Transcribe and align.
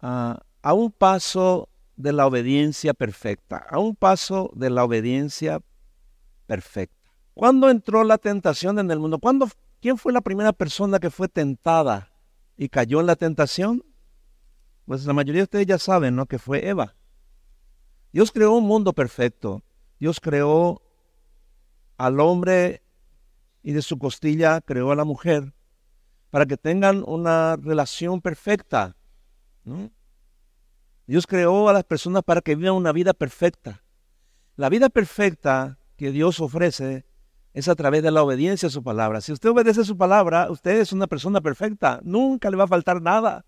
a, 0.00 0.40
a 0.62 0.72
un 0.74 0.90
paso 0.90 1.68
de 1.96 2.12
la 2.12 2.26
obediencia 2.26 2.94
perfecta, 2.94 3.64
a 3.68 3.78
un 3.78 3.94
paso 3.94 4.50
de 4.54 4.70
la 4.70 4.84
obediencia 4.84 5.60
perfecta. 6.46 6.96
¿Cuándo 7.34 7.70
entró 7.70 8.04
la 8.04 8.18
tentación 8.18 8.78
en 8.78 8.90
el 8.90 8.98
mundo? 8.98 9.18
¿Cuándo, 9.18 9.48
¿Quién 9.80 9.96
fue 9.96 10.12
la 10.12 10.20
primera 10.20 10.52
persona 10.52 10.98
que 10.98 11.10
fue 11.10 11.28
tentada 11.28 12.12
y 12.56 12.68
cayó 12.68 13.00
en 13.00 13.06
la 13.06 13.16
tentación? 13.16 13.82
Pues 14.84 15.06
la 15.06 15.12
mayoría 15.12 15.40
de 15.40 15.44
ustedes 15.44 15.66
ya 15.66 15.78
saben, 15.78 16.16
¿no? 16.16 16.26
Que 16.26 16.38
fue 16.38 16.68
Eva. 16.68 16.96
Dios 18.12 18.30
creó 18.32 18.52
un 18.52 18.64
mundo 18.64 18.92
perfecto. 18.92 19.62
Dios 19.98 20.20
creó 20.20 20.82
al 21.96 22.20
hombre 22.20 22.82
y 23.62 23.72
de 23.72 23.82
su 23.82 23.98
costilla 23.98 24.60
creó 24.60 24.90
a 24.90 24.96
la 24.96 25.04
mujer 25.04 25.54
para 26.30 26.46
que 26.46 26.56
tengan 26.56 27.04
una 27.06 27.56
relación 27.56 28.20
perfecta. 28.20 28.96
Dios 31.06 31.26
creó 31.26 31.68
a 31.68 31.72
las 31.72 31.84
personas 31.84 32.22
para 32.22 32.40
que 32.40 32.54
vivan 32.54 32.74
una 32.74 32.92
vida 32.92 33.12
perfecta. 33.12 33.82
La 34.56 34.68
vida 34.68 34.88
perfecta 34.88 35.78
que 35.96 36.12
Dios 36.12 36.40
ofrece 36.40 37.04
es 37.52 37.68
a 37.68 37.74
través 37.74 38.02
de 38.02 38.10
la 38.10 38.22
obediencia 38.22 38.68
a 38.68 38.70
su 38.70 38.82
palabra. 38.82 39.20
Si 39.20 39.32
usted 39.32 39.50
obedece 39.50 39.84
su 39.84 39.96
palabra, 39.96 40.50
usted 40.50 40.80
es 40.80 40.92
una 40.92 41.06
persona 41.06 41.40
perfecta. 41.40 42.00
Nunca 42.02 42.50
le 42.50 42.56
va 42.56 42.64
a 42.64 42.68
faltar 42.68 43.02
nada. 43.02 43.44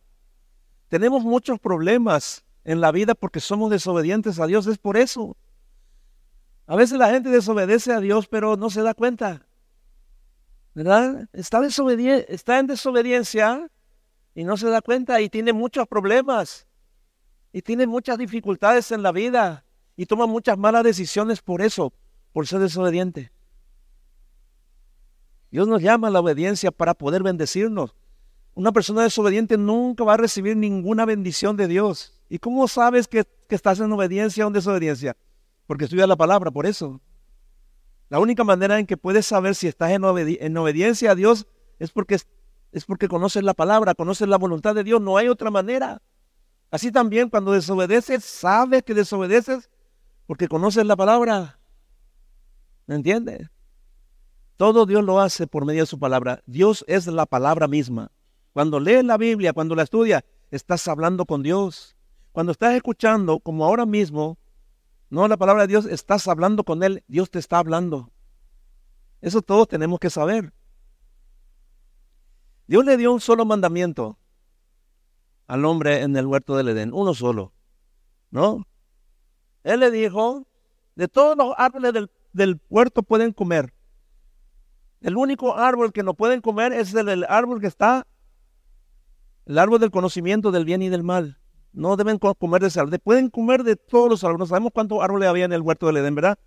Tenemos 0.89 1.23
muchos 1.23 1.59
problemas 1.61 2.45
en 2.65 2.81
la 2.81 2.93
vida 2.93 3.15
porque 3.15 3.41
somos 3.41 3.70
desobedientes 3.70 4.39
a 4.41 4.47
Dios. 4.47 4.67
Es 4.67 4.79
por 4.79 4.97
eso. 4.97 5.37
A 6.67 6.77
veces 6.77 6.98
la 6.98 7.11
gente 7.11 7.29
desobedece 7.29 7.93
a 7.93 8.01
Dios, 8.01 8.27
pero 8.29 8.57
no 8.57 8.70
se 8.70 8.83
da 8.83 8.95
cuenta. 8.95 9.47
¿Verdad? 10.75 11.29
Está, 11.33 11.61
está 11.65 12.59
en 12.59 12.67
desobediencia 12.67 13.70
y 14.35 14.45
no 14.45 14.57
se 14.57 14.69
da 14.69 14.81
cuenta 14.81 15.21
y 15.21 15.29
tiene 15.29 15.53
muchos 15.53 15.87
problemas 15.87 16.67
y 17.53 17.63
tiene 17.63 17.87
muchas 17.87 18.19
dificultades 18.19 18.91
en 18.93 19.03
la 19.03 19.13
vida 19.13 19.65
y 19.97 20.07
toma 20.07 20.27
muchas 20.27 20.56
malas 20.56 20.84
decisiones 20.84 21.43
por 21.43 21.61
eso, 21.61 21.93
por 22.33 22.47
ser 22.47 22.61
desobediente. 22.61 23.31
Dios 25.51 25.69
nos 25.69 25.83
llama 25.83 26.09
a 26.09 26.11
la 26.11 26.21
obediencia 26.21 26.71
para 26.71 26.95
poder 26.95 27.23
bendecirnos. 27.23 27.95
Una 28.55 28.73
persona 28.73 29.03
desobediente 29.03 29.59
nunca 29.59 30.03
va 30.03 30.15
a 30.15 30.17
recibir 30.17 30.56
ninguna 30.56 31.05
bendición 31.05 31.56
de 31.56 31.69
Dios. 31.69 32.19
¿Y 32.31 32.39
cómo 32.39 32.67
sabes 32.69 33.06
que, 33.06 33.27
estás 33.51 33.81
en 33.81 33.93
obediencia 33.93 34.45
o 34.45 34.49
en 34.49 34.55
desobediencia? 34.55 35.15
Porque 35.67 35.84
estudia 35.84 36.06
la 36.06 36.17
palabra, 36.17 36.51
por 36.51 36.65
eso. 36.65 37.03
La 38.09 38.19
única 38.19 38.45
manera 38.45 38.78
en 38.78 38.87
que 38.87 38.97
puedes 38.97 39.27
saber 39.27 39.55
si 39.55 39.69
estás 39.69 39.91
en, 39.91 40.05
obediencia 40.56 41.11
a 41.11 41.15
Dios 41.15 41.47
es 41.78 41.91
porque, 41.91 42.19
es 42.73 42.87
porque 42.87 43.06
conoces 43.06 43.42
la 43.42 43.55
palabra, 43.55 43.95
conoces 43.95 44.27
la 44.28 44.39
voluntad 44.39 44.75
de 44.75 44.83
Dios. 44.83 45.01
No 45.01 45.17
hay 45.19 45.28
otra 45.28 45.51
manera. 45.51 46.03
Así 46.70 46.91
también 46.91 47.28
cuando 47.28 47.53
desobedeces, 47.53 48.25
sabes 48.25 48.83
que 48.83 48.95
desobedeces 48.95 49.70
porque 50.27 50.48
conoces 50.48 50.87
la 50.87 50.97
palabra. 50.97 51.61
¿Me 52.87 52.95
entiendes? 52.95 53.50
Todo 54.56 54.87
Dios 54.87 55.05
lo 55.05 55.20
hace 55.20 55.47
por 55.47 55.67
medio 55.67 55.83
de 55.83 55.87
su 55.87 55.98
palabra. 55.98 56.43
Dios 56.47 56.84
es 56.89 57.06
la 57.06 57.27
palabra 57.27 57.69
misma. 57.69 58.11
Cuando 58.55 58.81
lees 58.81 59.05
la 59.05 59.19
Biblia, 59.19 59.53
cuando 59.53 59.75
la 59.75 59.83
estudias, 59.83 60.25
estás 60.50 60.89
hablando 60.89 61.27
con 61.27 61.43
Dios. 61.43 61.95
Cuando 62.33 62.53
estás 62.53 62.75
escuchando, 62.75 63.41
como 63.41 63.67
ahora 63.67 63.84
mismo, 63.84 64.39
no 65.11 65.28
la 65.28 65.37
palabra 65.37 65.62
de 65.62 65.69
Dios, 65.69 65.84
estás 65.84 66.27
hablando 66.27 66.65
con 66.65 66.83
Él, 66.83 67.05
Dios 67.06 67.31
te 67.31 67.39
está 67.39 67.59
hablando. 67.59 68.11
Eso 69.20 69.43
todos 69.43 69.69
tenemos 69.69 70.00
que 70.00 70.09
saber. 70.09 70.55
Dios 72.73 72.87
le 72.87 72.97
dio 72.97 73.12
un 73.12 73.20
solo 73.20 73.45
mandamiento 73.45 74.19
al 75.47 75.67
hombre 75.67 76.01
en 76.01 76.17
el 76.17 76.25
huerto 76.25 76.56
del 76.56 76.70
Edén, 76.70 76.95
uno 76.95 77.12
solo, 77.12 77.53
¿no? 78.31 78.67
Él 79.62 79.81
le 79.81 79.91
dijo, 79.91 80.47
de 80.95 81.06
todos 81.06 81.37
los 81.37 81.53
árboles 81.59 81.93
del, 82.33 82.62
huerto 82.70 83.03
pueden 83.03 83.34
comer. 83.34 83.75
El 85.03 85.19
único 85.19 85.55
árbol 85.55 85.93
que 85.93 86.03
no 86.03 86.15
pueden 86.15 86.41
comer 86.41 86.72
es 86.72 86.94
el, 86.94 87.27
árbol 87.28 87.60
que 87.60 87.66
está, 87.66 88.06
el 89.44 89.59
árbol 89.59 89.78
del 89.78 89.91
conocimiento 89.91 90.50
del 90.50 90.65
bien 90.65 90.81
y 90.81 90.89
del 90.89 91.03
mal. 91.03 91.39
No 91.75 91.97
deben 91.97 92.19
comer 92.19 92.62
de 92.62 92.69
ese 92.69 92.81
árbol. 92.81 92.99
Pueden 93.00 93.28
comer 93.28 93.65
de 93.65 93.77
todos 93.77 94.09
los 94.09 94.25
árboles. 94.25 94.39
No 94.39 94.47
sabemos 94.47 94.72
cuántos 94.72 95.03
árboles 95.03 95.28
había 95.28 95.44
en 95.44 95.53
el 95.53 95.60
huerto 95.60 95.89
del 95.89 95.99
Edén, 95.99 96.15
¿verdad? 96.15 96.39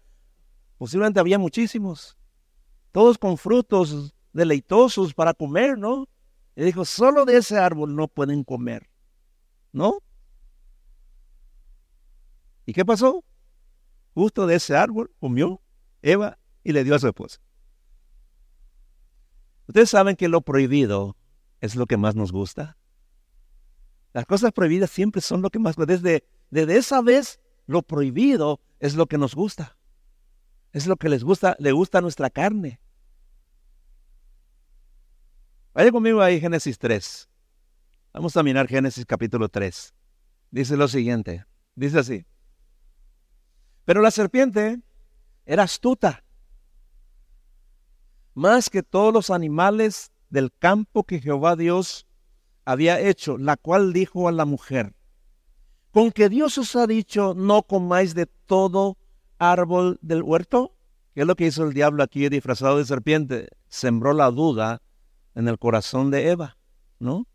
Posiblemente 0.79 1.19
había 1.19 1.37
muchísimos. 1.37 2.17
Todos 2.91 3.19
con 3.19 3.37
frutos 3.37 4.15
deleitosos 4.33 5.13
para 5.13 5.31
comer, 5.31 5.77
¿no? 5.77 6.07
Y 6.55 6.63
dijo, 6.63 6.85
solo 6.85 7.25
de 7.25 7.37
ese 7.37 7.57
árbol 7.57 7.95
no 7.95 8.07
pueden 8.07 8.43
comer. 8.43 8.89
¿No? 9.71 9.99
¿Y 12.65 12.73
qué 12.73 12.85
pasó? 12.85 13.23
Justo 14.13 14.47
de 14.47 14.55
ese 14.55 14.75
árbol 14.75 15.11
comió 15.19 15.61
Eva 16.01 16.39
y 16.63 16.71
le 16.71 16.83
dio 16.83 16.95
a 16.95 16.99
su 16.99 17.07
esposa. 17.07 17.41
Ustedes 19.67 19.89
saben 19.89 20.15
que 20.15 20.29
lo 20.29 20.41
prohibido 20.41 21.17
es 21.59 21.75
lo 21.75 21.85
que 21.85 21.97
más 21.97 22.15
nos 22.15 22.31
gusta. 22.31 22.77
Las 24.13 24.25
cosas 24.25 24.51
prohibidas 24.53 24.89
siempre 24.89 25.21
son 25.21 25.41
lo 25.41 25.49
que 25.49 25.59
más 25.59 25.75
desde 25.75 26.25
desde 26.49 26.77
esa 26.77 27.01
vez 27.01 27.39
lo 27.65 27.81
prohibido 27.81 28.61
es 28.79 28.95
lo 28.95 29.07
que 29.07 29.17
nos 29.17 29.35
gusta. 29.35 29.77
Es 30.71 30.87
lo 30.87 30.95
que 30.97 31.09
les 31.09 31.23
gusta, 31.23 31.55
le 31.59 31.71
gusta 31.71 31.97
a 31.97 32.01
nuestra 32.01 32.29
carne. 32.29 32.79
Vaya 35.75 35.91
conmigo 35.91 36.21
ahí 36.21 36.39
Génesis 36.39 36.79
3. 36.79 37.27
Vamos 38.13 38.37
a 38.37 38.43
mirar 38.43 38.65
Génesis 38.65 39.05
capítulo 39.05 39.49
3. 39.49 39.93
Dice 40.49 40.77
lo 40.77 40.87
siguiente. 40.87 41.45
Dice 41.75 41.99
así. 41.99 42.25
Pero 43.83 44.01
la 44.01 44.09
serpiente 44.09 44.79
era 45.45 45.63
astuta, 45.63 46.23
más 48.33 48.69
que 48.69 48.83
todos 48.83 49.13
los 49.13 49.29
animales 49.29 50.13
del 50.29 50.53
campo 50.53 51.03
que 51.03 51.19
Jehová 51.19 51.57
Dios 51.57 52.07
había 52.63 53.01
hecho, 53.01 53.37
la 53.37 53.57
cual 53.57 53.91
dijo 53.91 54.29
a 54.29 54.31
la 54.31 54.45
mujer, 54.45 54.95
con 55.91 56.13
que 56.13 56.29
Dios 56.29 56.57
os 56.57 56.73
ha 56.77 56.87
dicho, 56.87 57.33
no 57.35 57.63
comáis 57.63 58.15
de 58.15 58.27
todo 58.27 58.97
árbol 59.39 59.99
del 60.01 60.23
huerto. 60.23 60.77
¿Qué 61.13 61.21
es 61.21 61.27
lo 61.27 61.35
que 61.35 61.47
hizo 61.47 61.65
el 61.65 61.73
diablo 61.73 62.01
aquí 62.01 62.29
disfrazado 62.29 62.77
de 62.77 62.85
serpiente? 62.85 63.49
Sembró 63.67 64.13
la 64.13 64.31
duda 64.31 64.81
en 65.35 65.47
el 65.47 65.59
corazón 65.59 66.09
de 66.11 66.29
Eva, 66.29 66.57
¿no? 66.97 67.27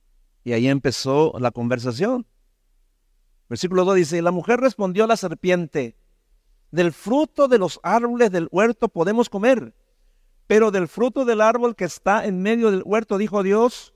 Y 0.42 0.52
ahí 0.52 0.66
empezó 0.68 1.34
la 1.38 1.50
conversación. 1.50 2.26
Versículo 3.48 3.84
2 3.84 3.96
dice, 3.96 4.18
y 4.18 4.22
la 4.22 4.30
mujer 4.30 4.60
respondió 4.60 5.04
a 5.04 5.06
la 5.06 5.16
serpiente, 5.16 5.96
del 6.70 6.92
fruto 6.92 7.48
de 7.48 7.58
los 7.58 7.80
árboles 7.82 8.30
del 8.30 8.48
huerto 8.50 8.88
podemos 8.88 9.28
comer, 9.28 9.74
pero 10.46 10.70
del 10.70 10.88
fruto 10.88 11.24
del 11.24 11.40
árbol 11.40 11.76
que 11.76 11.84
está 11.84 12.24
en 12.24 12.42
medio 12.42 12.70
del 12.70 12.82
huerto, 12.84 13.18
dijo 13.18 13.42
Dios, 13.42 13.92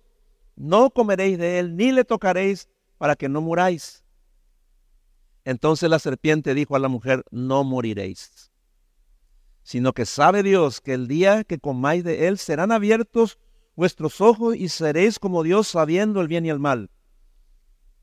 no 0.57 0.91
comeréis 0.91 1.39
de 1.39 1.59
él, 1.59 1.77
ni 1.77 1.93
le 1.93 2.05
tocaréis 2.05 2.69
para 2.99 3.17
que 3.17 3.29
no 3.29 3.41
muráis. 3.41 4.05
Entonces 5.45 5.89
la 5.91 5.99
serpiente 5.99 6.55
dijo 6.55 6.75
a 6.75 6.79
la 6.79 6.89
mujer, 6.89 7.25
no 7.31 7.65
moriréis, 7.65 8.51
sino 9.63 9.93
que 9.93 10.07
sabe 10.07 10.43
Dios 10.43 10.81
que 10.81 10.95
el 10.95 11.07
día 11.07 11.45
que 11.45 11.59
comáis 11.59 12.03
de 12.03 12.29
él 12.29 12.39
serán 12.39 12.73
abiertos 12.73 13.39
vuestros 13.77 14.21
ojos 14.21 14.57
y 14.57 14.69
seréis 14.69 15.19
como 15.19 15.43
Dios 15.43 15.69
sabiendo 15.69 16.21
el 16.21 16.29
bien 16.29 16.47
y 16.47 16.51
el 16.51 16.59
mal. 16.59 16.91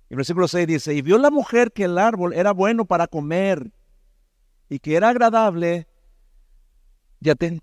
El 0.10 0.18
versículo 0.18 0.48
6 0.48 0.68
dice, 0.68 0.94
y 0.94 1.02
vio 1.02 1.18
la 1.18 1.32
mujer 1.32 1.72
que 1.72 1.86
el 1.86 1.98
árbol 1.98 2.34
era 2.34 2.52
bueno 2.52 2.86
para 2.86 3.08
comer 3.08 3.72
y 4.68 4.80
que 4.80 4.96
era 4.96 5.10
agradable, 5.10 5.88
ya 7.20 7.36
tengo, 7.36 7.62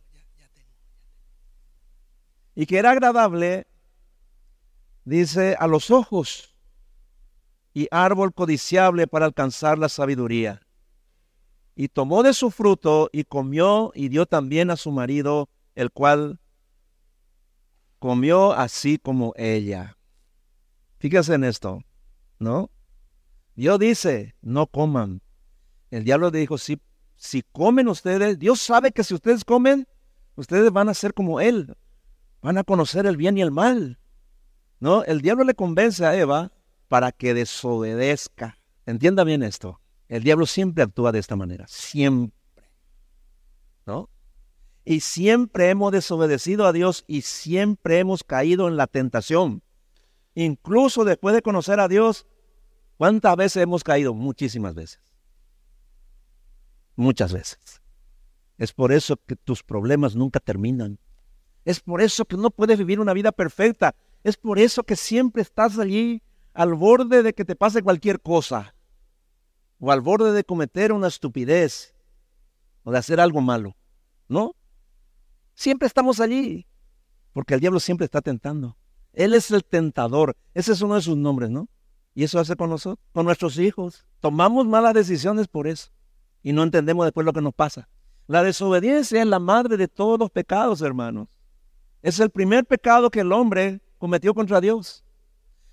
y 2.55 2.67
que 2.67 2.79
era 2.79 2.91
agradable, 2.91 3.67
dice, 5.05 5.57
a 5.59 5.67
los 5.67 5.91
ojos 5.91 6.57
y 7.73 7.87
árbol 7.91 8.35
codiciable 8.35 9.07
para 9.07 9.27
alcanzar 9.27 9.78
la 9.78 9.89
sabiduría. 9.89 10.63
Y 11.77 11.89
tomó 11.89 12.25
de 12.25 12.34
su 12.34 12.51
fruto 12.51 13.09
y 13.13 13.22
comió 13.22 13.93
y 13.95 14.09
dio 14.09 14.27
también 14.27 14.71
a 14.71 14.77
su 14.77 14.91
marido, 14.91 15.49
el 15.77 15.93
cual 15.93 16.41
comió 17.98 18.53
así 18.53 18.98
como 18.98 19.33
ella. 19.36 19.97
Fíjense 20.98 21.34
en 21.34 21.45
esto, 21.45 21.83
¿no? 22.39 22.71
Dios 23.54 23.78
dice, 23.78 24.34
no 24.41 24.66
coman. 24.66 25.22
El 25.91 26.04
diablo 26.04 26.30
dijo, 26.30 26.59
si, 26.59 26.80
si 27.16 27.42
comen 27.42 27.89
ustedes, 27.89 28.39
Dios 28.39 28.60
sabe 28.60 28.92
que 28.92 29.04
si 29.04 29.15
ustedes 29.15 29.45
comen, 29.45 29.86
ustedes 30.36 30.71
van 30.71 30.89
a 30.89 30.95
ser 30.95 31.15
como 31.15 31.41
Él, 31.41 31.77
van 32.41 32.59
a 32.59 32.65
conocer 32.65 33.06
el 33.06 33.16
bien 33.16 33.36
y 33.39 33.42
el 33.42 33.50
mal. 33.50 33.98
¿No? 34.80 35.03
El 35.04 35.22
diablo 35.22 35.42
le 35.44 35.54
convence 35.54 36.06
a 36.06 36.16
Eva 36.16 36.53
para 36.86 37.10
que 37.10 37.34
desobedezca. 37.34 38.59
Entienda 38.86 39.24
bien 39.24 39.42
esto. 39.42 39.80
El 40.09 40.22
diablo 40.22 40.47
siempre 40.47 40.84
actúa 40.84 41.10
de 41.10 41.18
esta 41.18 41.36
manera, 41.36 41.66
siempre. 41.68 42.36
¿No? 43.86 44.09
Y 44.89 45.01
siempre 45.01 45.71
hemos 45.71 45.93
desobedecido 45.93 46.67
a 46.67 46.73
Dios 46.73 47.05
y 47.07 47.23
siempre 47.23 47.99
hemos 47.99 48.25
caído 48.25 48.69
en 48.69 48.77
la 48.77 48.87
tentación. 48.87 49.63
Incluso 50.35 51.05
después 51.05 51.35
de 51.35 51.43
conocer 51.43 51.79
a 51.79 51.89
Dios, 51.89 52.27
¿Cuántas 52.99 53.37
veces 53.37 53.63
hemos 53.63 53.85
caído? 53.85 54.13
Muchísimas 54.13 54.75
veces. 54.75 55.01
Muchas 56.97 57.33
veces. 57.33 57.81
Es 58.59 58.73
por 58.73 58.91
eso 58.91 59.17
que 59.17 59.37
tus 59.37 59.63
problemas 59.63 60.17
nunca 60.17 60.41
terminan. 60.41 60.99
Es 61.65 61.79
por 61.79 62.03
eso 62.03 62.25
que 62.25 62.37
no 62.37 62.51
puedes 62.51 62.77
vivir 62.77 62.99
una 62.99 63.13
vida 63.13 63.31
perfecta. 63.31 63.95
Es 64.25 64.37
por 64.37 64.59
eso 64.59 64.83
que 64.83 64.97
siempre 64.97 65.43
estás 65.43 65.79
allí 65.79 66.23
al 66.55 66.75
borde 66.75 67.23
de 67.23 67.35
que 67.35 67.45
te 67.45 67.55
pase 67.55 67.83
cualquier 67.83 68.21
cosa. 68.21 68.75
O 69.79 69.93
al 69.93 70.01
borde 70.01 70.33
de 70.33 70.43
cometer 70.43 70.93
una 70.93 71.07
estupidez. 71.07 71.95
O 72.83 72.91
de 72.91 72.99
hacer 72.99 73.21
algo 73.21 73.41
malo. 73.41 73.77
¿No? 74.27 74.57
Siempre 75.59 75.89
estamos 75.89 76.21
allí. 76.21 76.69
Porque 77.33 77.55
el 77.55 77.59
diablo 77.59 77.81
siempre 77.81 78.05
está 78.05 78.21
tentando. 78.21 78.77
Él 79.13 79.34
es 79.34 79.51
el 79.51 79.65
tentador. 79.65 80.37
Ese 80.55 80.71
es 80.71 80.83
uno 80.83 80.95
de 80.95 81.03
sus 81.03 81.16
nombres, 81.16 81.51
¿no? 81.51 81.69
Y 82.15 82.22
eso 82.22 82.39
hace 82.39 82.55
con 82.55 82.71
nosotros, 82.71 83.05
con 83.13 83.27
nuestros 83.27 83.59
hijos. 83.59 84.07
Tomamos 84.21 84.69
malas 84.69 84.95
decisiones 84.95 85.49
por 85.49 85.66
eso. 85.66 85.91
Y 86.45 86.53
no 86.53 86.63
entendemos 86.63 87.05
después 87.05 87.25
lo 87.25 87.33
que 87.33 87.41
nos 87.41 87.53
pasa. 87.53 87.89
La 88.28 88.45
desobediencia 88.45 89.21
es 89.21 89.27
la 89.27 89.41
madre 89.41 89.77
de 89.77 89.89
todos 89.89 90.16
los 90.16 90.31
pecados, 90.31 90.81
hermanos. 90.81 91.27
Es 92.03 92.21
el 92.21 92.31
primer 92.31 92.65
pecado 92.65 93.11
que 93.11 93.21
el 93.21 93.33
hombre 93.33 93.81
cometió 93.99 94.34
contra 94.34 94.61
Dios. 94.61 95.04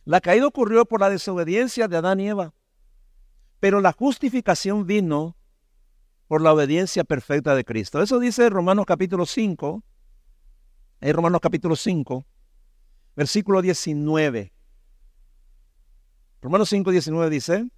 La 0.03 0.19
caída 0.19 0.47
ocurrió 0.47 0.85
por 0.85 0.99
la 0.99 1.11
desobediencia 1.11 1.87
de 1.87 1.97
Adán 1.97 2.19
y 2.21 2.29
Eva. 2.29 2.55
Pero 3.59 3.81
la 3.81 3.91
justificación 3.91 4.87
vino 4.87 5.35
por 6.27 6.41
la 6.41 6.53
obediencia 6.53 7.03
perfecta 7.03 7.55
de 7.55 7.63
Cristo. 7.63 8.01
Eso 8.01 8.19
dice 8.19 8.49
Romanos 8.49 8.85
capítulo 8.85 9.25
5. 9.25 9.83
En 11.01 11.13
Romanos 11.13 11.41
capítulo 11.41 11.75
5, 11.75 12.25
versículo 13.15 13.61
19. 13.61 14.53
Romanos 16.41 16.69
5, 16.69 16.91
19 16.91 17.29
dice, 17.29 17.69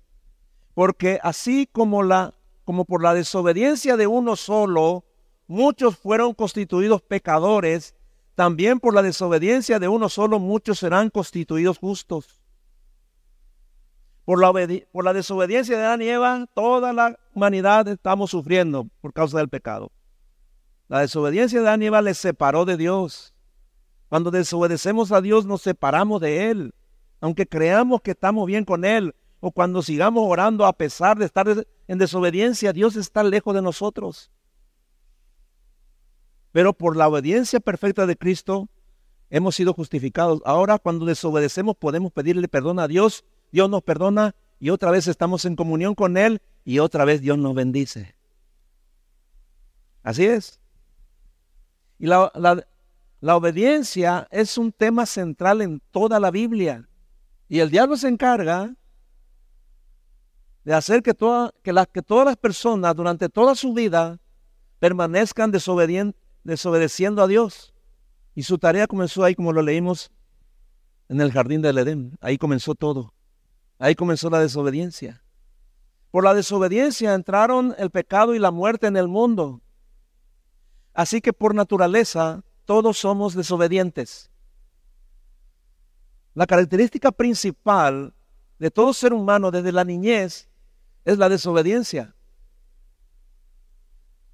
porque 0.74 1.20
así 1.24 1.68
como 1.72 2.04
la 2.04 2.34
como 2.68 2.84
por 2.84 3.02
la 3.02 3.14
desobediencia 3.14 3.96
de 3.96 4.08
uno 4.08 4.36
solo, 4.36 5.06
muchos 5.48 5.98
fueron 5.98 6.34
constituidos 6.34 7.02
pecadores, 7.02 7.96
también 8.36 8.82
por 8.82 8.94
la 8.94 9.02
desobediencia 9.02 9.80
de 9.80 9.88
uno 9.88 10.10
solo, 10.10 10.38
muchos 10.38 10.80
serán 10.80 11.10
constituidos 11.10 11.78
justos. 11.78 12.42
Por 14.28 14.42
la, 15.06 15.14
desobediencia 15.14 15.78
de 15.78 15.86
Adán 15.86 16.02
y 16.02 16.10
Eva, 16.10 16.48
toda 16.54 16.92
la 16.92 17.18
humanidad 17.34 17.88
estamos 17.88 18.32
sufriendo 18.32 18.90
por 19.00 19.14
causa 19.14 19.38
del 19.38 19.48
pecado. 19.48 19.90
La 20.90 21.00
desobediencia 21.00 21.62
de 21.62 21.66
Adán 21.66 21.82
y 21.82 21.86
Eva 21.86 22.02
les 22.02 22.18
separó 22.18 22.66
de 22.66 22.76
Dios. 22.76 23.34
Cuando 24.10 24.30
desobedecemos 24.30 25.14
a 25.14 25.22
Dios, 25.22 25.46
nos 25.46 25.62
separamos 25.62 26.20
de 26.20 26.52
Él. 26.52 26.74
Aunque 27.22 27.48
creamos 27.48 28.02
que 28.02 28.12
estamos 28.12 28.46
bien 28.48 28.66
con 28.66 28.84
Él, 28.84 29.16
o 29.40 29.54
cuando 29.54 29.82
sigamos 29.82 30.26
orando 30.28 30.66
a 30.66 30.74
pesar 30.74 31.18
de 31.18 31.24
estar 31.24 31.66
en 31.88 31.98
desobediencia, 31.98 32.74
Dios 32.74 32.98
está 32.98 33.24
lejos 33.24 33.56
de 33.56 33.62
nosotros. 33.62 34.30
Pero 36.52 36.74
por 36.74 36.98
la 36.98 37.08
obediencia 37.08 37.62
perfecta 37.62 38.06
de 38.06 38.18
Cristo 38.18 38.68
hemos 39.30 39.56
sido 39.56 39.74
justificados. 39.74 40.42
Ahora 40.44 40.80
cuando 40.80 41.06
desobedecemos 41.06 41.78
podemos 41.78 42.12
pedirle 42.12 42.50
perdón 42.50 42.80
a 42.80 42.90
Dios, 42.90 43.24
Dios 43.52 43.70
nos 43.70 43.84
perdona 43.84 44.36
y 44.60 44.70
otra 44.70 44.92
vez 44.92 45.08
estamos 45.08 45.46
en 45.46 45.56
comunión 45.56 45.96
con 45.96 46.18
Él 46.18 46.42
y 46.64 46.80
otra 46.80 47.06
vez 47.06 47.22
Dios 47.22 47.38
nos 47.38 47.54
bendice. 47.54 48.16
Así 50.04 50.26
es. 50.26 50.60
Y 52.00 52.08
la, 52.08 52.32
la 53.20 53.36
obediencia 53.36 54.28
es 54.30 54.58
un 54.58 54.72
tema 54.72 55.06
central 55.06 55.62
en 55.62 55.82
toda 55.92 56.20
la 56.20 56.32
Biblia. 56.32 56.88
Y 57.50 57.60
el 57.60 57.72
diablo 57.72 57.98
se 57.98 58.08
encarga 58.08 58.76
de 60.64 60.74
hacer 60.74 61.02
que, 61.02 61.14
que, 61.64 61.74
que 61.94 62.02
todas 62.02 62.26
las 62.26 62.38
personas 62.38 62.96
durante 62.96 63.30
toda 63.30 63.56
su 63.56 63.74
vida 63.74 64.20
permanezcan 64.80 65.52
desobedeciendo 65.52 67.24
a 67.24 67.28
Dios. 67.28 67.74
Y 68.36 68.44
su 68.44 68.60
tarea 68.60 68.86
comenzó 68.86 69.24
ahí, 69.24 69.34
como 69.34 69.52
lo 69.52 69.64
leímos 69.64 70.12
en 71.10 71.22
el 71.22 71.32
jardín 71.32 71.62
del 71.62 71.80
Edén. 71.80 72.18
Ahí 72.22 72.38
comenzó 72.38 72.76
todo. 72.76 73.14
Ahí 73.80 73.96
comenzó 73.96 74.30
la 74.30 74.40
desobediencia. 74.40 75.22
Por 76.12 76.24
la 76.24 76.34
desobediencia 76.34 77.14
entraron 77.14 77.76
el 77.78 77.92
pecado 77.92 78.34
y 78.34 78.40
la 78.40 78.52
muerte 78.52 78.88
en 78.88 78.98
el 78.98 79.08
mundo. 79.08 79.62
Así 80.94 81.22
que 81.22 81.34
por 81.34 81.54
naturaleza 81.54 82.44
todos 82.66 82.98
somos 82.98 83.36
desobedientes. 83.36 84.32
La 86.34 86.48
característica 86.48 87.12
principal 87.12 88.14
de 88.60 88.72
todo 88.72 88.94
ser 88.94 89.14
humano 89.14 89.52
desde 89.52 89.72
la 89.72 89.84
niñez 89.84 90.50
es 91.06 91.18
la 91.18 91.30
desobediencia. 91.30 92.16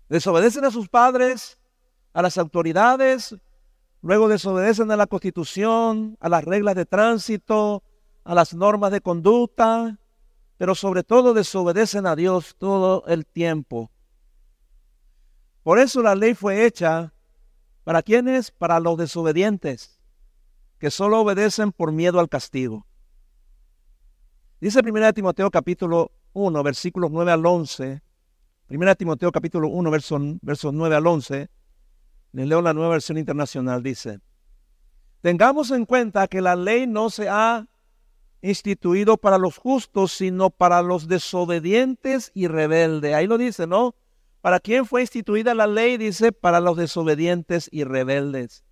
Desobedecen 0.09 0.65
a 0.65 0.71
sus 0.71 0.87
padres, 0.87 1.57
a 2.13 2.21
las 2.21 2.37
autoridades, 2.37 3.35
luego 4.01 4.27
desobedecen 4.27 4.91
a 4.91 4.95
la 4.95 5.07
constitución, 5.07 6.17
a 6.19 6.29
las 6.29 6.43
reglas 6.43 6.75
de 6.75 6.85
tránsito, 6.85 7.83
a 8.23 8.35
las 8.35 8.53
normas 8.53 8.91
de 8.91 9.01
conducta, 9.01 9.99
pero 10.57 10.75
sobre 10.75 11.03
todo 11.03 11.33
desobedecen 11.33 12.05
a 12.05 12.15
Dios 12.15 12.55
todo 12.57 13.05
el 13.07 13.25
tiempo. 13.25 13.91
Por 15.63 15.79
eso 15.79 16.01
la 16.01 16.15
ley 16.15 16.33
fue 16.33 16.65
hecha 16.65 17.13
para 17.83 18.01
quienes, 18.01 18.51
para 18.51 18.79
los 18.79 18.97
desobedientes 18.97 19.99
que 20.83 20.91
solo 20.91 21.21
obedecen 21.21 21.71
por 21.71 21.93
miedo 21.93 22.19
al 22.19 22.27
castigo. 22.27 22.85
Dice 24.59 24.81
1 24.81 25.13
Timoteo 25.13 25.49
capítulo 25.49 26.11
1, 26.33 26.61
versículos 26.61 27.09
9 27.09 27.31
al 27.31 27.45
11. 27.45 28.01
1 28.69 28.95
Timoteo 28.95 29.31
capítulo 29.31 29.69
1, 29.69 29.91
versos, 29.91 30.21
versos 30.41 30.73
9 30.73 30.95
al 30.95 31.07
11. 31.07 31.49
Les 32.33 32.47
leo 32.47 32.61
la 32.61 32.73
nueva 32.73 32.89
versión 32.89 33.17
internacional. 33.17 33.81
Dice, 33.81 34.19
tengamos 35.21 35.71
en 35.71 35.85
cuenta 35.85 36.27
que 36.27 36.41
la 36.41 36.57
ley 36.57 36.85
no 36.85 37.09
se 37.09 37.29
ha 37.29 37.65
instituido 38.43 39.17
para 39.17 39.39
los 39.39 39.57
justos, 39.57 40.11
sino 40.11 40.51
para 40.51 40.83
los 40.83 41.07
desobedientes 41.07 42.29
y 42.35 42.45
rebeldes. 42.45 43.15
Ahí 43.15 43.25
lo 43.25 43.39
dice, 43.39 43.65
¿no? 43.65 43.95
¿Para 44.41 44.59
quién 44.59 44.85
fue 44.85 45.01
instituida 45.01 45.55
la 45.55 45.65
ley? 45.65 45.97
Dice, 45.97 46.31
para 46.31 46.59
los 46.59 46.77
desobedientes 46.77 47.67
y 47.71 47.83
rebeldes 47.83 48.63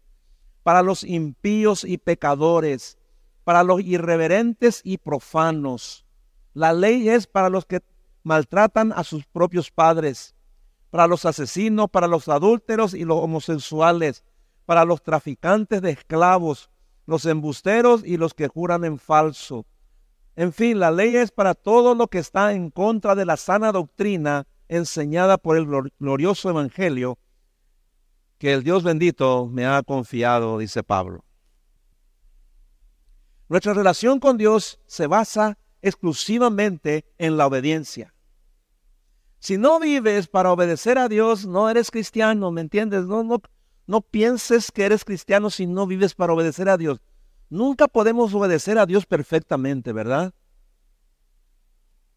para 0.64 0.82
los 0.82 1.04
impíos 1.04 1.84
y 1.84 1.98
pecadores, 1.98 2.98
para 3.44 3.64
los 3.64 3.82
irreverentes 3.82 4.82
y 4.84 4.98
profanos. 4.98 6.06
La 6.54 6.74
ley 6.74 7.10
es 7.10 7.28
para 7.28 7.50
los 7.50 7.66
que 7.66 7.82
maltratan 8.24 8.92
a 8.92 9.04
sus 9.04 9.26
propios 9.26 9.72
padres, 9.72 10.36
para 10.90 11.08
los 11.08 11.26
asesinos, 11.26 11.90
para 11.90 12.08
los 12.08 12.28
adúlteros 12.28 12.94
y 12.94 13.06
los 13.06 13.18
homosexuales, 13.18 14.24
para 14.66 14.86
los 14.86 15.02
traficantes 15.02 15.82
de 15.82 15.92
esclavos, 15.92 16.70
los 17.06 17.26
embusteros 17.26 18.04
y 18.06 18.18
los 18.18 18.34
que 18.34 18.48
juran 18.48 18.86
en 18.86 18.98
falso. 18.98 19.66
En 20.36 20.54
fin, 20.54 20.80
la 20.80 20.92
ley 20.92 21.16
es 21.16 21.32
para 21.32 21.54
todo 21.54 21.96
lo 21.96 22.08
que 22.08 22.20
está 22.20 22.54
en 22.54 22.70
contra 22.70 23.16
de 23.16 23.26
la 23.26 23.38
sana 23.38 23.72
doctrina 23.72 24.48
enseñada 24.68 25.38
por 25.38 25.58
el 25.58 25.92
glorioso 26.00 26.50
Evangelio 26.50 27.18
que 28.42 28.54
el 28.54 28.64
Dios 28.64 28.82
bendito 28.82 29.48
me 29.48 29.68
ha 29.68 29.84
confiado, 29.84 30.58
dice 30.58 30.82
Pablo. 30.82 31.24
Nuestra 33.50 33.76
relación 33.76 34.20
con 34.20 34.36
Dios 34.36 34.80
se 34.88 35.06
basa 35.06 35.60
exclusivamente 35.84 37.06
en 37.20 37.38
la 37.38 37.46
obediencia. 37.46 38.16
Si 39.38 39.60
no 39.60 39.80
vives 39.80 40.28
para 40.28 40.52
obedecer 40.52 40.98
a 40.98 41.08
Dios, 41.08 41.46
no 41.46 41.70
eres 41.70 41.92
cristiano, 41.92 42.50
¿me 42.50 42.62
entiendes? 42.62 43.06
No, 43.06 43.24
no, 43.24 43.42
no 43.88 44.02
pienses 44.02 44.72
que 44.72 44.86
eres 44.86 45.04
cristiano 45.06 45.50
si 45.50 45.68
no 45.68 45.88
vives 45.88 46.14
para 46.14 46.34
obedecer 46.34 46.70
a 46.70 46.78
Dios. 46.78 47.00
Nunca 47.50 47.88
podemos 47.88 48.34
obedecer 48.34 48.78
a 48.78 48.86
Dios 48.86 49.06
perfectamente, 49.06 49.92
¿verdad? 49.92 50.34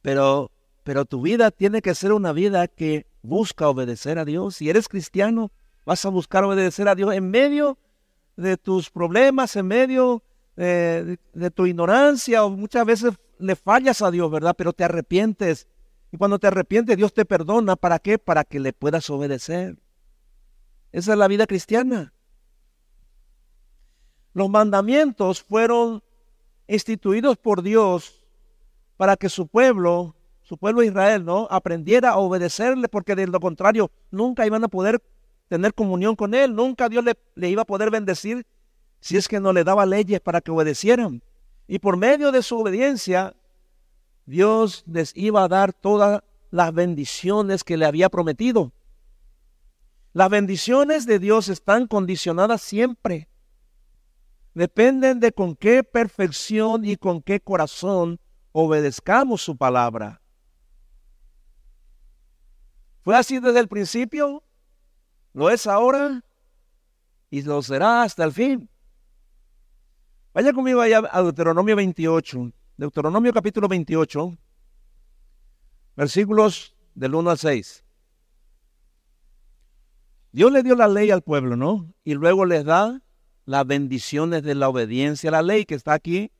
Pero, 0.02 0.50
pero 0.84 1.04
tu 1.04 1.22
vida 1.22 1.50
tiene 1.50 1.82
que 1.82 1.94
ser 1.94 2.12
una 2.12 2.32
vida 2.32 2.68
que 2.68 3.06
busca 3.22 3.68
obedecer 3.68 4.18
a 4.18 4.24
Dios. 4.24 4.56
Si 4.56 4.70
eres 4.70 4.88
cristiano, 4.88 5.50
Vas 5.84 6.04
a 6.04 6.08
buscar 6.08 6.44
obedecer 6.44 6.88
a 6.88 6.94
Dios 6.94 7.14
en 7.14 7.30
medio 7.30 7.78
de 8.36 8.56
tus 8.56 8.90
problemas, 8.90 9.54
en 9.56 9.66
medio 9.66 10.22
de, 10.56 11.18
tu 11.54 11.66
ignorancia, 11.66 12.44
o 12.44 12.50
muchas 12.50 12.86
veces 12.86 13.14
le 13.38 13.54
fallas 13.54 14.00
a 14.00 14.10
Dios, 14.10 14.30
¿verdad? 14.30 14.54
Pero 14.56 14.72
te 14.72 14.84
arrepientes. 14.84 15.68
Y 16.10 16.16
cuando 16.16 16.38
te 16.38 16.46
arrepientes, 16.46 16.96
Dios 16.96 17.12
te 17.12 17.24
perdona. 17.24 17.76
¿Para 17.76 17.98
qué? 17.98 18.18
Para 18.18 18.44
que 18.44 18.60
le 18.60 18.72
puedas 18.72 19.10
obedecer. 19.10 19.76
Esa 20.94 21.14
es 21.14 21.18
la 21.18 21.26
vida 21.26 21.48
cristiana. 21.48 22.12
Los 24.32 24.48
mandamientos 24.48 25.42
fueron 25.42 26.04
instituidos 26.68 27.36
por 27.36 27.62
Dios 27.62 28.24
para 28.96 29.16
que 29.16 29.28
su 29.28 29.48
pueblo, 29.48 30.14
su 30.42 30.56
pueblo 30.56 30.84
Israel, 30.84 31.24
¿no? 31.24 31.48
Aprendiera 31.50 32.10
a 32.10 32.18
obedecerle, 32.18 32.88
porque 32.88 33.16
de 33.16 33.26
lo 33.26 33.40
contrario 33.40 33.90
nunca 34.12 34.46
iban 34.46 34.62
a 34.62 34.68
poder 34.68 35.02
tener 35.48 35.74
comunión 35.74 36.14
con 36.14 36.32
Él. 36.32 36.54
Nunca 36.54 36.88
Dios 36.88 37.04
le, 37.04 37.14
le, 37.34 37.50
iba 37.50 37.62
a 37.62 37.66
poder 37.66 37.90
bendecir 37.90 38.46
si 39.00 39.16
es 39.16 39.26
que 39.26 39.40
no 39.40 39.52
le 39.52 39.64
daba 39.64 39.86
leyes 39.86 40.20
para 40.20 40.40
que 40.40 40.52
obedecieran. 40.52 41.24
Y 41.66 41.80
por 41.80 41.96
medio 41.96 42.30
de 42.30 42.40
su 42.40 42.56
obediencia, 42.56 43.34
Dios 44.26 44.84
les 44.86 45.10
iba 45.16 45.42
a 45.42 45.48
dar 45.48 45.72
todas 45.72 46.22
las 46.52 46.72
bendiciones 46.72 47.64
que 47.64 47.76
le 47.76 47.84
había 47.84 48.08
prometido. 48.10 48.70
Las 50.14 50.30
bendiciones 50.30 51.06
de 51.06 51.18
Dios 51.18 51.48
están 51.48 51.88
condicionadas 51.88 52.62
siempre. 52.62 53.28
Dependen 54.54 55.18
de 55.18 55.32
con 55.32 55.56
qué 55.56 55.82
perfección 55.82 56.84
y 56.84 56.96
con 56.96 57.20
qué 57.20 57.40
corazón 57.40 58.20
obedezcamos 58.52 59.42
su 59.42 59.56
palabra. 59.56 60.22
¿Fue 63.02 63.16
así 63.16 63.40
desde 63.40 63.58
el 63.58 63.66
principio? 63.66 64.44
¿Lo 65.32 65.50
es 65.50 65.66
ahora? 65.66 66.22
Y 67.28 67.42
lo 67.42 67.60
será 67.60 68.04
hasta 68.04 68.22
el 68.22 68.32
fin. 68.32 68.70
Vaya 70.32 70.52
conmigo 70.52 70.80
allá 70.80 71.02
a 71.10 71.22
Deuteronomio 71.22 71.74
28. 71.74 72.52
Deuteronomio 72.76 73.32
capítulo 73.32 73.66
28, 73.66 74.36
versículos 75.96 76.76
del 76.94 77.16
1 77.16 77.30
al 77.30 77.38
6. 77.38 77.83
Dios 80.34 80.50
le 80.50 80.64
dio 80.64 80.74
la 80.74 80.88
ley 80.88 81.12
al 81.12 81.22
pueblo, 81.22 81.54
¿no? 81.54 81.94
Y 82.02 82.14
luego 82.14 82.44
les 82.44 82.64
da 82.64 83.00
las 83.44 83.64
bendiciones 83.64 84.42
de 84.42 84.56
la 84.56 84.68
obediencia 84.68 85.30
a 85.30 85.30
la 85.30 85.42
ley 85.42 85.64
que 85.64 85.76
está 85.76 85.92
aquí 85.92 86.32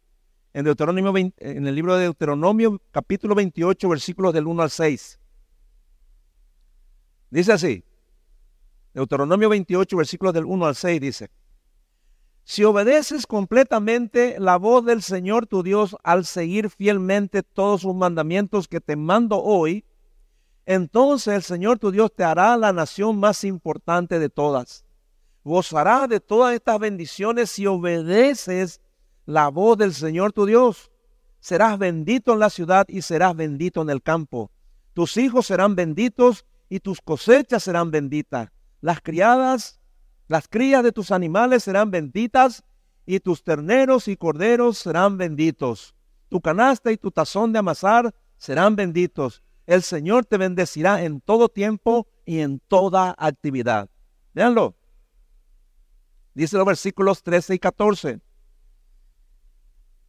en 0.53 0.65
Deuteronomio 0.65 1.15
en 1.17 1.67
el 1.69 1.75
libro 1.77 1.95
de 1.95 2.03
Deuteronomio 2.03 2.83
capítulo 2.91 3.37
28 3.37 3.89
versículos 3.89 4.35
del 4.35 4.49
1 4.49 4.63
al 4.65 4.71
6. 4.71 5.21
Dice 7.31 7.53
así. 7.53 7.85
Deuteronomio 8.95 9.49
28 9.49 9.97
versículos 9.97 10.35
del 10.35 10.45
1 10.45 10.67
al 10.67 10.75
6 10.75 11.01
dice: 11.01 11.31
Si 12.43 12.65
obedeces 12.65 13.29
completamente 13.29 14.41
la 14.41 14.57
voz 14.57 14.85
del 14.85 15.03
Señor 15.03 15.47
tu 15.47 15.63
Dios 15.63 15.97
al 16.03 16.25
seguir 16.25 16.69
fielmente 16.69 17.45
todos 17.45 17.83
sus 17.83 17.95
mandamientos 17.95 18.67
que 18.67 18.81
te 18.81 18.97
mando 18.97 19.41
hoy, 19.41 19.85
entonces 20.67 21.35
el 21.35 21.43
Señor 21.43 21.79
tu 21.79 21.91
Dios 21.91 22.13
te 22.15 22.25
hará 22.25 22.57
la 22.57 22.73
nación 22.73 23.19
más 23.19 23.45
importante 23.45 24.19
de 24.19 24.29
todas. 24.29 24.85
Gozarás 25.45 26.09
de 26.09 26.21
todas 26.21 26.55
estas 26.55 26.79
bendiciones 26.79 27.51
si 27.51 27.67
obedeces 27.67 28.81
la 29.27 29.49
voz 29.49 29.77
del 29.77 29.93
Señor 29.93 30.33
tu 30.33 30.47
Dios. 30.47 30.91
Serás 31.41 31.79
bendito 31.79 32.33
en 32.33 32.39
la 32.39 32.49
ciudad 32.49 32.87
y 32.89 33.03
serás 33.03 33.37
bendito 33.37 33.83
en 33.83 33.91
el 33.91 34.03
campo. 34.03 34.51
Tus 34.95 35.19
hijos 35.19 35.47
serán 35.47 35.77
benditos 35.77 36.47
y 36.71 36.81
tus 36.81 37.03
cosechas 37.03 37.63
serán 37.63 37.91
benditas. 37.91 38.51
Las 38.81 39.03
criadas, 39.03 39.81
las 40.29 40.49
crías 40.49 40.83
de 40.83 40.93
tus 40.93 41.11
animales 41.11 41.65
serán 41.65 41.91
benditas 41.91 42.65
y 43.05 43.21
tus 43.21 43.45
terneros 43.45 44.09
y 44.09 44.17
corderos 44.17 44.79
serán 44.79 45.19
benditos. 45.19 45.95
Tu 46.31 46.41
canasta 46.41 46.91
y 46.91 46.97
tu 46.97 47.11
tazón 47.11 47.53
de 47.53 47.59
amasar 47.59 48.15
serán 48.39 48.77
benditos. 48.77 49.44
El 49.67 49.83
Señor 49.83 50.27
te 50.27 50.37
bendecirá 50.37 51.03
en 51.03 51.21
todo 51.21 51.49
tiempo 51.49 52.07
y 52.27 52.41
en 52.41 52.61
toda 52.61 53.15
actividad. 53.19 53.89
Veanlo. 54.35 54.75
Dice 56.35 56.57
los 56.57 56.67
versículos 56.67 57.23
13 57.23 57.55
y 57.55 57.59
14. 57.59 58.21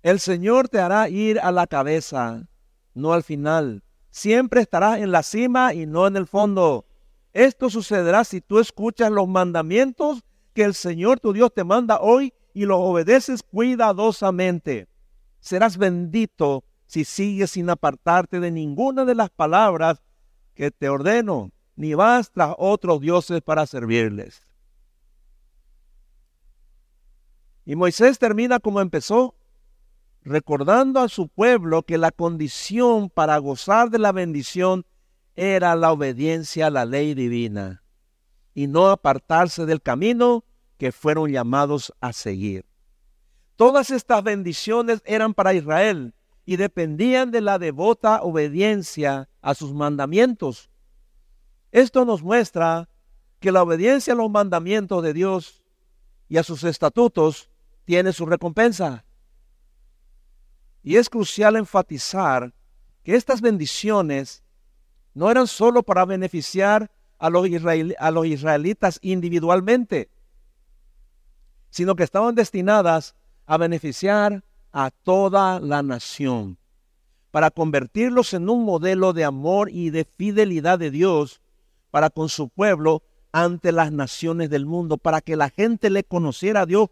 El 0.02 0.20
Señor 0.20 0.70
te 0.70 0.80
hará 0.80 1.10
ir 1.10 1.40
a 1.40 1.52
la 1.52 1.68
cabeza, 1.68 2.48
no 2.94 3.14
al 3.14 3.24
final. 3.24 3.84
Siempre 4.12 4.62
estarás 4.62 5.00
en 5.00 5.12
la 5.12 5.24
cima 5.24 5.74
y 5.74 5.86
no 5.86 6.08
en 6.08 6.16
el 6.16 6.28
fondo. 6.28 6.86
Esto 7.34 7.70
sucederá 7.70 8.24
si 8.24 8.42
tú 8.42 8.60
escuchas 8.60 9.12
los 9.12 9.28
mandamientos 9.28 10.24
que 10.54 10.64
el 10.64 10.74
Señor 10.74 11.20
tu 11.20 11.34
Dios 11.34 11.54
te 11.54 11.64
manda 11.64 12.00
hoy 12.00 12.34
y 12.54 12.66
los 12.66 12.78
obedeces 12.80 13.44
cuidadosamente. 13.44 14.88
Serás 15.40 15.78
bendito 15.78 16.64
si 16.86 17.06
sigues 17.06 17.52
sin 17.52 17.70
apartarte 17.70 18.40
de 18.40 18.52
ninguna 18.52 19.06
de 19.06 19.16
las 19.16 19.30
palabras 19.30 20.02
que 20.54 20.72
te 20.72 20.90
ordeno, 20.90 21.52
ni 21.76 21.94
vas 21.94 22.32
tras 22.32 22.56
otros 22.58 23.02
dioses 23.02 23.42
para 23.42 23.66
servirles. 23.66 24.42
Y 27.66 27.76
Moisés 27.76 28.20
termina 28.20 28.60
como 28.60 28.80
empezó, 28.80 29.36
recordando 30.22 31.00
a 31.00 31.10
su 31.10 31.28
pueblo 31.28 31.84
que 31.84 31.98
la 31.98 32.12
condición 32.12 33.10
para 33.10 33.38
gozar 33.38 33.90
de 33.90 34.00
la 34.00 34.12
bendición 34.12 34.86
era 35.36 35.76
la 35.76 35.92
obediencia 35.92 36.68
a 36.68 36.72
la 36.72 36.86
ley 36.86 37.14
divina 37.14 37.84
y 38.54 38.68
no 38.68 38.90
apartarse 38.90 39.66
del 39.66 39.82
camino 39.82 40.46
que 40.78 40.92
fueron 40.92 41.30
llamados 41.30 41.94
a 42.00 42.14
seguir. 42.14 42.66
Todas 43.56 43.90
estas 43.90 44.24
bendiciones 44.24 45.02
eran 45.06 45.34
para 45.34 45.54
Israel 45.54 46.14
y 46.46 46.58
dependían 46.58 47.32
de 47.32 47.42
la 47.42 47.58
devota 47.58 48.22
obediencia 48.22 49.30
a 49.42 49.56
sus 49.56 49.74
mandamientos. 49.74 50.70
Esto 51.72 52.06
nos 52.06 52.22
muestra 52.22 52.88
que 53.40 53.52
la 53.52 53.64
obediencia 53.64 54.14
a 54.14 54.18
los 54.18 54.30
mandamientos 54.30 55.04
de 55.04 55.14
Dios 55.14 55.64
y 56.30 56.38
a 56.38 56.44
sus 56.44 56.64
estatutos 56.64 57.50
tiene 57.84 58.14
su 58.14 58.26
recompensa. 58.26 59.06
Y 60.84 60.98
es 60.98 61.10
crucial 61.10 61.56
enfatizar 61.56 62.54
que 63.04 63.16
estas 63.16 63.42
bendiciones 63.42 64.44
no 65.14 65.32
eran 65.32 65.48
solo 65.48 65.84
para 65.84 66.06
beneficiar 66.06 66.92
a 67.18 67.30
los, 67.30 67.48
a 67.98 68.12
los 68.12 68.26
israelitas 68.26 69.00
individualmente, 69.02 70.10
sino 71.70 71.96
que 71.96 72.04
estaban 72.04 72.36
destinadas 72.36 73.16
a 73.46 73.58
beneficiar 73.58 74.44
a 74.78 74.92
toda 74.92 75.62
la 75.62 75.82
nación, 75.84 76.58
para 77.32 77.50
convertirlos 77.50 78.34
en 78.34 78.50
un 78.50 78.66
modelo 78.66 79.14
de 79.14 79.24
amor 79.24 79.70
y 79.72 79.90
de 79.90 80.04
fidelidad 80.04 80.78
de 80.78 80.92
Dios 80.92 81.40
para 81.92 82.10
con 82.10 82.28
su 82.28 82.50
pueblo 82.50 83.02
ante 83.32 83.72
las 83.72 83.94
naciones 83.94 84.50
del 84.50 84.66
mundo, 84.66 84.98
para 84.98 85.22
que 85.22 85.38
la 85.38 85.50
gente 85.50 85.90
le 85.90 86.04
conociera 86.04 86.62
a 86.62 86.66
Dios 86.66 86.90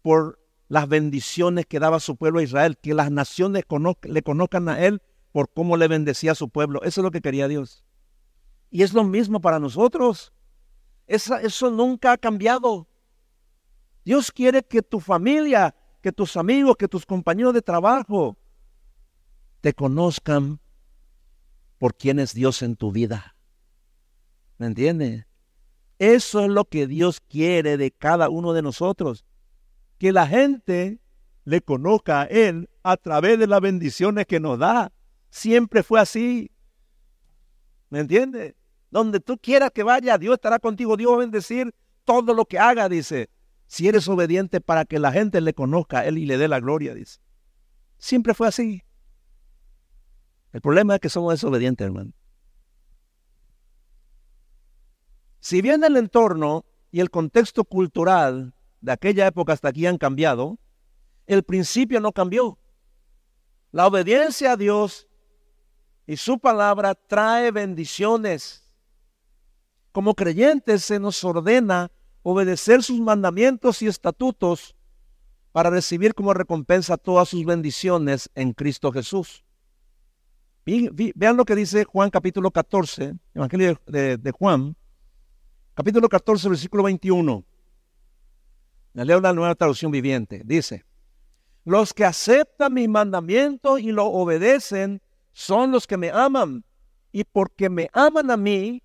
por 0.00 0.40
las 0.68 0.88
bendiciones 0.88 1.66
que 1.66 1.78
daba 1.78 2.00
su 2.00 2.16
pueblo 2.16 2.40
a 2.40 2.42
Israel, 2.42 2.78
que 2.78 2.94
las 2.94 3.10
naciones 3.10 3.64
le 4.04 4.22
conozcan 4.22 4.70
a 4.70 4.82
Él 4.82 5.02
por 5.30 5.52
cómo 5.52 5.76
le 5.76 5.88
bendecía 5.88 6.32
a 6.32 6.36
su 6.36 6.48
pueblo. 6.48 6.80
Eso 6.84 7.02
es 7.02 7.04
lo 7.04 7.10
que 7.10 7.20
quería 7.20 7.48
Dios. 7.48 7.84
Y 8.70 8.82
es 8.82 8.94
lo 8.94 9.04
mismo 9.04 9.42
para 9.42 9.58
nosotros. 9.58 10.32
eso 11.06 11.70
nunca 11.70 12.12
ha 12.12 12.16
cambiado. 12.16 12.88
Dios 14.06 14.32
quiere 14.32 14.62
que 14.62 14.80
tu 14.80 15.00
familia, 15.00 15.74
que 16.00 16.12
tus 16.12 16.36
amigos, 16.36 16.76
que 16.76 16.88
tus 16.88 17.04
compañeros 17.04 17.54
de 17.54 17.62
trabajo 17.62 18.36
te 19.60 19.72
conozcan 19.72 20.60
por 21.78 21.94
quién 21.94 22.18
es 22.18 22.34
Dios 22.34 22.62
en 22.62 22.76
tu 22.76 22.92
vida. 22.92 23.36
¿Me 24.58 24.66
entiendes? 24.66 25.26
Eso 25.98 26.40
es 26.40 26.48
lo 26.48 26.64
que 26.64 26.86
Dios 26.86 27.20
quiere 27.20 27.76
de 27.76 27.90
cada 27.90 28.28
uno 28.28 28.52
de 28.52 28.62
nosotros 28.62 29.24
que 29.98 30.12
la 30.12 30.26
gente 30.26 31.00
le 31.44 31.60
conozca 31.60 32.22
a 32.22 32.24
Él 32.24 32.68
a 32.82 32.96
través 32.96 33.38
de 33.38 33.46
las 33.46 33.60
bendiciones 33.60 34.26
que 34.26 34.40
nos 34.40 34.58
da. 34.58 34.92
Siempre 35.30 35.82
fue 35.82 36.00
así. 36.00 36.50
¿Me 37.90 38.00
entiendes? 38.00 38.54
Donde 38.90 39.20
tú 39.20 39.38
quieras 39.38 39.70
que 39.72 39.82
vaya, 39.82 40.16
Dios 40.18 40.34
estará 40.34 40.58
contigo. 40.58 40.96
Dios 40.96 41.12
va 41.12 41.16
a 41.16 41.20
bendecir 41.20 41.74
todo 42.04 42.32
lo 42.32 42.44
que 42.44 42.58
haga, 42.58 42.88
dice. 42.88 43.28
Si 43.68 43.86
eres 43.86 44.08
obediente 44.08 44.62
para 44.62 44.86
que 44.86 44.98
la 44.98 45.12
gente 45.12 45.42
le 45.42 45.52
conozca 45.52 46.00
a 46.00 46.06
Él 46.06 46.16
y 46.16 46.24
le 46.24 46.38
dé 46.38 46.48
la 46.48 46.58
gloria, 46.58 46.94
dice. 46.94 47.20
Siempre 47.98 48.32
fue 48.32 48.48
así. 48.48 48.82
El 50.54 50.62
problema 50.62 50.94
es 50.94 51.00
que 51.00 51.10
somos 51.10 51.34
desobedientes, 51.34 51.84
hermano. 51.84 52.12
Si 55.40 55.60
bien 55.60 55.84
el 55.84 55.98
entorno 55.98 56.64
y 56.90 57.00
el 57.00 57.10
contexto 57.10 57.62
cultural 57.64 58.54
de 58.80 58.92
aquella 58.92 59.26
época 59.26 59.52
hasta 59.52 59.68
aquí 59.68 59.84
han 59.84 59.98
cambiado, 59.98 60.58
el 61.26 61.42
principio 61.42 62.00
no 62.00 62.12
cambió. 62.12 62.58
La 63.70 63.86
obediencia 63.86 64.52
a 64.52 64.56
Dios 64.56 65.08
y 66.06 66.16
su 66.16 66.38
palabra 66.38 66.94
trae 66.94 67.50
bendiciones. 67.50 68.64
Como 69.92 70.14
creyentes 70.14 70.84
se 70.84 70.98
nos 70.98 71.22
ordena 71.22 71.90
obedecer 72.30 72.82
sus 72.82 73.00
mandamientos 73.00 73.80
y 73.80 73.86
estatutos 73.86 74.76
para 75.50 75.70
recibir 75.70 76.14
como 76.14 76.34
recompensa 76.34 76.98
todas 76.98 77.30
sus 77.30 77.42
bendiciones 77.46 78.30
en 78.34 78.52
Cristo 78.52 78.92
Jesús. 78.92 79.44
Vean 80.66 81.38
lo 81.38 81.46
que 81.46 81.54
dice 81.54 81.84
Juan 81.84 82.10
capítulo 82.10 82.50
14, 82.50 83.14
Evangelio 83.32 83.80
de, 83.86 84.32
Juan, 84.38 84.76
capítulo 85.72 86.06
14, 86.06 86.50
versículo 86.50 86.82
21. 86.82 87.44
Le 88.92 89.04
leo 89.06 89.20
la 89.20 89.32
nueva 89.32 89.54
traducción 89.54 89.90
viviente. 89.90 90.42
Dice, 90.44 90.84
los 91.64 91.94
que 91.94 92.04
aceptan 92.04 92.74
mis 92.74 92.90
mandamientos 92.90 93.80
y 93.80 93.90
lo 93.90 94.04
obedecen 94.04 95.00
son 95.32 95.72
los 95.72 95.86
que 95.86 95.96
me 95.96 96.10
aman. 96.10 96.62
Y 97.10 97.24
porque 97.24 97.70
me 97.70 97.88
aman 97.94 98.30
a 98.30 98.36
mí, 98.36 98.82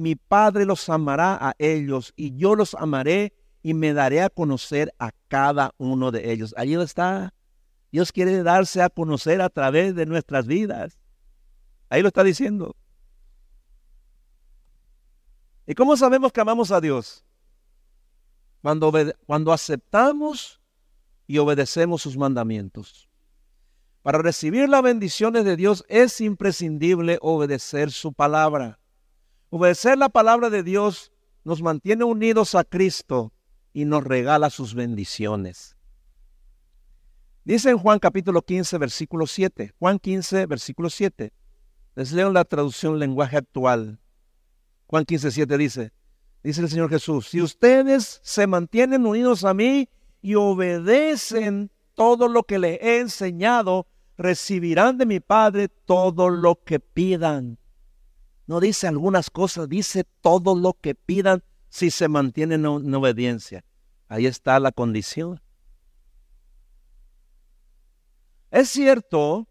mi 0.00 0.16
Padre 0.16 0.64
los 0.64 0.88
amará 0.88 1.36
a 1.40 1.54
ellos 1.58 2.12
y 2.16 2.36
yo 2.36 2.54
los 2.54 2.74
amaré 2.74 3.34
y 3.62 3.74
me 3.74 3.92
daré 3.92 4.22
a 4.22 4.30
conocer 4.30 4.94
a 4.98 5.12
cada 5.28 5.74
uno 5.76 6.10
de 6.10 6.32
ellos. 6.32 6.54
Allí 6.56 6.74
está 6.74 7.32
Dios 7.92 8.12
quiere 8.12 8.42
darse 8.42 8.82
a 8.82 8.88
conocer 8.88 9.40
a 9.40 9.50
través 9.50 9.94
de 9.94 10.06
nuestras 10.06 10.46
vidas. 10.46 10.98
Ahí 11.88 12.02
lo 12.02 12.08
está 12.08 12.22
diciendo. 12.22 12.76
¿Y 15.66 15.74
cómo 15.74 15.96
sabemos 15.96 16.32
que 16.32 16.40
amamos 16.40 16.70
a 16.70 16.80
Dios? 16.80 17.24
Cuando, 18.62 18.92
cuando 19.26 19.52
aceptamos 19.52 20.60
y 21.26 21.38
obedecemos 21.38 22.02
sus 22.02 22.16
mandamientos. 22.16 23.08
Para 24.02 24.18
recibir 24.18 24.68
las 24.68 24.82
bendiciones 24.82 25.44
de 25.44 25.56
Dios 25.56 25.84
es 25.88 26.20
imprescindible 26.20 27.18
obedecer 27.20 27.90
su 27.90 28.12
palabra. 28.12 28.79
Obedecer 29.52 29.98
la 29.98 30.08
palabra 30.08 30.48
de 30.48 30.62
Dios 30.62 31.10
nos 31.42 31.60
mantiene 31.60 32.04
unidos 32.04 32.54
a 32.54 32.62
Cristo 32.62 33.32
y 33.72 33.84
nos 33.84 34.04
regala 34.04 34.48
sus 34.48 34.74
bendiciones. 34.74 35.76
Dice 37.44 37.70
en 37.70 37.78
Juan 37.78 37.98
capítulo 37.98 38.42
15, 38.42 38.78
versículo 38.78 39.26
7. 39.26 39.74
Juan 39.76 39.98
15, 39.98 40.46
versículo 40.46 40.88
7. 40.88 41.32
Les 41.96 42.12
leo 42.12 42.30
la 42.30 42.44
traducción 42.44 43.00
lenguaje 43.00 43.38
actual. 43.38 43.98
Juan 44.86 45.04
15, 45.04 45.32
7 45.32 45.58
dice, 45.58 45.92
dice 46.44 46.60
el 46.60 46.68
Señor 46.68 46.88
Jesús, 46.88 47.26
si 47.26 47.42
ustedes 47.42 48.20
se 48.22 48.46
mantienen 48.46 49.04
unidos 49.04 49.44
a 49.44 49.52
mí 49.52 49.88
y 50.22 50.36
obedecen 50.36 51.72
todo 51.94 52.28
lo 52.28 52.44
que 52.44 52.60
les 52.60 52.80
he 52.80 53.00
enseñado, 53.00 53.88
recibirán 54.16 54.96
de 54.96 55.06
mi 55.06 55.18
Padre 55.18 55.68
todo 55.68 56.30
lo 56.30 56.62
que 56.62 56.78
pidan. 56.78 57.58
No 58.50 58.58
dice 58.58 58.88
algunas 58.88 59.30
cosas, 59.30 59.68
dice 59.68 60.02
todo 60.22 60.56
lo 60.56 60.72
que 60.72 60.96
pidan 60.96 61.44
si 61.68 61.92
se 61.92 62.08
mantienen 62.08 62.62
en 62.66 62.92
obediencia. 62.96 63.64
Ahí 64.08 64.26
está 64.26 64.58
la 64.58 64.72
condición. 64.72 65.40
Es 68.50 68.68
cierto 68.68 69.46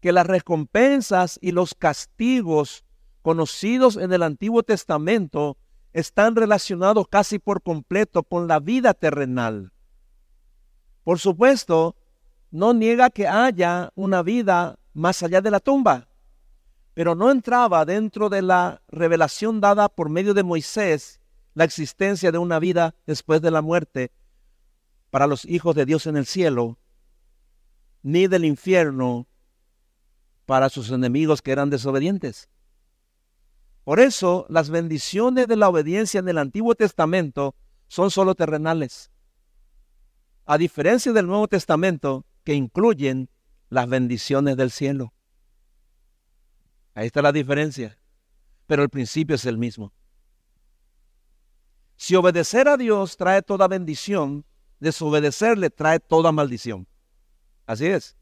que 0.00 0.10
las 0.10 0.26
recompensas 0.26 1.38
y 1.40 1.52
los 1.52 1.76
castigos 1.76 2.84
conocidos 3.22 3.96
en 3.96 4.12
el 4.12 4.24
Antiguo 4.24 4.64
Testamento 4.64 5.56
están 5.92 6.34
relacionados 6.34 7.06
casi 7.06 7.38
por 7.38 7.62
completo 7.62 8.24
con 8.24 8.48
la 8.48 8.58
vida 8.58 8.92
terrenal. 8.92 9.72
Por 11.04 11.20
supuesto, 11.20 11.94
no 12.50 12.74
niega 12.74 13.08
que 13.08 13.28
haya 13.28 13.92
una 13.94 14.24
vida 14.24 14.80
más 14.94 15.22
allá 15.22 15.40
de 15.40 15.52
la 15.52 15.60
tumba, 15.60 16.08
pero 16.96 17.14
no 17.14 17.30
entraba 17.30 17.84
dentro 17.84 18.30
de 18.30 18.40
la 18.40 18.80
revelación 18.88 19.60
dada 19.60 19.90
por 19.90 20.08
medio 20.08 20.32
de 20.32 20.42
Moisés 20.42 21.20
la 21.52 21.64
existencia 21.64 22.32
de 22.32 22.38
una 22.38 22.58
vida 22.58 22.94
después 23.04 23.42
de 23.42 23.50
la 23.50 23.60
muerte 23.60 24.12
para 25.10 25.26
los 25.26 25.44
hijos 25.44 25.76
de 25.76 25.84
Dios 25.84 26.06
en 26.06 26.16
el 26.16 26.24
cielo, 26.24 26.78
ni 28.02 28.28
del 28.28 28.46
infierno 28.46 29.28
para 30.46 30.70
sus 30.70 30.90
enemigos 30.90 31.42
que 31.42 31.52
eran 31.52 31.68
desobedientes. 31.68 32.48
Por 33.84 34.00
eso 34.00 34.46
las 34.48 34.70
bendiciones 34.70 35.48
de 35.48 35.56
la 35.56 35.68
obediencia 35.68 36.20
en 36.20 36.30
el 36.30 36.38
Antiguo 36.38 36.74
Testamento 36.76 37.54
son 37.88 38.10
solo 38.10 38.34
terrenales. 38.34 39.10
A 40.46 40.56
diferencia 40.56 41.12
del 41.12 41.26
Nuevo 41.26 41.46
Testamento, 41.46 42.24
que 42.42 42.54
incluyen 42.54 43.28
las 43.68 43.86
bendiciones 43.86 44.56
del 44.56 44.70
cielo. 44.70 45.12
Ahí 46.96 47.08
está 47.08 47.20
la 47.20 47.30
diferencia. 47.30 47.98
Pero 48.66 48.82
el 48.82 48.88
principio 48.88 49.36
es 49.36 49.44
el 49.44 49.58
mismo. 49.58 49.92
Si 51.96 52.16
obedecer 52.16 52.68
a 52.68 52.78
Dios 52.78 53.18
trae 53.18 53.42
toda 53.42 53.68
bendición, 53.68 54.46
desobedecerle 54.80 55.68
trae 55.68 56.00
toda 56.00 56.32
maldición. 56.32 56.88
Así 57.66 57.86
es. 57.86 58.16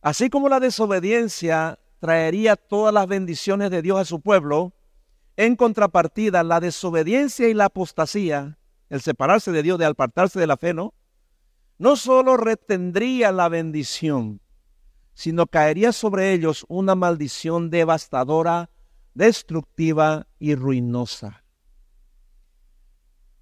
Así 0.00 0.30
como 0.30 0.48
la 0.48 0.60
desobediencia 0.60 1.80
traería 1.98 2.54
todas 2.54 2.94
las 2.94 3.08
bendiciones 3.08 3.70
de 3.72 3.82
Dios 3.82 3.98
a 3.98 4.04
su 4.04 4.20
pueblo. 4.20 4.72
En 5.36 5.56
contrapartida, 5.56 6.44
la 6.44 6.60
desobediencia 6.60 7.48
y 7.48 7.54
la 7.54 7.64
apostasía, 7.64 8.58
el 8.88 9.00
separarse 9.00 9.50
de 9.50 9.64
Dios, 9.64 9.78
de 9.78 9.86
apartarse 9.86 10.38
de 10.38 10.46
la 10.46 10.56
fe, 10.56 10.72
¿no? 10.72 10.94
No 11.78 11.96
solo 11.96 12.36
retendría 12.36 13.32
la 13.32 13.48
bendición, 13.48 14.41
sino 15.14 15.46
caería 15.46 15.92
sobre 15.92 16.32
ellos 16.32 16.64
una 16.68 16.94
maldición 16.94 17.70
devastadora, 17.70 18.70
destructiva 19.14 20.26
y 20.38 20.54
ruinosa. 20.54 21.42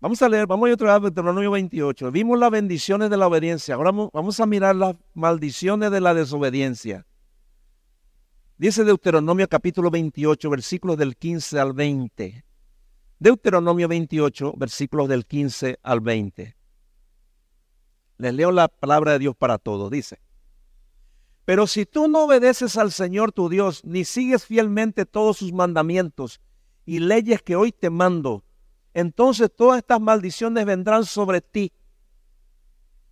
Vamos 0.01 0.23
a 0.23 0.29
leer, 0.29 0.47
vamos 0.47 0.67
a 0.67 0.69
ir 0.71 0.75
otra 0.75 0.99
vez 0.99 1.13
Deuteronomio 1.13 1.51
28. 1.51 2.11
Vimos 2.11 2.39
las 2.39 2.51
bendiciones 2.51 3.11
de 3.11 3.19
la 3.19 3.27
obediencia. 3.27 3.75
Ahora 3.75 3.93
vamos 4.13 4.41
a 4.41 4.47
mirar 4.47 4.75
las 4.75 4.97
maldiciones 5.13 5.91
de 5.91 6.01
la 6.01 6.15
desobediencia. 6.15 7.07
Dice 8.57 8.85
Deuteronomio 8.85 9.47
capítulo 9.49 9.91
28, 9.91 10.51
versículos 10.51 10.97
del 10.97 11.17
15 11.17 11.61
al 11.61 11.73
20. 11.75 12.45
Deuteronomio 13.19 13.89
28, 13.89 14.55
versículos 14.57 15.09
del 15.09 15.27
15 15.27 15.79
al 15.83 16.01
20. 16.01 16.57
Les 18.17 18.35
leo 18.35 18.53
la 18.53 18.69
palabra 18.69 19.13
de 19.13 19.19
Dios 19.19 19.37
para 19.37 19.59
todos. 19.59 19.91
Dice, 19.91 20.19
pero 21.51 21.67
si 21.67 21.85
tú 21.85 22.07
no 22.07 22.27
obedeces 22.27 22.77
al 22.77 22.93
Señor 22.93 23.33
tu 23.33 23.49
Dios, 23.49 23.85
ni 23.85 24.05
sigues 24.05 24.47
fielmente 24.47 25.05
todos 25.05 25.39
sus 25.39 25.53
mandamientos 25.53 26.41
y 26.87 27.01
leyes 27.01 27.43
que 27.43 27.57
hoy 27.57 27.73
te 27.73 27.91
mando, 27.91 28.45
entonces 28.95 29.51
todas 29.53 29.79
estas 29.79 30.01
maldiciones 30.01 30.65
vendrán 30.65 31.05
sobre 31.05 31.41
ti. 31.41 31.73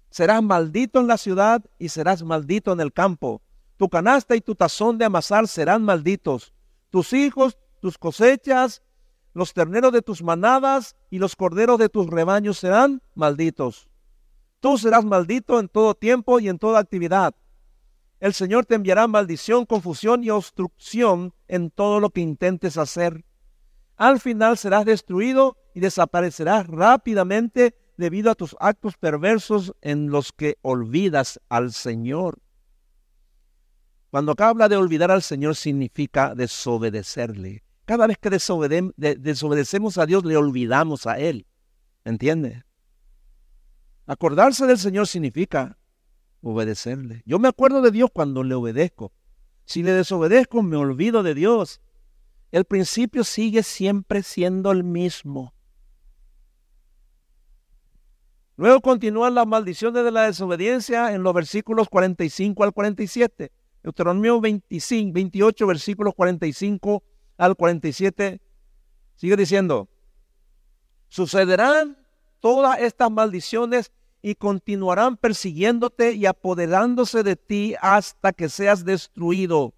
Serás 0.09 0.41
maldito 0.41 1.01
en 1.01 1.09
la 1.09 1.19
ciudad 1.19 1.65
y 1.81 1.89
serás 1.89 2.23
maldito 2.23 2.73
en 2.73 2.79
el 2.79 2.93
campo 2.93 3.43
tu 3.77 3.89
canasta 3.89 4.37
y 4.37 4.41
tu 4.41 4.55
tazón 4.55 4.99
de 4.99 5.07
amasar 5.07 5.49
serán 5.49 5.83
malditos. 5.83 6.55
Tus 6.91 7.13
hijos, 7.15 7.59
tus 7.81 7.99
cosechas, 7.99 8.83
los 9.35 9.53
terneros 9.53 9.93
de 9.93 10.01
tus 10.01 10.23
manadas 10.23 10.95
y 11.11 11.19
los 11.19 11.35
corderos 11.35 11.81
de 11.81 11.89
tus 11.89 12.07
rebaños 12.07 12.59
serán 12.59 13.03
malditos. 13.17 13.89
Tú 14.61 14.79
serás 14.79 15.05
maldito 15.05 15.59
en 15.59 15.69
todo 15.69 15.97
tiempo 15.97 16.39
y 16.39 16.49
en 16.49 16.61
toda 16.61 16.79
actividad. 16.79 17.35
El 18.21 18.35
Señor 18.35 18.67
te 18.67 18.75
enviará 18.75 19.07
maldición, 19.07 19.65
confusión 19.65 20.25
y 20.25 20.31
obstrucción 20.31 21.33
en 21.47 21.71
todo 21.71 22.01
lo 22.01 22.11
que 22.11 22.21
intentes 22.21 22.77
hacer. 22.77 23.25
Al 23.97 24.21
final 24.21 24.59
serás 24.59 24.85
destruido 24.85 25.57
y 25.75 25.81
desaparecerás 25.81 26.67
rápidamente 26.67 27.77
debido 27.97 28.31
a 28.31 28.35
tus 28.35 28.57
actos 28.61 28.97
perversos 28.97 29.75
en 29.83 30.11
los 30.11 30.33
que 30.33 30.57
olvidas 30.63 31.41
al 31.49 31.73
Señor. 31.73 32.41
Cuando 34.11 34.33
acá 34.33 34.49
habla 34.49 34.69
de 34.69 34.77
olvidar 34.77 35.11
al 35.11 35.23
Señor 35.23 35.55
significa 35.55 36.35
desobedecerle. 36.35 37.63
Cada 37.85 38.07
vez 38.07 38.19
que 38.19 38.31
desobedecemos 38.31 39.99
a 39.99 40.07
Dios, 40.07 40.25
le 40.25 40.37
olvidamos 40.37 41.07
a 41.07 41.19
Él. 41.19 41.47
¿Entiende? 42.05 42.65
Acordarse 44.07 44.67
del 44.67 44.79
Señor 44.79 45.07
significa 45.07 45.78
obedecerle. 46.43 47.23
Yo 47.27 47.39
me 47.39 47.49
acuerdo 47.49 47.83
de 47.83 47.91
Dios 47.91 48.11
cuando 48.13 48.43
le 48.43 48.55
obedezco. 48.55 49.13
Si 49.65 49.83
le 49.83 49.93
desobedezco, 49.93 50.63
me 50.63 50.77
olvido 50.77 51.23
de 51.23 51.35
Dios. 51.35 51.81
El 52.51 52.65
principio 52.65 53.25
sigue 53.25 53.63
siempre 53.63 54.23
siendo 54.23 54.73
el 54.73 54.85
mismo. 54.85 55.55
Luego 58.57 58.81
continúan 58.81 59.35
las 59.35 59.47
maldiciones 59.47 60.05
de 60.05 60.11
la 60.11 60.23
desobediencia 60.23 61.13
en 61.15 61.23
los 61.23 61.35
versículos 61.35 61.89
45 61.89 62.65
al 62.65 62.73
47. 62.73 63.53
Deuteronomio 63.83 64.41
25, 64.41 65.13
28, 65.13 65.67
versículos 65.67 66.15
45 66.15 67.03
al 67.37 67.57
47, 67.57 68.41
sigue 69.15 69.37
diciendo, 69.37 69.89
sucederán 71.09 71.97
todas 72.41 72.81
estas 72.81 73.11
maldiciones 73.11 73.93
y 74.23 74.35
continuarán 74.35 75.17
persiguiéndote 75.17 76.13
y 76.13 76.27
apoderándose 76.27 77.23
de 77.23 77.37
ti 77.37 77.75
hasta 77.81 78.33
que 78.33 78.49
seas 78.49 78.85
destruido, 78.85 79.75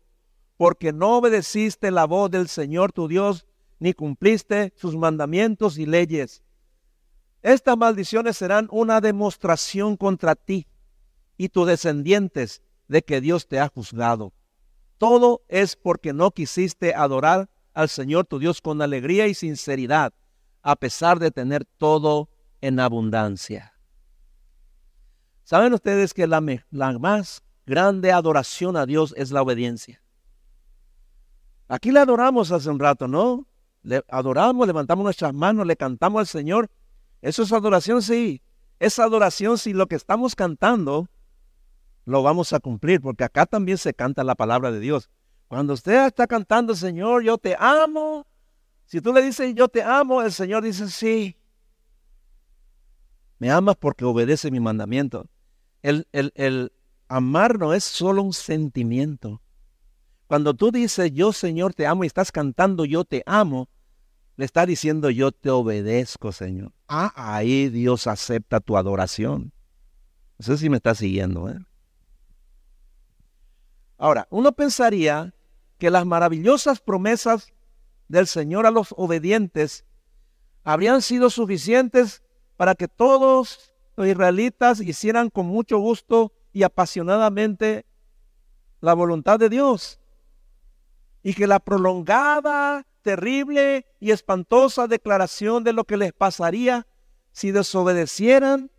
porque 0.56 0.92
no 0.92 1.18
obedeciste 1.18 1.90
la 1.90 2.06
voz 2.06 2.30
del 2.30 2.48
Señor 2.48 2.92
tu 2.92 3.08
Dios, 3.08 3.46
ni 3.78 3.92
cumpliste 3.92 4.72
sus 4.76 4.96
mandamientos 4.96 5.78
y 5.78 5.86
leyes. 5.86 6.42
Estas 7.42 7.76
maldiciones 7.76 8.36
serán 8.36 8.68
una 8.70 9.00
demostración 9.00 9.96
contra 9.96 10.34
ti 10.34 10.66
y 11.38 11.48
tus 11.48 11.66
descendientes 11.66 12.62
de 12.88 13.02
que 13.02 13.20
Dios 13.20 13.46
te 13.46 13.58
ha 13.58 13.68
juzgado. 13.68 14.32
Todo 14.98 15.42
es 15.48 15.76
porque 15.76 16.12
no 16.12 16.30
quisiste 16.32 16.94
adorar 16.94 17.48
al 17.72 17.88
Señor 17.88 18.26
tu 18.26 18.38
Dios 18.38 18.60
con 18.60 18.82
alegría 18.82 19.26
y 19.26 19.34
sinceridad, 19.34 20.12
a 20.62 20.76
pesar 20.76 21.18
de 21.18 21.30
tener 21.30 21.64
todo 21.64 22.28
en 22.60 22.78
abundancia. 22.78 23.72
¿Saben 25.50 25.74
ustedes 25.74 26.14
que 26.14 26.28
la, 26.28 26.40
más 27.00 27.42
grande 27.66 28.12
adoración 28.12 28.76
a 28.76 28.86
Dios 28.86 29.12
es 29.16 29.32
la 29.32 29.42
obediencia? 29.42 30.00
Aquí 31.66 31.90
le 31.90 31.98
adoramos 31.98 32.52
hace 32.52 32.70
un 32.70 32.78
rato, 32.78 33.08
¿no? 33.08 33.48
Le 33.82 34.00
adoramos, 34.06 34.64
levantamos 34.64 35.02
nuestras 35.02 35.34
manos, 35.34 35.66
le 35.66 35.74
cantamos 35.74 36.20
al 36.20 36.28
Señor. 36.28 36.70
Eso 37.20 37.42
es 37.42 37.52
adoración, 37.52 38.00
sí. 38.00 38.40
esa 38.78 39.02
adoración 39.02 39.58
si 39.58 39.72
lo 39.72 39.88
que 39.88 39.96
estamos 39.96 40.36
cantando 40.36 41.08
lo 42.04 42.22
vamos 42.22 42.52
a 42.52 42.60
cumplir, 42.60 43.00
porque 43.00 43.24
acá 43.24 43.44
también 43.44 43.76
se 43.76 43.92
canta 43.92 44.22
la 44.22 44.36
palabra 44.36 44.70
de 44.70 44.78
Dios. 44.78 45.10
Cuando 45.48 45.72
usted 45.72 46.06
está 46.06 46.28
cantando, 46.28 46.76
Señor, 46.76 47.24
yo 47.24 47.38
te 47.38 47.56
amo, 47.58 48.24
si 48.84 49.00
tú 49.00 49.12
le 49.12 49.20
dices 49.20 49.52
yo 49.56 49.66
te 49.66 49.82
amo, 49.82 50.22
el 50.22 50.30
Señor 50.30 50.62
dice 50.62 50.88
sí. 50.88 51.36
Me 53.40 53.50
amas 53.50 53.74
porque 53.74 54.04
obedece 54.04 54.52
mi 54.52 54.60
mandamiento. 54.60 55.26
El, 55.82 56.72
amar 57.08 57.58
no 57.58 57.74
es 57.74 57.84
solo 57.84 58.22
un 58.22 58.32
sentimiento. 58.32 59.40
Cuando 60.26 60.54
tú 60.54 60.70
dices 60.70 61.10
yo 61.12 61.32
Señor 61.32 61.74
te 61.74 61.86
amo 61.86 62.04
y 62.04 62.06
estás 62.06 62.30
cantando 62.30 62.84
yo 62.84 63.04
te 63.04 63.22
amo, 63.26 63.68
le 64.36 64.44
está 64.44 64.64
diciendo 64.64 65.10
yo 65.10 65.32
te 65.32 65.50
obedezco 65.50 66.32
Señor. 66.32 66.72
Ah, 66.88 67.12
ahí 67.16 67.68
Dios 67.68 68.06
acepta 68.06 68.60
tu 68.60 68.76
adoración. 68.76 69.52
No 70.38 70.44
sé 70.44 70.56
si 70.56 70.70
me 70.70 70.76
está 70.76 70.94
siguiendo. 70.94 71.48
¿eh? 71.50 71.58
Ahora, 73.98 74.26
uno 74.30 74.52
pensaría 74.52 75.34
que 75.78 75.90
las 75.90 76.06
maravillosas 76.06 76.80
promesas 76.80 77.52
del 78.08 78.26
Señor 78.26 78.66
a 78.66 78.70
los 78.70 78.94
obedientes 78.96 79.84
habrían 80.64 81.02
sido 81.02 81.30
suficientes 81.30 82.22
para 82.56 82.74
que 82.74 82.88
todos 82.88 83.69
los 84.00 84.08
israelitas 84.08 84.80
hicieran 84.80 85.28
con 85.28 85.44
mucho 85.44 85.78
gusto 85.78 86.32
y 86.54 86.62
apasionadamente 86.62 87.84
la 88.80 88.94
voluntad 88.94 89.38
de 89.38 89.50
Dios 89.50 90.00
y 91.22 91.34
que 91.34 91.46
la 91.46 91.60
prolongada, 91.60 92.86
terrible 93.02 93.84
y 94.00 94.12
espantosa 94.12 94.86
declaración 94.86 95.64
de 95.64 95.74
lo 95.74 95.84
que 95.84 95.98
les 95.98 96.14
pasaría 96.14 96.86
si 97.32 97.50
desobedecieran 97.50 98.70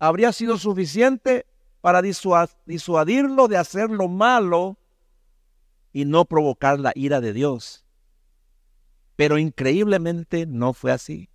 habría 0.00 0.32
sido 0.32 0.58
suficiente 0.58 1.46
para 1.80 2.02
disuadirlo 2.02 3.46
de 3.46 3.58
hacer 3.58 3.88
lo 3.88 4.08
malo 4.08 4.78
y 5.92 6.06
no 6.06 6.24
provocar 6.24 6.80
la 6.80 6.90
ira 6.96 7.20
de 7.20 7.32
Dios. 7.32 7.86
Pero 9.14 9.38
increíblemente 9.38 10.44
no 10.44 10.72
fue 10.72 10.90
así. 10.90 11.30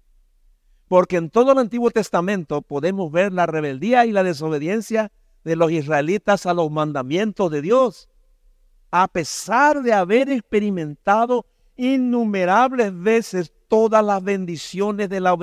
Porque 0.92 1.16
en 1.16 1.30
todo 1.30 1.54
el 1.54 1.58
Antiguo 1.58 1.90
Testamento 1.90 2.62
podemos 2.62 3.14
ver 3.14 3.32
la 3.32 3.46
rebeldía 3.46 4.06
y 4.06 4.12
la 4.12 4.26
desobediencia 4.26 5.10
de 5.46 5.56
los 5.56 5.72
israelitas 5.72 6.46
a 6.46 6.54
los 6.54 6.70
mandamientos 6.70 7.50
de 7.50 7.62
Dios 7.62 8.10
a 8.92 9.08
pesar 9.08 9.84
de 9.84 9.94
haber 9.94 10.30
experimentado 10.30 11.46
innumerables 11.78 12.92
veces 12.94 13.54
todas 13.70 14.04
las 14.04 14.22
bendiciones 14.22 15.08
de 15.08 15.22
la, 15.22 15.38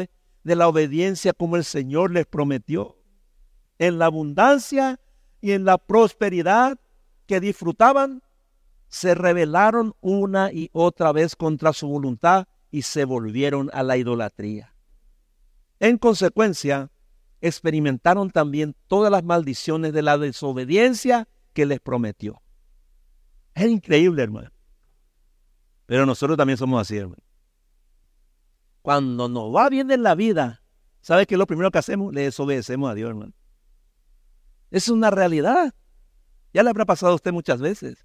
de 0.45 0.55
la 0.55 0.69
obediencia 0.69 1.33
como 1.33 1.57
el 1.57 1.65
Señor 1.65 2.11
les 2.11 2.27
prometió, 2.27 2.99
en 3.79 3.99
la 3.99 4.05
abundancia 4.05 5.01
y 5.41 5.53
en 5.53 5.65
la 5.65 5.79
prosperidad 5.79 6.79
que 7.25 7.41
disfrutaban, 7.41 8.23
se 8.89 9.15
rebelaron 9.15 9.95
una 10.03 10.53
y 10.53 10.69
otra 10.75 11.11
vez 11.13 11.35
contra 11.35 11.73
su 11.73 11.89
voluntad 11.89 12.49
y 12.71 12.83
se 12.83 13.07
volvieron 13.07 13.71
a 13.73 13.83
la 13.83 13.97
idolatría. 13.97 14.75
En 15.81 15.99
consecuencia, 15.99 16.91
experimentaron 17.41 18.31
también 18.31 18.75
todas 18.89 19.11
las 19.11 19.23
maldiciones 19.23 19.93
de 19.93 20.03
la 20.03 20.19
desobediencia 20.19 21.29
que 21.53 21.67
les 21.67 21.81
prometió. 21.81 22.43
Es 23.55 23.67
increíble, 23.67 24.23
hermano. 24.23 24.51
Pero 25.87 26.05
nosotros 26.05 26.37
también 26.37 26.59
somos 26.59 26.81
así, 26.81 26.97
hermano. 26.97 27.23
Cuando 28.83 29.29
nos 29.29 29.55
va 29.55 29.69
bien 29.69 29.91
en 29.91 30.03
la 30.03 30.15
vida, 30.15 30.63
¿sabe 31.01 31.27
qué 31.27 31.37
lo 31.37 31.47
primero 31.47 31.71
que 31.71 31.79
hacemos? 31.79 32.13
Le 32.13 32.23
desobedecemos 32.23 32.91
a 32.91 32.95
Dios, 32.95 33.11
hermano. 33.11 33.33
Es 34.71 34.89
una 34.89 35.11
realidad. 35.11 35.75
Ya 36.53 36.63
le 36.63 36.71
habrá 36.71 36.85
pasado 36.85 37.13
a 37.13 37.15
usted 37.17 37.33
muchas 37.33 37.61
veces. 37.61 38.05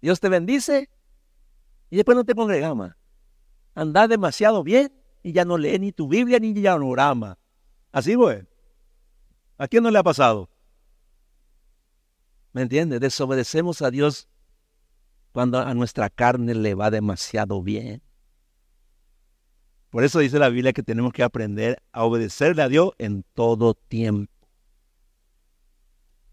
Dios 0.00 0.20
te 0.20 0.28
bendice 0.28 0.88
y 1.90 1.96
después 1.96 2.16
no 2.16 2.24
te 2.24 2.34
congregas 2.34 2.74
más. 2.74 2.96
Andás 3.74 4.08
demasiado 4.08 4.62
bien 4.62 4.92
y 5.22 5.32
ya 5.32 5.44
no 5.44 5.58
lee 5.58 5.78
ni 5.78 5.92
tu 5.92 6.08
Biblia 6.08 6.38
ni 6.38 6.54
ya 6.54 6.78
no 6.78 6.88
orama. 6.88 7.38
Así, 7.92 8.14
güey. 8.14 8.42
¿A 9.58 9.68
quién 9.68 9.82
no 9.82 9.90
le 9.90 9.98
ha 9.98 10.02
pasado? 10.02 10.48
¿Me 12.52 12.62
entiende? 12.62 12.98
Desobedecemos 12.98 13.82
a 13.82 13.90
Dios 13.90 14.28
cuando 15.32 15.58
a 15.58 15.74
nuestra 15.74 16.10
carne 16.10 16.54
le 16.54 16.74
va 16.74 16.90
demasiado 16.90 17.62
bien. 17.62 18.02
Por 19.90 20.04
eso 20.04 20.20
dice 20.20 20.38
la 20.38 20.48
Biblia 20.48 20.72
que 20.72 20.82
tenemos 20.82 21.12
que 21.12 21.22
aprender 21.22 21.82
a 21.92 22.04
obedecerle 22.04 22.62
a 22.62 22.68
Dios 22.68 22.92
en 22.98 23.24
todo 23.34 23.74
tiempo. 23.74 24.32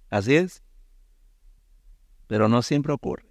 Así 0.10 0.36
es. 0.36 0.64
Pero 2.28 2.48
no 2.48 2.62
siempre 2.62 2.94
ocurre. 2.94 3.26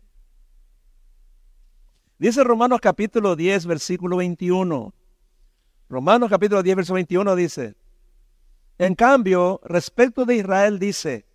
Dice 2.19 2.42
Romanos 2.45 2.81
capítulo 2.81 3.37
10, 3.37 3.66
versículo 3.66 4.16
21. 4.16 4.95
Romanos 5.88 6.29
capítulo 6.29 6.62
10, 6.62 6.77
versículo 6.77 6.96
21 6.96 7.37
dice, 7.37 7.77
en 8.79 8.94
cambio, 8.94 9.61
respecto 9.64 10.25
de 10.25 10.37
Israel 10.37 10.79
dice, 10.79 11.27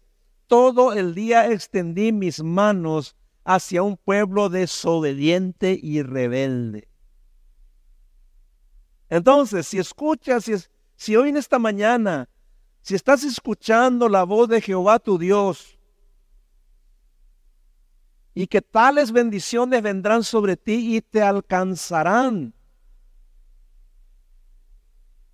todo 0.47 0.93
el 0.93 1.15
día 1.15 1.51
extendí 1.51 2.11
mis 2.11 2.43
manos 2.43 3.15
hacia 3.43 3.81
un 3.81 3.97
pueblo 3.97 4.49
desobediente 4.49 5.79
y 5.81 6.03
rebelde. 6.03 6.87
Entonces, 9.09 9.67
si 9.67 9.79
escuchas, 9.79 10.43
si, 10.43 10.53
si 10.95 11.15
hoy 11.15 11.29
en 11.29 11.37
esta 11.37 11.57
mañana, 11.57 12.29
si 12.81 12.95
estás 12.95 13.23
escuchando 13.23 14.07
la 14.07 14.23
voz 14.23 14.49
de 14.49 14.61
Jehová 14.61 14.99
tu 14.99 15.17
Dios, 15.17 15.77
y 18.33 18.47
que 18.47 18.61
tales 18.61 19.11
bendiciones 19.11 19.81
vendrán 19.81 20.23
sobre 20.23 20.55
ti 20.55 20.95
y 20.95 21.01
te 21.01 21.21
alcanzarán. 21.21 22.53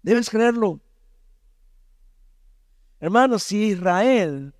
Debes 0.07 0.29
creerlo. 0.29 0.79
Hermanos, 3.01 3.43
si 3.43 3.65
Israel 3.65 4.53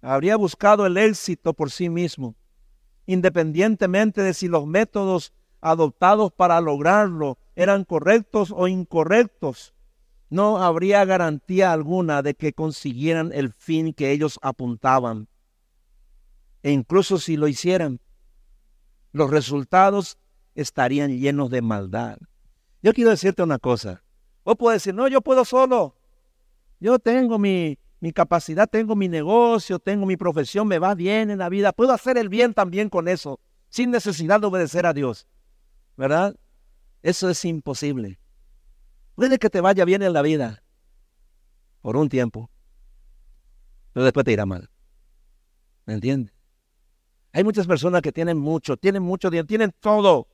habría 0.00 0.34
buscado 0.36 0.86
el 0.86 0.96
éxito 0.96 1.52
por 1.52 1.70
sí 1.70 1.90
mismo, 1.90 2.34
independientemente 3.04 4.22
de 4.22 4.32
si 4.32 4.48
los 4.48 4.66
métodos 4.66 5.34
adoptados 5.60 6.32
para 6.32 6.58
lograrlo 6.62 7.36
eran 7.54 7.84
correctos 7.84 8.50
o 8.56 8.66
incorrectos. 8.66 9.74
No 10.30 10.56
habría 10.56 11.04
garantía 11.04 11.74
alguna 11.74 12.22
de 12.22 12.32
que 12.32 12.54
consiguieran 12.54 13.32
el 13.34 13.52
fin 13.52 13.92
que 13.92 14.10
ellos 14.10 14.38
apuntaban. 14.40 15.28
E 16.62 16.70
incluso 16.70 17.18
si 17.18 17.36
lo 17.36 17.46
hicieran, 17.46 18.00
los 19.12 19.28
resultados 19.28 20.16
estarían 20.54 21.18
llenos 21.18 21.50
de 21.50 21.60
maldad. 21.60 22.16
Yo 22.82 22.94
quiero 22.94 23.10
decirte 23.10 23.42
una 23.42 23.58
cosa. 23.58 24.02
Vos 24.44 24.56
puedes 24.56 24.82
decir, 24.82 24.94
no, 24.94 25.08
yo 25.08 25.20
puedo 25.20 25.44
solo. 25.44 25.94
Yo 26.80 26.98
tengo 26.98 27.38
mi, 27.38 27.78
mi 28.00 28.12
capacidad, 28.12 28.68
tengo 28.68 28.96
mi 28.96 29.08
negocio, 29.08 29.78
tengo 29.78 30.06
mi 30.06 30.16
profesión, 30.16 30.66
me 30.66 30.78
va 30.78 30.94
bien 30.94 31.30
en 31.30 31.38
la 31.38 31.48
vida, 31.48 31.72
puedo 31.72 31.92
hacer 31.92 32.16
el 32.16 32.28
bien 32.28 32.54
también 32.54 32.88
con 32.88 33.08
eso, 33.08 33.40
sin 33.68 33.90
necesidad 33.90 34.40
de 34.40 34.46
obedecer 34.46 34.86
a 34.86 34.94
Dios. 34.94 35.26
¿Verdad? 35.96 36.34
Eso 37.02 37.28
es 37.28 37.44
imposible. 37.44 38.18
Puede 39.14 39.38
que 39.38 39.50
te 39.50 39.60
vaya 39.60 39.84
bien 39.84 40.02
en 40.02 40.14
la 40.14 40.22
vida 40.22 40.62
por 41.82 41.96
un 41.96 42.08
tiempo, 42.08 42.50
pero 43.92 44.04
después 44.04 44.24
te 44.24 44.32
irá 44.32 44.46
mal. 44.46 44.70
¿Me 45.84 45.94
entiendes? 45.94 46.32
Hay 47.32 47.44
muchas 47.44 47.66
personas 47.66 48.00
que 48.02 48.12
tienen 48.12 48.38
mucho, 48.38 48.76
tienen 48.76 49.02
mucho 49.02 49.30
dinero, 49.30 49.46
tienen 49.46 49.72
todo 49.78 50.26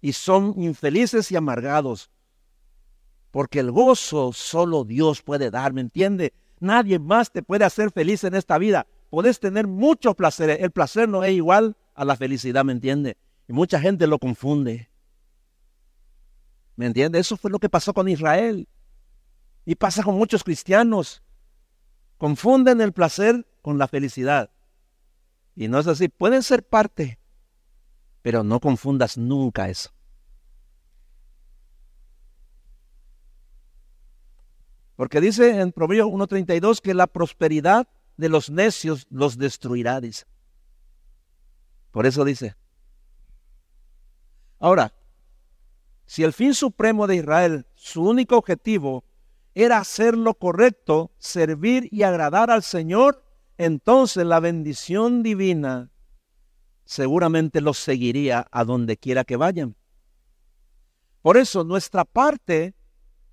y 0.00 0.12
son 0.12 0.54
infelices 0.62 1.30
y 1.32 1.36
amargados. 1.36 2.10
Porque 3.30 3.60
el 3.60 3.70
gozo 3.70 4.32
solo 4.32 4.84
Dios 4.84 5.22
puede 5.22 5.50
dar, 5.50 5.72
¿me 5.72 5.80
entiende? 5.80 6.32
Nadie 6.60 6.98
más 6.98 7.30
te 7.30 7.42
puede 7.42 7.64
hacer 7.64 7.90
feliz 7.90 8.24
en 8.24 8.34
esta 8.34 8.58
vida. 8.58 8.86
Puedes 9.10 9.40
tener 9.40 9.66
muchos 9.66 10.14
placeres. 10.14 10.58
El 10.60 10.70
placer 10.70 11.08
no 11.08 11.24
es 11.24 11.32
igual 11.32 11.76
a 11.94 12.04
la 12.04 12.16
felicidad, 12.16 12.64
¿me 12.64 12.72
entiende? 12.72 13.16
Y 13.46 13.52
mucha 13.52 13.80
gente 13.80 14.06
lo 14.06 14.18
confunde. 14.18 14.90
¿Me 16.76 16.86
entiende? 16.86 17.18
Eso 17.18 17.36
fue 17.36 17.50
lo 17.50 17.58
que 17.58 17.68
pasó 17.68 17.92
con 17.92 18.08
Israel. 18.08 18.68
Y 19.64 19.74
pasa 19.74 20.02
con 20.02 20.16
muchos 20.16 20.44
cristianos. 20.44 21.22
Confunden 22.18 22.80
el 22.80 22.92
placer 22.92 23.46
con 23.62 23.78
la 23.78 23.88
felicidad. 23.88 24.50
Y 25.54 25.68
no 25.68 25.78
es 25.78 25.86
así. 25.86 26.08
Pueden 26.08 26.42
ser 26.42 26.66
parte, 26.66 27.18
pero 28.22 28.44
no 28.44 28.60
confundas 28.60 29.18
nunca 29.18 29.68
eso. 29.68 29.90
Porque 34.98 35.20
dice 35.20 35.60
en 35.60 35.70
Proverbios 35.70 36.08
1.32 36.08 36.80
que 36.80 36.92
la 36.92 37.06
prosperidad 37.06 37.86
de 38.16 38.28
los 38.28 38.50
necios 38.50 39.06
los 39.10 39.38
destruirá, 39.38 40.00
dice. 40.00 40.26
Por 41.92 42.04
eso 42.04 42.24
dice. 42.24 42.56
Ahora, 44.58 44.92
si 46.04 46.24
el 46.24 46.32
fin 46.32 46.52
supremo 46.52 47.06
de 47.06 47.14
Israel, 47.14 47.68
su 47.76 48.02
único 48.02 48.38
objetivo, 48.38 49.04
era 49.54 49.78
hacer 49.78 50.16
lo 50.16 50.34
correcto, 50.34 51.12
servir 51.18 51.86
y 51.92 52.02
agradar 52.02 52.50
al 52.50 52.64
Señor, 52.64 53.24
entonces 53.56 54.26
la 54.26 54.40
bendición 54.40 55.22
divina 55.22 55.92
seguramente 56.84 57.60
los 57.60 57.78
seguiría 57.78 58.48
a 58.50 58.64
donde 58.64 58.96
quiera 58.96 59.22
que 59.22 59.36
vayan. 59.36 59.76
Por 61.22 61.36
eso 61.36 61.62
nuestra 61.62 62.04
parte 62.04 62.74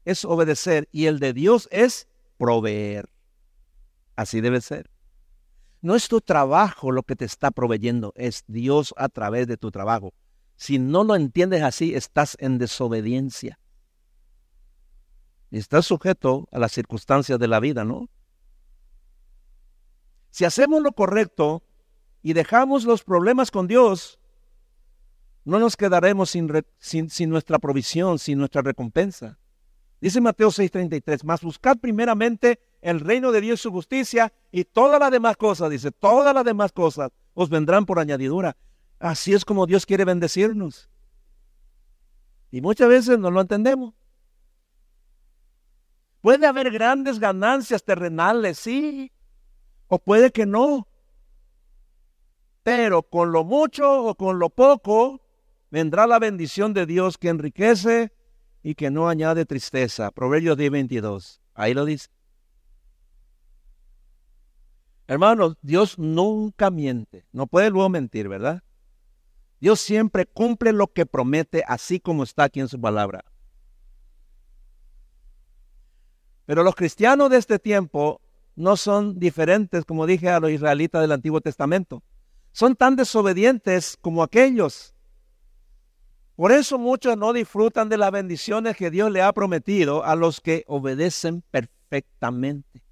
es 0.06 0.24
obedecer 0.24 0.88
y 0.92 1.08
el 1.08 1.20
de 1.20 1.34
Dios 1.34 1.68
es 1.72 2.08
proveer. 2.38 3.10
Así 4.16 4.40
debe 4.40 4.62
ser. 4.62 4.90
No 5.82 5.96
es 5.96 6.08
tu 6.08 6.22
trabajo 6.22 6.92
lo 6.92 7.04
que 7.04 7.16
te 7.16 7.26
está 7.26 7.52
proveyendo, 7.52 8.14
es 8.16 8.44
Dios 8.48 8.94
a 8.98 9.10
través 9.10 9.48
de 9.48 9.58
tu 9.58 9.72
trabajo. 9.72 10.14
Si 10.56 10.80
no 10.80 11.04
lo 11.04 11.16
entiendes 11.16 11.62
así, 11.62 11.94
estás 11.94 12.38
en 12.40 12.58
desobediencia. 12.58 13.60
Y 15.52 15.58
estás 15.58 15.86
sujeto 15.86 16.48
a 16.52 16.60
las 16.60 16.72
circunstancias 16.72 17.38
de 17.38 17.48
la 17.48 17.60
vida, 17.60 17.84
¿no? 17.84 18.10
Si 20.32 20.44
hacemos 20.44 20.82
lo 20.82 20.92
correcto 20.92 21.64
y 22.22 22.34
dejamos 22.34 22.86
los 22.86 23.04
problemas 23.04 23.52
con 23.52 23.68
Dios, 23.68 24.20
no 25.46 25.60
nos 25.60 25.78
quedaremos 25.78 26.32
sin, 26.32 26.52
sin, 26.80 27.30
nuestra 27.30 27.60
provisión, 27.60 28.18
sin 28.18 28.40
nuestra 28.40 28.64
recompensa. 28.64 29.38
Dice 30.06 30.22
Mateo 30.22 30.52
6:33, 30.52 31.24
más 31.24 31.42
buscad 31.42 31.78
primeramente 31.78 32.60
el 32.80 33.00
reino 33.00 33.32
de 33.32 33.42
Dios 33.42 33.60
y 33.60 33.64
su 33.64 33.72
justicia 33.72 34.32
y 34.52 34.64
todas 34.64 35.00
las 35.00 35.10
demás 35.10 35.36
cosas, 35.36 35.72
dice, 35.72 35.90
todas 35.90 36.32
las 36.32 36.46
demás 36.46 36.72
cosas 36.72 37.10
os 37.34 37.50
vendrán 37.50 37.88
por 37.88 37.98
añadidura. 37.98 38.56
Así 39.00 39.34
es 39.34 39.44
como 39.44 39.66
Dios 39.66 39.88
quiere 39.88 40.06
bendecirnos. 40.06 40.92
Y 42.52 42.62
muchas 42.62 42.88
veces 42.88 43.18
no 43.18 43.32
lo 43.32 43.42
entendemos. 43.42 43.96
Puede 46.22 46.46
haber 46.46 46.70
grandes 46.70 47.18
ganancias 47.18 47.84
terrenales, 47.84 48.60
sí, 48.60 49.12
o 49.88 49.98
puede 49.98 50.30
que 50.30 50.46
no. 50.46 50.88
Pero 52.62 53.02
con 53.02 53.32
lo 53.32 53.44
mucho 53.44 54.04
o 54.04 54.14
con 54.14 54.38
lo 54.38 54.52
poco 54.52 55.20
vendrá 55.72 56.06
la 56.06 56.20
bendición 56.20 56.76
de 56.76 56.86
Dios 56.86 57.18
que 57.18 57.30
enriquece 57.30 58.15
y 58.66 58.74
que 58.74 58.90
no 58.90 59.08
añade 59.08 59.46
tristeza. 59.46 60.10
Proverbios 60.10 60.58
10, 60.58 60.72
22. 60.72 61.40
Ahí 61.54 61.76
lo 61.76 61.86
dice. 61.86 62.10
Hermanos, 65.06 65.56
Dios 65.62 66.00
nunca 66.00 66.72
miente. 66.72 67.28
No 67.32 67.46
puede 67.46 67.70
luego 67.70 67.90
mentir, 67.90 68.28
¿verdad? 68.28 68.64
Dios 69.60 69.80
siempre 69.80 70.26
cumple 70.26 70.74
lo 70.74 70.88
que 70.88 71.06
promete, 71.06 71.64
así 71.68 72.00
como 72.00 72.24
está 72.24 72.46
aquí 72.46 72.60
en 72.60 72.68
su 72.68 72.82
palabra. 72.82 73.24
Pero 76.48 76.64
los 76.64 76.74
cristianos 76.74 77.30
de 77.30 77.38
este 77.38 77.60
tiempo 77.60 78.20
no 78.56 78.78
son 78.78 79.20
diferentes, 79.20 79.86
como 79.86 80.08
dije 80.08 80.30
a 80.30 80.40
los 80.40 80.50
israelitas 80.50 81.02
del 81.02 81.12
Antiguo 81.12 81.40
Testamento. 81.40 82.02
Son 82.52 82.76
tan 82.76 82.96
desobedientes 82.96 83.96
como 84.02 84.24
aquellos. 84.24 84.95
Por 86.36 86.52
eso 86.52 86.78
muchos 86.78 87.18
no 87.18 87.32
disfrutan 87.32 87.88
de 87.88 87.98
las 87.98 88.12
bendiciones 88.12 88.76
que 88.76 88.92
Dios 88.92 89.10
le 89.12 89.22
ha 89.22 89.32
prometido 89.32 90.04
a 90.04 90.16
los 90.16 90.42
que 90.42 90.66
obedecen 90.68 91.44
perfectamente. 91.50 92.84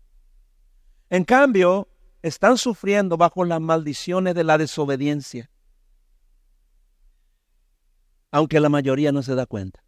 En 1.09 1.25
cambio, 1.25 1.89
están 2.21 2.57
sufriendo 2.57 3.17
bajo 3.17 3.43
las 3.43 3.59
maldiciones 3.59 4.33
de 4.33 4.45
la 4.45 4.57
desobediencia. 4.57 5.49
Aunque 8.31 8.59
la 8.59 8.69
mayoría 8.69 9.11
no 9.11 9.21
se 9.21 9.35
da 9.35 9.45
cuenta. 9.45 9.83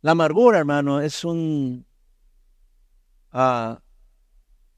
La 0.00 0.12
amargura, 0.12 0.58
hermano, 0.58 1.00
es 1.00 1.24
un... 1.24 1.86
Ah, 3.32 3.80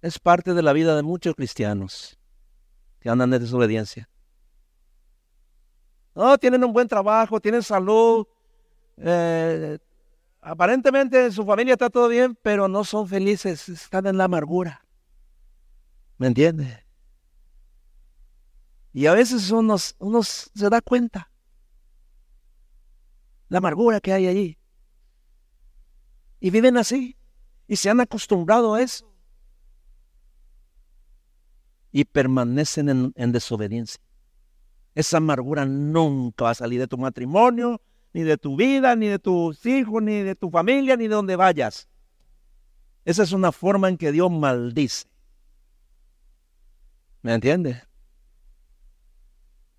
es 0.00 0.18
parte 0.18 0.54
de 0.54 0.62
la 0.62 0.72
vida 0.72 0.96
de 0.96 1.02
muchos 1.02 1.34
cristianos 1.34 2.18
que 3.00 3.10
andan 3.10 3.30
de 3.30 3.38
desobediencia. 3.38 4.08
No, 6.16 6.38
tienen 6.38 6.64
un 6.64 6.72
buen 6.72 6.88
trabajo, 6.88 7.38
tienen 7.38 7.62
salud. 7.62 8.26
Eh, 8.96 9.78
aparentemente 10.40 11.26
en 11.26 11.32
su 11.32 11.44
familia 11.44 11.74
está 11.74 11.90
todo 11.90 12.08
bien, 12.08 12.34
pero 12.40 12.68
no 12.68 12.84
son 12.84 13.06
felices, 13.06 13.68
están 13.68 14.06
en 14.06 14.16
la 14.16 14.24
amargura. 14.24 14.82
¿Me 16.16 16.28
entiende? 16.28 16.86
Y 18.94 19.04
a 19.04 19.12
veces 19.12 19.50
uno, 19.50 19.76
se 19.76 20.70
da 20.70 20.80
cuenta 20.80 21.30
la 23.50 23.58
amargura 23.58 24.00
que 24.00 24.14
hay 24.14 24.26
allí. 24.26 24.58
Y 26.40 26.48
viven 26.48 26.78
así. 26.78 27.14
Y 27.68 27.76
se 27.76 27.90
han 27.90 28.00
acostumbrado 28.00 28.72
a 28.72 28.80
eso. 28.80 29.12
Y 31.92 32.06
permanecen 32.06 32.88
en, 32.88 33.12
en 33.16 33.32
desobediencia. 33.32 34.05
Esa 34.96 35.18
amargura 35.18 35.66
nunca 35.66 36.44
va 36.46 36.50
a 36.50 36.54
salir 36.54 36.80
de 36.80 36.88
tu 36.88 36.96
matrimonio, 36.96 37.82
ni 38.14 38.22
de 38.22 38.38
tu 38.38 38.56
vida, 38.56 38.96
ni 38.96 39.08
de 39.08 39.18
tus 39.18 39.64
hijos, 39.66 40.02
ni 40.02 40.22
de 40.22 40.34
tu 40.34 40.48
familia, 40.48 40.96
ni 40.96 41.06
de 41.06 41.14
donde 41.14 41.36
vayas. 41.36 41.86
Esa 43.04 43.22
es 43.22 43.32
una 43.32 43.52
forma 43.52 43.90
en 43.90 43.98
que 43.98 44.10
Dios 44.10 44.30
maldice. 44.30 45.06
¿Me 47.20 47.34
entiendes? 47.34 47.76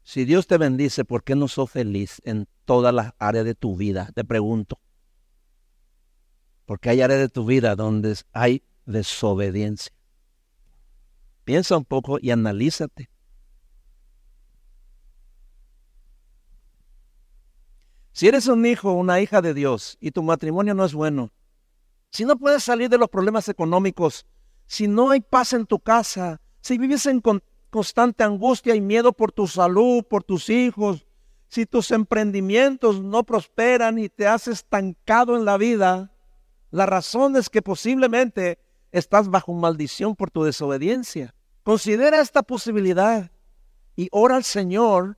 Si 0.04 0.24
Dios 0.24 0.46
te 0.46 0.60
bendice, 0.60 1.04
¿por 1.04 1.24
qué 1.24 1.36
no 1.36 1.48
sos 1.48 1.72
feliz 1.72 2.22
en 2.24 2.48
todas 2.66 2.94
las 2.94 3.14
áreas 3.18 3.44
de 3.44 3.56
tu 3.56 3.76
vida? 3.76 4.12
Te 4.14 4.24
pregunto. 4.24 4.80
Porque 6.68 6.92
hay 6.92 7.02
áreas 7.02 7.22
de 7.22 7.30
tu 7.30 7.44
vida 7.44 7.76
donde 7.76 8.16
hay 8.34 8.64
desobediencia. 8.86 9.92
Piensa 11.44 11.76
un 11.76 11.86
poco 11.86 12.20
y 12.22 12.30
analízate. 12.30 13.10
Si 18.18 18.28
eres 18.28 18.48
un 18.48 18.66
hijo 18.66 18.90
o 18.90 18.96
una 18.96 19.22
hija 19.22 19.44
de 19.44 19.54
Dios 19.54 19.96
y 20.02 20.10
tu 20.10 20.24
matrimonio 20.24 20.74
no 20.74 20.84
es 20.84 20.96
bueno, 20.96 21.30
si 22.10 22.26
no 22.26 22.36
puedes 22.36 22.64
salir 22.64 22.90
de 22.90 22.98
los 22.98 23.10
problemas 23.10 23.48
económicos, 23.48 24.26
si 24.66 24.88
no 24.88 25.12
hay 25.12 25.22
paz 25.22 25.54
en 25.54 25.68
tu 25.68 25.78
casa, 25.78 26.42
si 26.60 26.80
vives 26.80 27.06
en 27.06 27.22
constante 27.70 28.24
angustia 28.24 28.74
y 28.74 28.82
miedo 28.82 29.14
por 29.14 29.32
tu 29.32 29.46
salud, 29.46 30.04
por 30.04 30.24
tus 30.24 30.50
hijos, 30.50 31.06
si 31.48 31.68
tus 31.68 31.92
emprendimientos 31.92 33.04
no 33.04 33.24
prosperan 33.24 34.00
y 34.00 34.10
te 34.10 34.26
has 34.26 34.48
estancado 34.48 35.38
en 35.38 35.46
la 35.46 35.58
vida, 35.58 36.12
la 36.72 36.88
razón 36.88 37.36
es 37.36 37.52
que 37.52 37.62
posiblemente 37.62 38.58
estás 38.92 39.30
bajo 39.30 39.54
maldición 39.54 40.16
por 40.16 40.32
tu 40.32 40.44
desobediencia. 40.44 41.36
Considera 41.62 42.20
esta 42.20 42.42
posibilidad 42.42 43.30
y 43.96 44.08
ora 44.12 44.38
al 44.38 44.44
Señor 44.44 45.17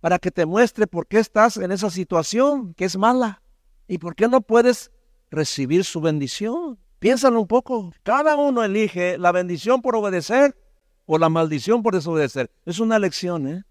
para 0.00 0.18
que 0.18 0.30
te 0.30 0.46
muestre 0.46 0.86
por 0.86 1.06
qué 1.06 1.18
estás 1.18 1.56
en 1.56 1.72
esa 1.72 1.90
situación 1.90 2.74
que 2.74 2.86
es 2.86 2.96
mala 2.96 3.42
y 3.86 3.98
por 3.98 4.14
qué 4.14 4.28
no 4.28 4.40
puedes 4.40 4.90
recibir 5.30 5.84
su 5.84 6.00
bendición. 6.00 6.78
Piénsalo 6.98 7.40
un 7.40 7.46
poco. 7.46 7.92
Cada 8.02 8.36
uno 8.36 8.64
elige 8.64 9.18
la 9.18 9.32
bendición 9.32 9.82
por 9.82 9.96
obedecer 9.96 10.56
o 11.06 11.18
la 11.18 11.28
maldición 11.28 11.82
por 11.82 11.94
desobedecer. 11.94 12.50
Es 12.64 12.78
una 12.78 12.98
lección, 12.98 13.46
¿eh? 13.46 13.64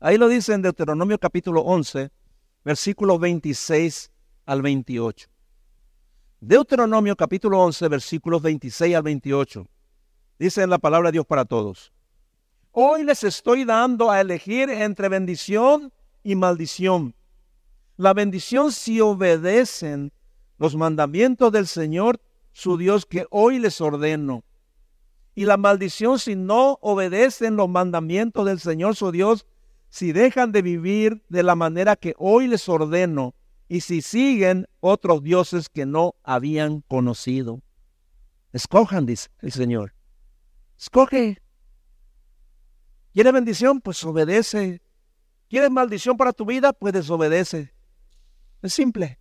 Ahí 0.00 0.18
lo 0.18 0.28
dice 0.28 0.52
en 0.52 0.60
Deuteronomio 0.60 1.18
capítulo 1.18 1.62
11, 1.62 2.10
versículos 2.62 3.18
26 3.20 4.12
al 4.44 4.60
28. 4.60 5.28
Deuteronomio 6.40 7.16
capítulo 7.16 7.60
11, 7.62 7.88
versículos 7.88 8.42
26 8.42 8.96
al 8.96 9.02
28. 9.02 9.66
Dice 10.38 10.62
en 10.62 10.68
la 10.68 10.78
palabra 10.78 11.08
de 11.08 11.12
Dios 11.12 11.26
para 11.26 11.46
todos. 11.46 11.93
Hoy 12.76 13.04
les 13.04 13.22
estoy 13.22 13.64
dando 13.64 14.10
a 14.10 14.20
elegir 14.20 14.68
entre 14.68 15.08
bendición 15.08 15.92
y 16.24 16.34
maldición. 16.34 17.14
La 17.96 18.12
bendición 18.14 18.72
si 18.72 19.00
obedecen 19.00 20.12
los 20.58 20.74
mandamientos 20.74 21.52
del 21.52 21.68
Señor, 21.68 22.20
su 22.52 22.76
Dios, 22.76 23.06
que 23.06 23.26
hoy 23.30 23.60
les 23.60 23.80
ordeno. 23.80 24.42
Y 25.36 25.44
la 25.44 25.56
maldición 25.56 26.18
si 26.18 26.34
no 26.34 26.80
obedecen 26.82 27.54
los 27.54 27.68
mandamientos 27.68 28.44
del 28.44 28.58
Señor, 28.58 28.96
su 28.96 29.12
Dios, 29.12 29.46
si 29.88 30.10
dejan 30.10 30.50
de 30.50 30.62
vivir 30.62 31.22
de 31.28 31.44
la 31.44 31.54
manera 31.54 31.94
que 31.94 32.16
hoy 32.18 32.48
les 32.48 32.68
ordeno 32.68 33.36
y 33.68 33.82
si 33.82 34.02
siguen 34.02 34.66
otros 34.80 35.22
dioses 35.22 35.68
que 35.68 35.86
no 35.86 36.16
habían 36.24 36.80
conocido. 36.80 37.60
Escojan, 38.52 39.06
dice 39.06 39.28
el 39.42 39.52
Señor. 39.52 39.94
Escoge 40.76 41.40
¿Quieres 43.14 43.32
bendición? 43.32 43.80
Pues 43.80 44.02
obedece. 44.04 44.82
¿Quieres 45.48 45.70
maldición 45.70 46.16
para 46.16 46.32
tu 46.32 46.44
vida? 46.44 46.72
Pues 46.72 46.92
desobedece. 46.92 47.72
Es 48.60 48.74
simple. 48.74 49.20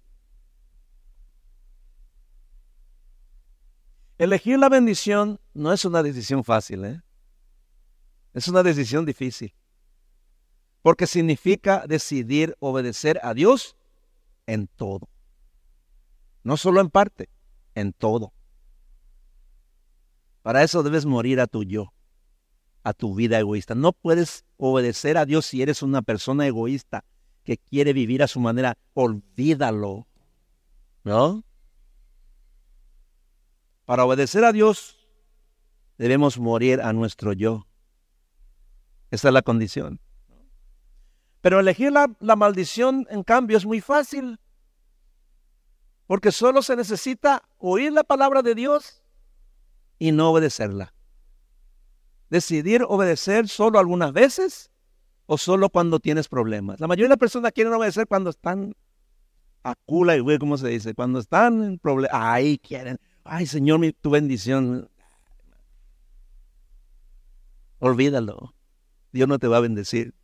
Elegir 4.18 4.58
la 4.58 4.70
bendición 4.70 5.40
no 5.54 5.72
es 5.72 5.86
una 5.86 6.02
decisión 6.02 6.44
fácil, 6.44 6.86
¿eh? 6.86 7.02
Es 8.34 8.48
una 8.48 8.64
decisión 8.64 9.06
difícil. 9.06 9.54
Porque 10.82 11.06
significa 11.06 11.86
decidir 11.88 12.56
obedecer 12.60 13.20
a 13.22 13.36
Dios 13.36 13.76
en 14.48 14.66
todo. 14.68 15.08
No 16.42 16.58
solo 16.58 16.82
en 16.82 16.90
parte, 16.90 17.30
en 17.76 17.94
todo. 17.94 18.34
Para 20.42 20.64
eso 20.64 20.82
debes 20.82 21.06
morir 21.06 21.40
a 21.40 21.46
tu 21.48 21.64
yo, 21.64 21.94
a 22.84 22.93
tu 22.93 23.15
vida 23.15 23.39
egoísta. 23.39 23.76
No 23.76 23.93
puedes 23.93 24.46
obedecer 24.58 25.17
a 25.17 25.26
Dios 25.26 25.46
si 25.46 25.62
eres 25.62 25.82
una 25.82 26.02
persona 26.02 26.46
egoísta 26.46 27.06
que 27.43 27.58
quiere 27.58 27.93
vivir 27.93 28.24
a 28.24 28.28
su 28.28 28.39
manera. 28.39 28.78
Olvídalo. 28.93 30.08
¿No? 31.04 31.43
Para 33.86 34.06
obedecer 34.06 34.46
a 34.46 34.54
Dios 34.54 34.98
debemos 35.98 36.39
morir 36.39 36.82
a 36.82 36.93
nuestro 36.93 37.34
yo. 37.34 37.67
Esa 39.12 39.28
es 39.30 39.34
la 39.34 39.41
condición. 39.41 40.00
Pero 41.41 41.60
elegir 41.60 41.91
la, 41.91 42.36
maldición, 42.36 43.06
en 43.10 43.24
cambio, 43.24 43.58
es 43.58 43.65
muy 43.65 43.82
fácil. 43.82 44.39
Porque 46.08 46.32
solo 46.32 46.62
se 46.62 46.76
necesita 46.76 47.43
oír 47.58 47.91
la 47.91 48.04
palabra 48.04 48.41
de 48.41 48.56
Dios 48.56 49.04
y 50.00 50.13
no 50.13 50.32
obedecerla. 50.32 50.93
Decidir 52.34 52.84
obedecer 52.89 53.48
solo 53.48 53.78
algunas 53.78 54.12
veces 54.12 54.72
o 55.28 55.38
solo 55.38 55.69
cuando 55.69 56.00
tienes 56.00 56.28
problemas. 56.28 56.80
La 56.80 56.88
mayoría 56.88 57.06
de 57.06 57.10
las 57.10 57.19
personas 57.19 57.52
quieren 57.52 57.72
obedecer 57.72 58.08
cuando 58.08 58.32
están 58.32 58.74
a 59.63 59.76
cula 59.86 60.15
y 60.15 60.19
güey, 60.19 60.39
¿cómo 60.39 60.58
se 60.58 60.67
dice? 60.67 60.96
Cuando 60.96 61.19
están 61.19 61.63
en 61.63 61.78
problemas. 61.78 62.19
Ahí 62.19 62.58
quieren. 62.58 62.98
Ay, 63.24 63.46
Señor, 63.46 63.82
tu 64.02 64.10
bendición. 64.10 64.89
Olvídalo. 67.78 68.56
Dios 69.12 69.28
no 69.28 69.38
te 69.38 69.48
va 69.48 69.58
a 69.58 69.60
bendecir. 69.60 70.15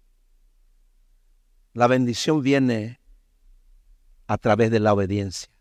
La 1.74 1.86
bendición 1.86 2.42
viene 2.42 3.00
a 4.26 4.40
través 4.40 4.72
de 4.72 4.80
la 4.80 4.94
obediencia. 4.94 5.52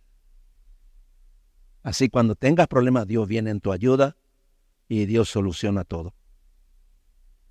Así 1.83 2.09
cuando 2.09 2.37
tengas 2.37 2.69
problemas, 2.69 3.07
Dios 3.07 3.29
viene 3.29 3.51
en 3.51 3.61
tu 3.61 3.71
ayuda 3.71 4.17
y 4.89 5.05
Dios 5.05 5.29
soluciona 5.29 5.85
todo. 5.85 6.15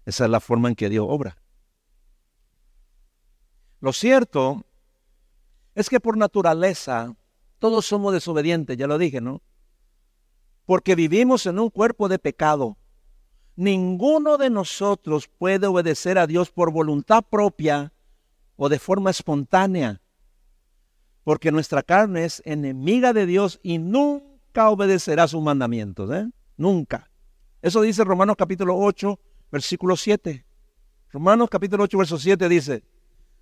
Esa 0.08 0.24
es 0.24 0.32
la 0.32 0.40
forma 0.40 0.70
en 0.70 0.76
que 0.76 0.88
Dios 0.88 1.06
obra. 1.10 1.36
Lo 3.82 3.92
cierto 3.92 4.64
es 5.76 5.90
que 5.90 6.00
por 6.00 6.16
naturaleza 6.16 7.14
todos 7.60 7.86
somos 7.86 8.14
desobedientes, 8.14 8.78
ya 8.78 8.88
lo 8.88 8.98
dije, 8.98 9.20
¿no? 9.20 9.42
Porque 10.66 10.96
vivimos 10.96 11.46
en 11.46 11.60
un 11.60 11.70
cuerpo 11.70 12.08
de 12.08 12.20
pecado. 12.20 12.78
Ninguno 13.58 14.38
de 14.38 14.50
nosotros 14.50 15.28
puede 15.28 15.68
obedecer 15.68 16.18
a 16.18 16.26
Dios 16.26 16.52
por 16.52 16.72
voluntad 16.72 17.26
propia 17.30 17.92
o 18.56 18.70
de 18.70 18.80
forma 18.80 19.10
espontánea, 19.10 20.02
porque 21.26 21.52
nuestra 21.52 21.84
carne 21.84 22.24
es 22.24 22.42
enemiga 22.46 23.12
de 23.12 23.26
Dios 23.26 23.60
y 23.62 23.78
nunca 23.78 24.70
obedecerá 24.70 25.28
sus 25.28 25.44
mandamientos, 25.44 26.10
¿eh? 26.12 26.30
Nunca. 26.56 27.12
Eso 27.62 27.82
dice 27.82 28.06
Romanos 28.06 28.38
capítulo 28.38 28.78
8, 28.78 29.20
versículo 29.52 29.96
7. 29.96 30.46
Romanos 31.12 31.50
capítulo 31.50 31.84
8, 31.86 31.98
verso 31.98 32.18
7 32.18 32.50
dice, 32.50 32.84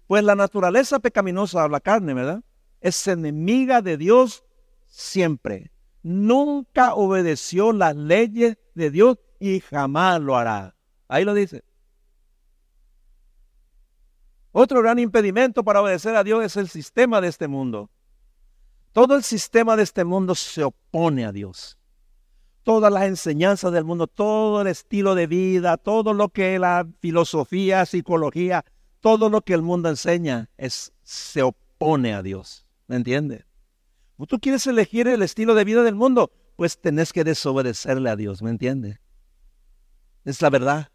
pues 0.07 0.23
la 0.23 0.35
naturaleza 0.35 0.99
pecaminosa, 0.99 1.67
la 1.67 1.79
carne, 1.79 2.13
¿verdad? 2.13 2.43
Es 2.81 3.07
enemiga 3.07 3.81
de 3.81 3.97
Dios 3.97 4.43
siempre. 4.85 5.71
Nunca 6.03 6.93
obedeció 6.93 7.73
las 7.73 7.95
leyes 7.95 8.57
de 8.75 8.91
Dios 8.91 9.17
y 9.39 9.59
jamás 9.59 10.21
lo 10.21 10.37
hará. 10.37 10.75
Ahí 11.07 11.25
lo 11.25 11.33
dice. 11.33 11.63
Otro 14.51 14.81
gran 14.81 14.99
impedimento 14.99 15.63
para 15.63 15.81
obedecer 15.81 16.15
a 16.15 16.23
Dios 16.23 16.43
es 16.45 16.55
el 16.55 16.69
sistema 16.69 17.19
de 17.19 17.27
este 17.27 17.47
mundo. 17.47 17.89
Todo 18.93 19.15
el 19.15 19.23
sistema 19.23 19.75
de 19.75 19.83
este 19.83 20.05
mundo 20.05 20.35
se 20.35 20.63
opone 20.63 21.25
a 21.25 21.31
Dios. 21.31 21.77
Todas 22.65 22.91
las 22.91 23.03
enseñanzas 23.03 23.71
del 23.71 23.85
mundo, 23.85 24.07
todo 24.07 24.61
el 24.61 24.67
estilo 24.67 25.13
de 25.13 25.27
vida, 25.27 25.77
todo 25.77 26.15
lo 26.15 26.29
que 26.29 26.57
la 26.57 26.87
filosofía, 26.99 27.85
psicología, 27.85 28.65
todo 29.01 29.29
lo 29.29 29.41
que 29.41 29.53
el 29.53 29.61
mundo 29.61 29.87
enseña 29.87 30.49
es, 30.57 30.91
se 31.03 31.43
opone 31.43 32.15
a 32.15 32.23
Dios. 32.23 32.65
¿Me 32.87 32.95
entiendes? 32.95 33.45
¿Tú 34.27 34.39
quieres 34.39 34.65
elegir 34.65 35.07
el 35.07 35.21
estilo 35.21 35.53
de 35.53 35.63
vida 35.63 35.83
del 35.83 35.93
mundo? 35.93 36.31
Pues 36.55 36.81
tenés 36.81 37.13
que 37.13 37.23
desobedecerle 37.23 38.09
a 38.09 38.15
Dios, 38.15 38.41
¿me 38.41 38.49
entiendes? 38.49 38.99
Es 40.23 40.41
la 40.41 40.49
verdad. 40.49 40.89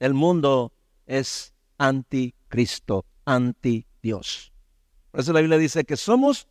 El 0.00 0.14
mundo 0.14 0.72
es 1.06 1.54
anticristo, 1.78 3.04
anti 3.24 3.86
Dios. 4.02 4.52
Por 5.12 5.20
eso 5.20 5.32
la 5.32 5.42
Biblia 5.42 5.58
dice 5.58 5.84
que 5.84 5.96
somos 5.96 6.48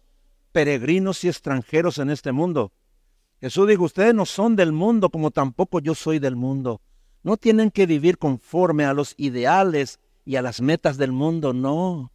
peregrinos 0.54 1.26
y 1.26 1.28
extranjeros 1.28 1.98
en 1.98 2.12
este 2.12 2.32
mundo. 2.32 2.72
Jesús 3.39 3.67
dijo, 3.67 3.84
ustedes 3.84 4.15
no 4.15 4.26
son 4.26 4.56
del 4.56 4.71
mundo 4.71 5.10
como 5.10 5.32
tampoco 5.32 5.80
yo 5.80 5.93
soy 5.93 6.19
del 6.19 6.36
mundo. 6.36 6.82
No 7.23 7.38
tienen 7.38 7.71
que 7.71 7.86
vivir 7.86 8.17
conforme 8.17 8.86
a 8.86 8.93
los 8.93 9.13
ideales 9.17 10.00
y 10.26 10.38
a 10.38 10.41
las 10.41 10.62
metas 10.62 10.97
del 10.97 11.12
mundo, 11.12 11.54
no. 11.54 12.12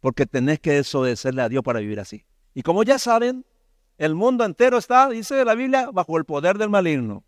Porque 0.00 0.26
tenés 0.26 0.60
que 0.60 0.72
desobedecerle 0.72 1.42
a 1.42 1.48
Dios 1.48 1.62
para 1.62 1.80
vivir 1.80 2.00
así. 2.00 2.24
Y 2.54 2.62
como 2.62 2.82
ya 2.82 2.98
saben, 2.98 3.46
el 3.96 4.14
mundo 4.14 4.44
entero 4.44 4.78
está, 4.78 5.08
dice 5.08 5.44
la 5.44 5.54
Biblia, 5.54 5.90
bajo 5.92 6.18
el 6.18 6.24
poder 6.24 6.58
del 6.58 6.68
maligno. 6.68 7.24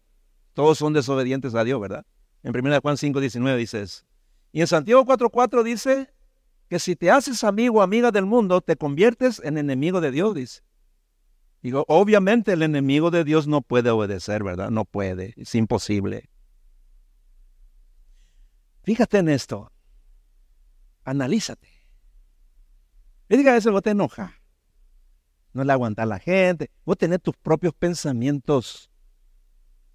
Todos 0.52 0.78
son 0.78 0.92
desobedientes 0.92 1.54
a 1.54 1.64
Dios, 1.64 1.80
¿verdad? 1.80 2.04
En 2.42 2.56
1 2.56 2.80
Juan 2.80 2.96
5, 2.96 3.20
19 3.20 3.58
dice 3.58 3.82
eso. 3.82 4.04
Y 4.52 4.60
en 4.60 4.66
Santiago 4.66 5.04
4:4 5.04 5.62
dice 5.62 6.10
que 6.68 6.78
si 6.78 6.96
te 6.96 7.10
haces 7.10 7.44
amigo 7.44 7.78
o 7.78 7.82
amiga 7.82 8.10
del 8.10 8.26
mundo, 8.26 8.60
te 8.60 8.76
conviertes 8.76 9.40
en 9.44 9.58
enemigo 9.58 10.00
de 10.00 10.10
Dios, 10.10 10.34
dice. 10.34 10.62
Digo, 11.66 11.84
obviamente 11.88 12.52
el 12.52 12.62
enemigo 12.62 13.10
de 13.10 13.24
Dios 13.24 13.48
no 13.48 13.60
puede 13.60 13.90
obedecer, 13.90 14.44
¿verdad? 14.44 14.70
No 14.70 14.84
puede, 14.84 15.34
es 15.36 15.52
imposible. 15.56 16.30
Fíjate 18.84 19.18
en 19.18 19.28
esto. 19.28 19.72
Analízate. 21.02 21.66
Y 23.28 23.36
diga 23.36 23.56
eso, 23.56 23.72
vos 23.72 23.82
te 23.82 23.90
enoja. 23.90 24.40
No 25.54 25.64
le 25.64 25.72
aguanta 25.72 26.04
a 26.04 26.06
la 26.06 26.20
gente. 26.20 26.70
Vos 26.84 26.98
tenés 26.98 27.20
tus 27.20 27.34
propios 27.36 27.74
pensamientos 27.74 28.88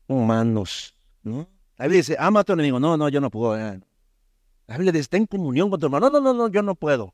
humanos, 0.07 0.93
¿no? 1.23 1.47
La 1.77 1.86
Biblia 1.86 1.99
dice, 1.99 2.17
ama 2.19 2.41
a 2.41 2.43
tu 2.43 2.51
enemigo. 2.51 2.81
No, 2.81 2.97
no, 2.97 3.07
yo 3.07 3.21
no 3.21 3.29
puedo. 3.31 3.57
Eh. 3.57 3.79
La 4.67 4.75
Biblia 4.75 4.91
dice, 4.91 5.07
ten 5.07 5.25
comunión 5.25 5.69
con 5.69 5.79
tu 5.79 5.86
hermano. 5.86 6.10
No, 6.10 6.19
no, 6.19 6.34
no, 6.34 6.34
no 6.34 6.47
yo 6.49 6.63
no 6.63 6.75
puedo. 6.75 7.13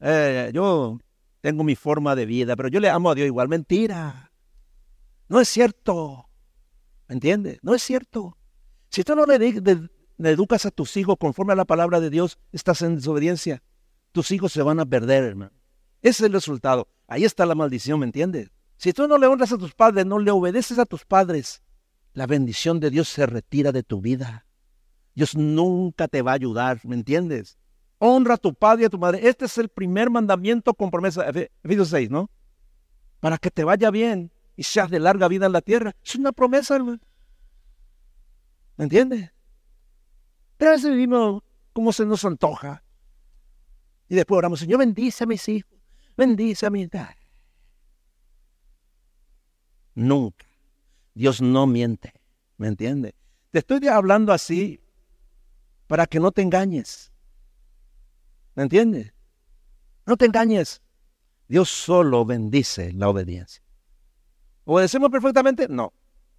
Eh, 0.00 0.50
yo 0.52 0.98
tengo 1.40 1.64
mi 1.64 1.76
forma 1.76 2.14
de 2.14 2.26
vida, 2.26 2.56
pero 2.56 2.68
yo 2.68 2.80
le 2.80 2.90
amo 2.90 3.10
a 3.10 3.14
Dios 3.14 3.26
igual. 3.26 3.48
Mentira. 3.48 4.32
No 5.28 5.40
es 5.40 5.48
cierto. 5.48 6.28
¿Me 7.08 7.14
entiendes? 7.14 7.58
No 7.62 7.74
es 7.74 7.82
cierto. 7.82 8.36
Si 8.90 9.04
tú 9.04 9.14
no 9.14 9.26
le, 9.26 9.54
educas 10.18 10.66
a 10.66 10.70
tus 10.70 10.96
hijos 10.96 11.16
conforme 11.18 11.52
a 11.52 11.56
la 11.56 11.64
palabra 11.64 12.00
de 12.00 12.10
Dios, 12.10 12.38
estás 12.52 12.82
en 12.82 12.96
desobediencia. 12.96 13.62
Tus 14.12 14.30
hijos 14.30 14.52
se 14.52 14.62
van 14.62 14.80
a 14.80 14.86
perder, 14.86 15.24
hermano. 15.24 15.52
Ese 16.02 16.22
es 16.22 16.26
el 16.26 16.32
resultado. 16.32 16.88
Ahí 17.06 17.24
está 17.24 17.46
la 17.46 17.54
maldición, 17.54 18.00
¿me 18.00 18.06
entiendes? 18.06 18.50
Si 18.76 18.92
tú 18.92 19.08
no 19.08 19.18
le 19.18 19.26
honras 19.26 19.52
a 19.52 19.58
tus 19.58 19.74
padres, 19.74 20.06
no 20.06 20.18
le 20.18 20.30
obedeces 20.30 20.78
a 20.78 20.86
tus 20.86 21.04
padres, 21.04 21.62
la 22.12 22.26
bendición 22.26 22.80
de 22.80 22.90
Dios 22.90 23.08
se 23.08 23.26
retira 23.26 23.72
de 23.72 23.82
tu 23.82 24.00
vida. 24.00 24.46
Dios 25.14 25.34
nunca 25.34 26.08
te 26.08 26.22
va 26.22 26.32
a 26.32 26.34
ayudar, 26.34 26.80
¿me 26.84 26.94
entiendes? 26.94 27.58
Honra 27.98 28.34
a 28.34 28.38
tu 28.38 28.54
padre 28.54 28.82
y 28.82 28.86
a 28.86 28.90
tu 28.90 28.98
madre. 28.98 29.26
Este 29.26 29.46
es 29.46 29.56
el 29.58 29.68
primer 29.68 30.10
mandamiento 30.10 30.74
con 30.74 30.90
promesa, 30.90 31.26
Efesios 31.28 31.88
6, 31.88 32.10
¿no? 32.10 32.30
Para 33.20 33.38
que 33.38 33.50
te 33.50 33.64
vaya 33.64 33.90
bien 33.90 34.30
y 34.54 34.62
seas 34.62 34.90
de 34.90 35.00
larga 35.00 35.28
vida 35.28 35.46
en 35.46 35.52
la 35.52 35.62
tierra. 35.62 35.94
Es 36.04 36.16
una 36.16 36.32
promesa, 36.32 36.76
hermano. 36.76 37.00
¿Me 38.76 38.84
entiendes? 38.84 39.30
Pero 40.56 40.70
a 40.70 40.74
veces 40.74 40.90
vivimos 40.90 41.42
como 41.72 41.92
se 41.92 42.06
nos 42.06 42.24
antoja. 42.24 42.82
Y 44.08 44.14
después 44.14 44.38
oramos, 44.38 44.60
Señor, 44.60 44.78
bendice 44.78 45.24
a 45.24 45.26
mis 45.26 45.48
hijos, 45.48 45.78
bendice 46.16 46.66
a 46.66 46.70
mi 46.70 46.82
hija. 46.82 47.16
Nunca. 49.94 50.46
Dios 51.14 51.40
no 51.40 51.66
miente. 51.66 52.12
¿Me 52.58 52.68
entiendes? 52.68 53.14
Te 53.50 53.58
estoy 53.60 53.88
hablando 53.88 54.32
así 54.32 54.80
para 55.86 56.06
que 56.06 56.20
no 56.20 56.30
te 56.30 56.42
engañes. 56.42 57.12
¿Me 58.56 58.64
entiendes? 58.64 59.14
No 60.04 60.16
te 60.16 60.26
engañes. 60.26 60.82
Dios 61.46 61.68
solo 61.68 62.24
bendice 62.24 62.92
la 62.92 63.08
obediencia. 63.08 63.62
¿Obedecemos 64.64 65.10
perfectamente? 65.10 65.68
No. 65.68 65.92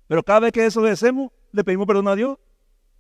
Pero 0.08 0.24
cada 0.24 0.42
vez 0.42 0.52
que 0.52 0.64
desobedecemos, 0.64 1.32
le 1.54 1.64
pedimos 1.64 1.88
perdón 1.88 2.10
a 2.10 2.16
Dios, 2.16 2.38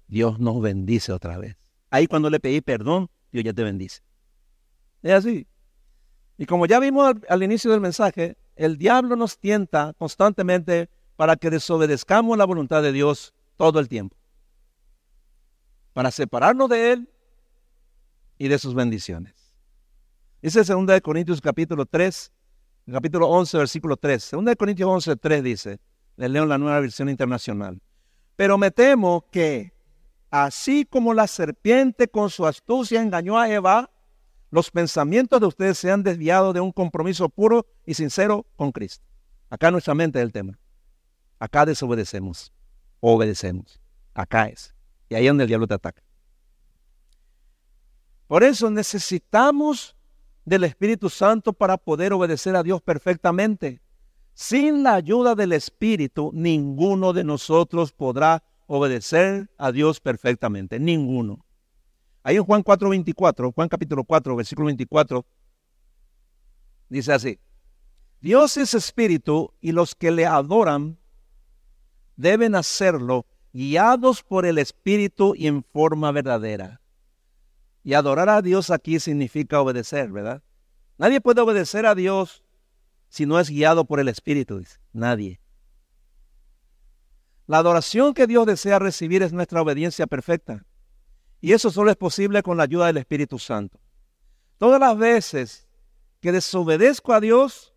Dios 0.07 0.39
nos 0.39 0.61
bendice 0.61 1.11
otra 1.11 1.37
vez. 1.37 1.57
Ahí 1.89 2.07
cuando 2.07 2.29
le 2.29 2.39
pedí 2.39 2.61
perdón, 2.61 3.09
Dios 3.33 3.43
ya 3.43 3.51
te 3.51 3.63
bendice. 3.63 4.01
Es 5.01 5.11
así. 5.11 5.47
Y 6.37 6.45
como 6.45 6.65
ya 6.65 6.79
vimos 6.79 7.07
al, 7.07 7.21
al, 7.27 7.43
inicio 7.43 7.71
del 7.71 7.81
mensaje, 7.81 8.37
el 8.55 8.77
diablo 8.77 9.17
nos 9.17 9.37
tienta 9.37 9.93
constantemente 9.97 10.89
para 11.17 11.35
que 11.35 11.49
desobedezcamos 11.49 12.37
la 12.37 12.45
voluntad 12.45 12.81
de 12.81 12.93
Dios 12.93 13.33
todo 13.57 13.79
el 13.79 13.89
tiempo 13.89 14.15
para 15.97 16.11
separarnos 16.11 16.69
de 16.69 16.91
Él 16.91 17.09
y 18.37 18.47
de 18.47 18.59
sus 18.59 18.73
bendiciones. 18.73 19.33
Dice 20.41 20.63
2 20.63 21.01
Corintios 21.01 21.41
capítulo 21.41 21.85
3, 21.85 22.31
capítulo 22.91 23.27
11, 23.27 23.57
versículo 23.57 23.97
3. 23.97 24.31
2 24.31 24.55
Corintios 24.55 24.89
11, 24.89 25.15
3 25.15 25.43
dice, 25.43 25.79
les 26.15 26.29
leo 26.29 26.45
la 26.45 26.57
nueva 26.57 26.79
versión 26.79 27.09
internacional. 27.09 27.81
Pero 28.35 28.57
me 28.57 28.71
temo 28.71 29.25
que, 29.31 29.73
así 30.29 30.85
como 30.85 31.13
la 31.13 31.27
serpiente 31.27 32.07
con 32.07 32.29
su 32.29 32.45
astucia 32.45 33.01
engañó 33.01 33.39
a 33.39 33.49
Eva, 33.49 33.89
los 34.51 34.71
pensamientos 34.71 35.39
de 35.39 35.47
ustedes 35.47 35.77
se 35.77 35.91
han 35.91 36.03
desviado 36.03 36.53
de 36.53 36.61
un 36.61 36.71
compromiso 36.71 37.29
puro 37.29 37.65
y 37.85 37.95
sincero 37.95 38.45
con 38.55 38.71
Cristo. 38.71 39.05
Acá 39.49 39.71
nuestra 39.71 39.95
mente 39.95 40.19
es 40.19 40.23
el 40.23 40.31
tema. 40.31 40.57
Acá 41.39 41.65
desobedecemos, 41.65 42.53
obedecemos. 42.99 43.79
Acá 44.13 44.47
es. 44.47 44.73
Y 45.09 45.15
ahí 45.15 45.25
es 45.25 45.29
donde 45.29 45.43
el 45.43 45.47
diablo 45.47 45.67
te 45.67 45.73
ataca. 45.73 46.01
Por 48.27 48.43
eso 48.43 48.69
necesitamos 48.69 49.95
del 50.45 50.63
Espíritu 50.65 51.09
Santo 51.09 51.53
para 51.53 51.77
poder 51.77 52.13
obedecer 52.13 52.55
a 52.55 52.63
Dios 52.63 52.81
perfectamente. 52.81 53.81
Sin 54.33 54.83
la 54.83 54.95
ayuda 54.95 55.33
del 55.33 55.53
Espíritu, 55.53 56.31
ninguno 56.33 57.13
de 57.13 57.23
nosotros 57.23 57.91
podrá 57.91 58.43
obedecer 58.67 59.49
a 59.57 59.71
Dios 59.71 59.99
perfectamente. 59.99 60.79
Ninguno. 60.79 61.45
Ahí 62.21 62.35
en 62.35 62.43
Juan 62.43 62.61
4:24, 62.63 63.53
Juan 63.53 63.69
capítulo 63.69 64.03
4, 64.03 64.35
versículo 64.35 64.65
24, 64.65 65.25
dice 66.89 67.13
así, 67.13 67.39
Dios 68.19 68.57
es 68.57 68.73
espíritu 68.73 69.53
y 69.61 69.71
los 69.71 69.95
que 69.95 70.11
le 70.11 70.25
adoran 70.25 70.97
deben 72.17 72.55
hacerlo 72.55 73.25
guiados 73.53 74.23
por 74.23 74.45
el 74.45 74.57
espíritu 74.57 75.33
y 75.35 75.47
en 75.47 75.63
forma 75.63 76.11
verdadera. 76.11 76.81
Y 77.87 77.93
adorar 77.93 78.27
a 78.27 78.41
Dios 78.41 78.69
aquí 78.69 78.99
significa 78.99 79.61
obedecer, 79.61 80.11
¿verdad? 80.11 80.43
Nadie 80.97 81.21
puede 81.21 81.39
obedecer 81.39 81.85
a 81.85 81.95
Dios 81.95 82.43
si 83.07 83.25
no 83.25 83.39
es 83.39 83.49
guiado 83.49 83.85
por 83.85 84.01
el 84.01 84.09
espíritu, 84.09 84.59
dice. 84.59 84.79
Nadie. 84.91 85.39
La 87.45 87.59
adoración 87.59 88.13
que 88.13 88.27
Dios 88.27 88.45
desea 88.45 88.77
recibir 88.77 89.23
es 89.23 89.31
nuestra 89.31 89.61
obediencia 89.61 90.05
perfecta. 90.05 90.65
Y 91.39 91.53
eso 91.53 91.71
solo 91.71 91.89
es 91.89 91.95
posible 91.95 92.43
con 92.43 92.57
la 92.57 92.63
ayuda 92.63 92.87
del 92.87 92.97
Espíritu 92.97 93.39
Santo. 93.39 93.79
Todas 94.57 94.81
las 94.81 94.97
veces 94.97 95.69
que 96.19 96.33
desobedezco 96.33 97.13
a 97.13 97.21
Dios, 97.21 97.73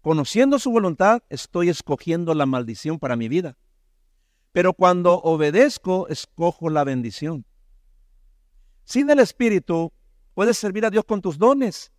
conociendo 0.00 0.58
su 0.58 0.72
voluntad, 0.72 1.22
estoy 1.28 1.68
escogiendo 1.68 2.34
la 2.34 2.46
maldición 2.46 2.98
para 2.98 3.14
mi 3.14 3.28
vida. 3.28 3.56
Pero 4.50 4.72
cuando 4.74 5.14
obedezco, 5.20 6.08
escojo 6.08 6.70
la 6.70 6.82
bendición. 6.82 7.46
Sin 8.90 9.08
el 9.08 9.20
Espíritu, 9.20 9.92
puedes 10.34 10.58
servir 10.58 10.84
a 10.84 10.90
Dios 10.90 11.04
con 11.04 11.22
tus 11.22 11.38
dones, 11.38 11.92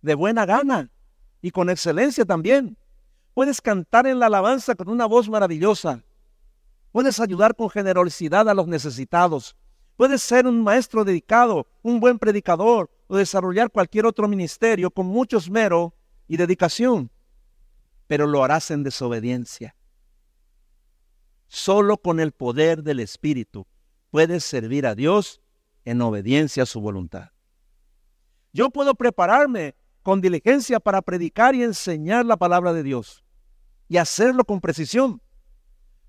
de 0.00 0.14
buena 0.14 0.46
gana 0.46 0.90
y 1.42 1.50
con 1.50 1.68
excelencia 1.68 2.24
también. 2.24 2.78
Puedes 3.34 3.60
cantar 3.60 4.06
en 4.06 4.18
la 4.18 4.28
alabanza 4.28 4.74
con 4.74 4.88
una 4.88 5.04
voz 5.04 5.28
maravillosa. 5.28 6.02
Puedes 6.90 7.20
ayudar 7.20 7.54
con 7.54 7.68
generosidad 7.68 8.48
a 8.48 8.54
los 8.54 8.66
necesitados. 8.66 9.54
Puedes 9.98 10.22
ser 10.22 10.46
un 10.46 10.62
maestro 10.62 11.04
dedicado, 11.04 11.66
un 11.82 12.00
buen 12.00 12.18
predicador 12.18 12.90
o 13.08 13.18
desarrollar 13.18 13.70
cualquier 13.70 14.06
otro 14.06 14.26
ministerio 14.26 14.90
con 14.90 15.04
mucho 15.04 15.36
esmero 15.36 15.94
y 16.28 16.38
dedicación, 16.38 17.10
pero 18.06 18.26
lo 18.26 18.42
harás 18.42 18.70
en 18.70 18.84
desobediencia. 18.84 19.76
Solo 21.46 21.98
con 21.98 22.20
el 22.20 22.32
poder 22.32 22.82
del 22.82 23.00
Espíritu 23.00 23.66
puedes 24.10 24.44
servir 24.44 24.86
a 24.86 24.94
Dios 24.94 25.41
en 25.84 26.00
obediencia 26.02 26.62
a 26.62 26.66
su 26.66 26.80
voluntad. 26.80 27.30
Yo 28.52 28.70
puedo 28.70 28.94
prepararme 28.94 29.74
con 30.02 30.20
diligencia 30.20 30.80
para 30.80 31.02
predicar 31.02 31.54
y 31.54 31.62
enseñar 31.62 32.26
la 32.26 32.36
palabra 32.36 32.72
de 32.72 32.82
Dios 32.82 33.24
y 33.88 33.96
hacerlo 33.96 34.44
con 34.44 34.60
precisión. 34.60 35.22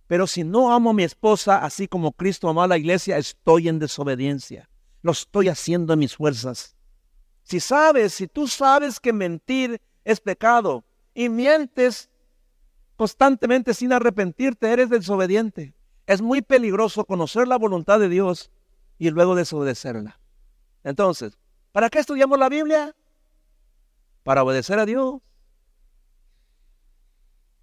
Pero 0.07 0.27
si 0.27 0.43
no 0.43 0.73
amo 0.73 0.91
a 0.91 0.93
mi 0.93 1.03
esposa 1.03 1.63
así 1.63 1.87
como 1.87 2.11
Cristo 2.11 2.49
amó 2.49 2.63
a 2.63 2.67
la 2.67 2.77
iglesia, 2.77 3.17
estoy 3.17 3.69
en 3.69 3.79
desobediencia. 3.79 4.69
Lo 5.01 5.11
estoy 5.11 5.47
haciendo 5.47 5.93
en 5.93 5.99
mis 5.99 6.15
fuerzas. 6.15 6.75
Si 7.43 7.59
sabes, 7.59 8.13
si 8.13 8.27
tú 8.27 8.47
sabes 8.47 8.99
que 8.99 9.13
mentir 9.13 9.81
es 10.03 10.19
pecado 10.19 10.83
y 11.13 11.29
mientes 11.29 12.09
constantemente 12.95 13.73
sin 13.73 13.91
arrepentirte, 13.91 14.71
eres 14.71 14.89
desobediente. 14.89 15.73
Es 16.05 16.21
muy 16.21 16.41
peligroso 16.41 17.05
conocer 17.05 17.47
la 17.47 17.57
voluntad 17.57 17.99
de 17.99 18.09
Dios 18.09 18.51
y 18.97 19.09
luego 19.09 19.35
desobedecerla. 19.35 20.19
Entonces, 20.83 21.37
¿para 21.71 21.89
qué 21.89 21.99
estudiamos 21.99 22.37
la 22.37 22.49
Biblia? 22.49 22.95
Para 24.23 24.43
obedecer 24.43 24.79
a 24.79 24.85
Dios. 24.85 25.21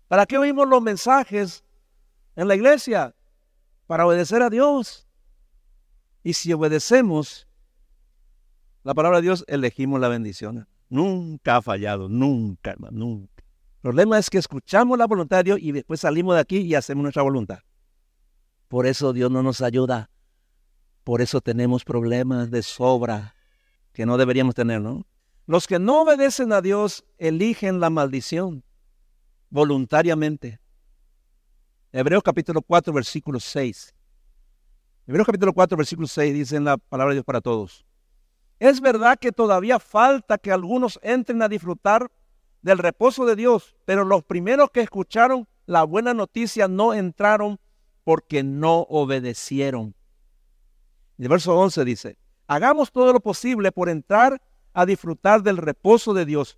¿Para 0.08 0.26
qué 0.26 0.38
oímos 0.38 0.68
los 0.68 0.82
mensajes 0.82 1.64
en 2.36 2.48
la 2.48 2.54
iglesia? 2.54 3.14
Para 3.86 4.06
obedecer 4.06 4.42
a 4.42 4.50
Dios. 4.50 5.06
Y 6.22 6.34
si 6.34 6.52
obedecemos 6.52 7.48
la 8.82 8.94
palabra 8.94 9.18
de 9.18 9.22
Dios, 9.22 9.44
elegimos 9.46 10.00
la 10.00 10.08
bendición. 10.08 10.66
Nunca 10.88 11.56
ha 11.56 11.62
fallado, 11.62 12.08
nunca, 12.08 12.72
hermano, 12.72 12.98
nunca. 12.98 13.44
El 13.76 13.82
problema 13.82 14.18
es 14.18 14.28
que 14.28 14.38
escuchamos 14.38 14.98
la 14.98 15.06
voluntad 15.06 15.38
de 15.38 15.44
Dios 15.44 15.58
y 15.62 15.72
después 15.72 16.00
salimos 16.00 16.34
de 16.34 16.40
aquí 16.40 16.58
y 16.58 16.74
hacemos 16.74 17.02
nuestra 17.02 17.22
voluntad. 17.22 17.60
Por 18.68 18.86
eso 18.86 19.12
Dios 19.12 19.30
no 19.30 19.42
nos 19.42 19.62
ayuda. 19.62 20.10
Por 21.04 21.20
eso 21.20 21.40
tenemos 21.40 21.84
problemas 21.84 22.50
de 22.50 22.62
sobra 22.62 23.34
que 23.92 24.06
no 24.06 24.16
deberíamos 24.16 24.54
tener, 24.54 24.80
¿no? 24.80 25.06
Los 25.46 25.66
que 25.66 25.78
no 25.78 26.02
obedecen 26.02 26.52
a 26.52 26.60
Dios 26.60 27.04
eligen 27.18 27.80
la 27.80 27.90
maldición 27.90 28.62
voluntariamente. 29.48 30.60
Hebreos 31.92 32.22
capítulo 32.22 32.62
4, 32.62 32.92
versículo 32.92 33.40
6. 33.40 33.94
Hebreos 35.06 35.26
capítulo 35.26 35.52
4, 35.52 35.76
versículo 35.76 36.06
6 36.06 36.34
dice 36.34 36.56
en 36.56 36.64
la 36.64 36.76
palabra 36.76 37.10
de 37.10 37.16
Dios 37.16 37.24
para 37.24 37.40
todos. 37.40 37.84
Es 38.60 38.80
verdad 38.80 39.18
que 39.18 39.32
todavía 39.32 39.80
falta 39.80 40.38
que 40.38 40.52
algunos 40.52 41.00
entren 41.02 41.42
a 41.42 41.48
disfrutar 41.48 42.12
del 42.62 42.78
reposo 42.78 43.24
de 43.24 43.34
Dios, 43.34 43.74
pero 43.86 44.04
los 44.04 44.22
primeros 44.22 44.70
que 44.70 44.82
escucharon 44.82 45.48
la 45.66 45.82
buena 45.82 46.14
noticia 46.14 46.68
no 46.68 46.94
entraron 46.94 47.58
porque 48.04 48.42
no 48.42 48.82
obedecieron. 48.82 49.94
El 51.20 51.28
verso 51.28 51.54
11 51.54 51.84
dice, 51.84 52.16
hagamos 52.46 52.90
todo 52.92 53.12
lo 53.12 53.20
posible 53.20 53.72
por 53.72 53.90
entrar 53.90 54.40
a 54.72 54.86
disfrutar 54.86 55.42
del 55.42 55.58
reposo 55.58 56.14
de 56.14 56.24
Dios, 56.24 56.56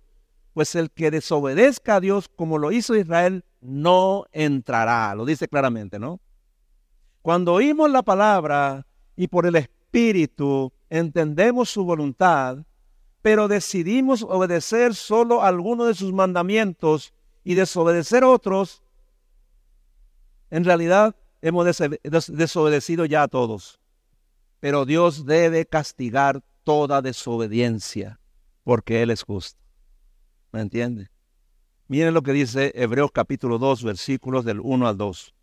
pues 0.53 0.73
el 0.75 0.89
que 0.89 1.11
desobedezca 1.11 1.97
a 1.97 1.99
Dios 1.99 2.29
como 2.29 2.57
lo 2.57 2.71
hizo 2.71 2.95
Israel, 2.95 3.43
no 3.59 4.25
entrará. 4.31 5.13
Lo 5.15 5.25
dice 5.25 5.49
claramente, 5.49 5.99
¿no? 5.99 6.21
Cuando 7.21 7.53
oímos 7.53 7.91
la 7.91 8.03
palabra 8.03 8.87
y 9.17 9.27
por 9.27 9.45
el 9.45 9.57
Espíritu 9.57 10.71
entendemos 10.89 11.69
su 11.69 11.83
voluntad, 11.83 12.59
pero 13.21 13.49
decidimos 13.49 14.23
obedecer 14.23 14.95
solo 14.95 15.43
algunos 15.43 15.87
de 15.87 15.93
sus 15.93 16.13
mandamientos 16.13 17.13
y 17.43 17.55
desobedecer 17.55 18.23
otros, 18.23 18.81
en 20.49 20.63
realidad 20.63 21.17
hemos 21.41 21.65
desobedecido 22.03 23.03
ya 23.03 23.23
a 23.23 23.27
todos. 23.27 23.82
Pero 24.63 24.85
Dios 24.85 25.25
debe 25.25 25.65
castigar 25.65 26.41
toda 26.63 27.01
desobediencia 27.01 28.21
porque 28.63 29.01
Él 29.01 29.11
es 29.11 29.21
justo. 29.21 29.59
¿Me 30.53 30.61
entiende? 30.61 31.11
Miren 31.89 32.13
lo 32.13 32.21
que 32.21 32.31
dice 32.31 32.71
Hebreos 32.73 33.11
capítulo 33.11 33.57
2, 33.57 33.83
versículos 33.83 34.45
del 34.45 34.61
1 34.61 34.87
al 34.87 34.95
2. 34.95 35.35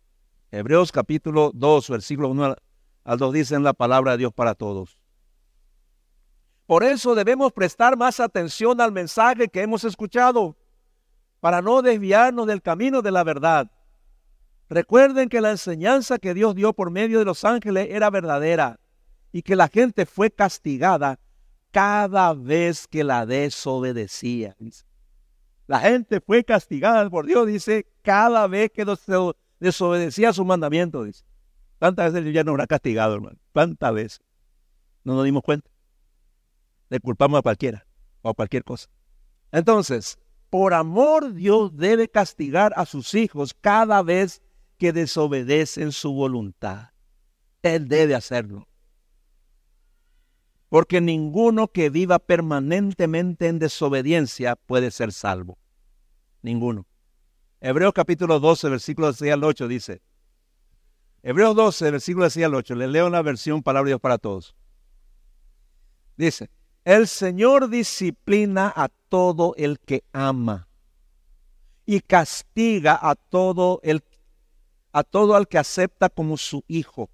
Hebreos 0.49 0.91
capítulo 0.91 1.51
2, 1.53 1.89
versículo 1.91 2.29
1 2.29 2.55
al 3.03 3.17
2 3.19 3.33
dicen 3.33 3.61
la 3.61 3.73
palabra 3.73 4.13
de 4.13 4.17
Dios 4.17 4.33
para 4.33 4.55
todos. 4.55 4.97
Por 6.65 6.83
eso 6.83 7.13
debemos 7.13 7.53
prestar 7.53 7.95
más 7.97 8.19
atención 8.19 8.81
al 8.81 8.91
mensaje 8.91 9.49
que 9.49 9.61
hemos 9.61 9.83
escuchado 9.83 10.57
para 11.39 11.61
no 11.61 11.83
desviarnos 11.83 12.47
del 12.47 12.63
camino 12.63 13.03
de 13.03 13.11
la 13.11 13.23
verdad. 13.23 13.69
Recuerden 14.67 15.29
que 15.29 15.41
la 15.41 15.51
enseñanza 15.51 16.17
que 16.17 16.33
Dios 16.33 16.55
dio 16.55 16.73
por 16.73 16.89
medio 16.89 17.19
de 17.19 17.25
los 17.25 17.45
ángeles 17.45 17.85
era 17.91 18.09
verdadera 18.09 18.79
y 19.31 19.41
que 19.41 19.55
la 19.55 19.67
gente 19.67 20.05
fue 20.05 20.31
castigada 20.31 21.19
cada 21.71 22.33
vez 22.33 22.87
que 22.87 23.03
la 23.03 23.25
desobedecía. 23.25 24.55
La 25.67 25.79
gente 25.79 26.19
fue 26.19 26.43
castigada 26.43 27.09
por 27.09 27.25
Dios, 27.25 27.47
dice, 27.47 27.87
cada 28.01 28.47
vez 28.47 28.71
que 28.71 28.85
desobedecía 29.59 30.33
su 30.33 30.43
mandamiento, 30.43 31.03
dice. 31.03 31.23
¿Cuántas 31.79 32.13
veces 32.13 32.33
ya 32.33 32.43
nos 32.43 32.53
habrá 32.53 32.67
castigado, 32.67 33.15
hermano? 33.15 33.39
¿Cuántas 33.53 33.93
veces? 33.93 34.21
No 35.03 35.15
nos 35.15 35.25
dimos 35.25 35.41
cuenta. 35.41 35.69
Le 36.89 36.99
culpamos 36.99 37.39
a 37.39 37.41
cualquiera 37.41 37.87
o 38.21 38.29
a 38.29 38.33
cualquier 38.33 38.63
cosa. 38.63 38.87
Entonces, 39.51 40.19
por 40.49 40.73
amor 40.73 41.33
Dios 41.33 41.75
debe 41.75 42.09
castigar 42.09 42.73
a 42.75 42.85
sus 42.85 43.15
hijos 43.15 43.55
cada 43.59 44.03
vez 44.03 44.41
que 44.77 44.93
desobedecen 44.93 45.91
su 45.91 46.13
voluntad. 46.13 46.89
Él 47.63 47.87
debe 47.87 48.13
hacerlo. 48.13 48.67
Porque 50.71 51.01
ninguno 51.01 51.67
que 51.67 51.89
viva 51.89 52.17
permanentemente 52.17 53.47
en 53.47 53.59
desobediencia 53.59 54.55
puede 54.55 54.89
ser 54.91 55.11
salvo. 55.11 55.57
Ninguno. 56.41 56.87
Hebreos 57.59 57.91
capítulo 57.91 58.39
12, 58.39 58.69
versículo 58.69 59.11
6 59.11 59.33
al 59.33 59.43
8 59.43 59.67
dice, 59.67 60.01
Hebreos 61.23 61.57
12, 61.57 61.91
versículo 61.91 62.29
6 62.29 62.45
al 62.45 62.55
8, 62.55 62.75
le 62.75 62.87
leo 62.87 63.09
la 63.09 63.21
versión 63.21 63.61
Palabra 63.61 63.87
de 63.87 63.89
Dios 63.89 63.99
para 63.99 64.17
todos. 64.17 64.55
Dice, 66.15 66.49
el 66.85 67.09
Señor 67.09 67.67
disciplina 67.67 68.71
a 68.73 68.87
todo 69.09 69.53
el 69.57 69.77
que 69.77 70.05
ama 70.13 70.69
y 71.85 71.99
castiga 71.99 72.97
a 72.97 73.15
todo 73.15 73.81
el 73.83 74.01
a 74.93 75.03
todo 75.03 75.35
al 75.35 75.49
que 75.49 75.57
acepta 75.57 76.07
como 76.07 76.37
su 76.37 76.63
hijo. 76.69 77.09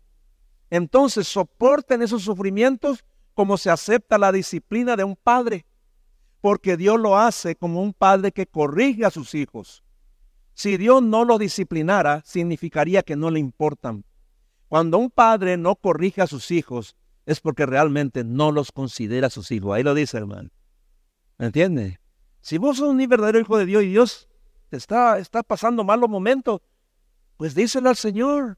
Entonces 0.69 1.27
soporten 1.27 2.03
esos 2.03 2.21
sufrimientos 2.21 3.03
como 3.37 3.59
se 3.59 3.69
acepta 3.69 4.17
la 4.17 4.31
disciplina 4.31 4.95
de 4.95 5.03
un 5.03 5.15
padre, 5.15 5.67
porque 6.41 6.75
Dios 6.75 6.99
lo 6.99 7.19
hace 7.19 7.55
como 7.55 7.83
un 7.83 7.93
padre 7.93 8.31
que 8.31 8.47
corrige 8.47 9.05
a 9.05 9.11
sus 9.11 9.35
hijos. 9.35 9.83
Si 10.55 10.75
Dios 10.75 11.03
no 11.03 11.23
lo 11.23 11.37
disciplinara, 11.37 12.23
significaría 12.25 13.03
que 13.03 13.15
no 13.15 13.29
le 13.29 13.39
importan. 13.39 14.03
Cuando 14.67 14.97
un 14.97 15.11
padre 15.11 15.55
no 15.55 15.75
corrige 15.75 16.23
a 16.23 16.25
sus 16.25 16.49
hijos, 16.49 16.95
es 17.27 17.39
porque 17.39 17.67
realmente 17.67 18.23
no 18.23 18.51
los 18.51 18.71
considera 18.71 19.29
sus 19.29 19.51
hijos. 19.51 19.75
Ahí 19.75 19.83
lo 19.83 19.93
dice, 19.93 20.17
hermano. 20.17 20.49
¿Me 21.37 21.45
entiende? 21.45 21.99
Si 22.41 22.57
vos 22.57 22.77
sos 22.77 22.89
un 22.89 23.07
verdadero 23.07 23.39
hijo 23.39 23.55
de 23.59 23.67
Dios 23.67 23.83
y 23.83 23.89
Dios 23.89 24.29
te 24.71 24.77
está, 24.77 25.19
está 25.19 25.43
pasando 25.43 25.83
malos 25.83 26.09
momentos, 26.09 26.61
pues 27.37 27.53
díselo 27.53 27.89
al 27.89 27.97
Señor. 27.97 28.57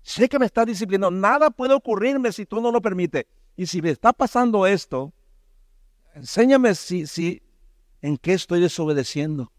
Sé 0.00 0.30
que 0.30 0.38
me 0.38 0.46
está 0.46 0.64
disciplinando. 0.64 1.10
Nada 1.10 1.50
puede 1.50 1.74
ocurrirme 1.74 2.32
si 2.32 2.46
tú 2.46 2.62
no 2.62 2.72
lo 2.72 2.80
permites. 2.80 3.26
Y 3.56 3.66
si 3.66 3.80
me 3.80 3.90
está 3.90 4.12
pasando 4.12 4.66
esto, 4.66 5.12
enséñame 6.14 6.74
si, 6.74 7.06
si, 7.06 7.42
en 8.02 8.16
qué 8.18 8.34
estoy 8.34 8.60
desobedeciendo. 8.60 9.52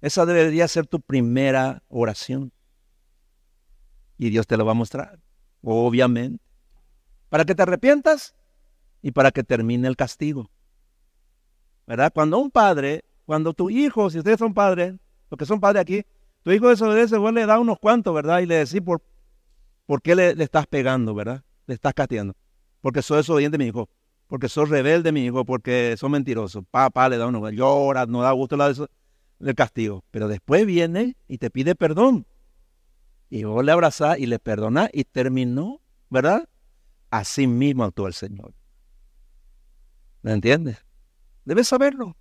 Esa 0.00 0.24
debería 0.24 0.66
ser 0.68 0.86
tu 0.86 1.00
primera 1.00 1.82
oración. 1.88 2.52
Y 4.16 4.30
Dios 4.30 4.46
te 4.46 4.56
lo 4.56 4.64
va 4.64 4.72
a 4.72 4.74
mostrar, 4.74 5.20
obviamente. 5.62 6.42
Para 7.28 7.44
que 7.44 7.54
te 7.54 7.62
arrepientas 7.62 8.34
y 9.02 9.12
para 9.12 9.30
que 9.30 9.44
termine 9.44 9.86
el 9.86 9.96
castigo. 9.96 10.50
¿Verdad? 11.86 12.12
Cuando 12.12 12.38
un 12.38 12.50
padre, 12.50 13.04
cuando 13.26 13.52
tu 13.52 13.70
hijo, 13.70 14.10
si 14.10 14.18
ustedes 14.18 14.38
son 14.38 14.54
padres, 14.54 14.94
los 15.30 15.38
que 15.38 15.46
son 15.46 15.60
padres 15.60 15.82
aquí, 15.82 16.04
tu 16.42 16.52
hijo 16.52 16.68
desobedece, 16.68 17.16
vos 17.16 17.32
le 17.32 17.46
da 17.46 17.58
unos 17.58 17.78
cuantos, 17.78 18.14
¿verdad? 18.14 18.40
Y 18.40 18.46
le 18.46 18.56
decís 18.56 18.80
por, 18.80 19.02
por 19.86 20.00
qué 20.00 20.14
le, 20.14 20.30
estás 20.42 20.66
pegando, 20.66 21.14
¿verdad? 21.14 21.44
Le 21.66 21.74
estás 21.74 21.94
castigando. 21.94 22.34
Porque 22.80 23.02
sos 23.02 23.18
desobediente, 23.18 23.58
mi 23.58 23.66
hijo. 23.66 23.88
Porque 24.26 24.48
sos 24.48 24.68
rebelde, 24.68 25.12
mi 25.12 25.24
hijo. 25.26 25.44
Porque 25.44 25.96
sos 25.98 26.10
mentiroso. 26.10 26.62
Papá 26.62 27.08
le 27.08 27.18
da 27.18 27.26
unos, 27.26 27.52
llora, 27.52 28.06
no 28.06 28.22
da 28.22 28.32
gusto 28.32 28.56
el 29.40 29.54
castigo. 29.54 30.04
Pero 30.10 30.28
después 30.28 30.66
viene 30.66 31.16
y 31.28 31.38
te 31.38 31.50
pide 31.50 31.74
perdón. 31.74 32.26
Y 33.28 33.44
vos 33.44 33.64
le 33.64 33.72
abrazás 33.72 34.18
y 34.18 34.26
le 34.26 34.38
perdonás 34.38 34.90
y 34.92 35.04
terminó, 35.04 35.80
¿verdad? 36.08 36.48
Así 37.10 37.46
mismo 37.46 37.84
actuó 37.84 38.06
el 38.06 38.14
Señor. 38.14 38.52
¿Me 40.22 40.32
entiendes? 40.32 40.84
Debes 41.44 41.68
saberlo. 41.68 42.16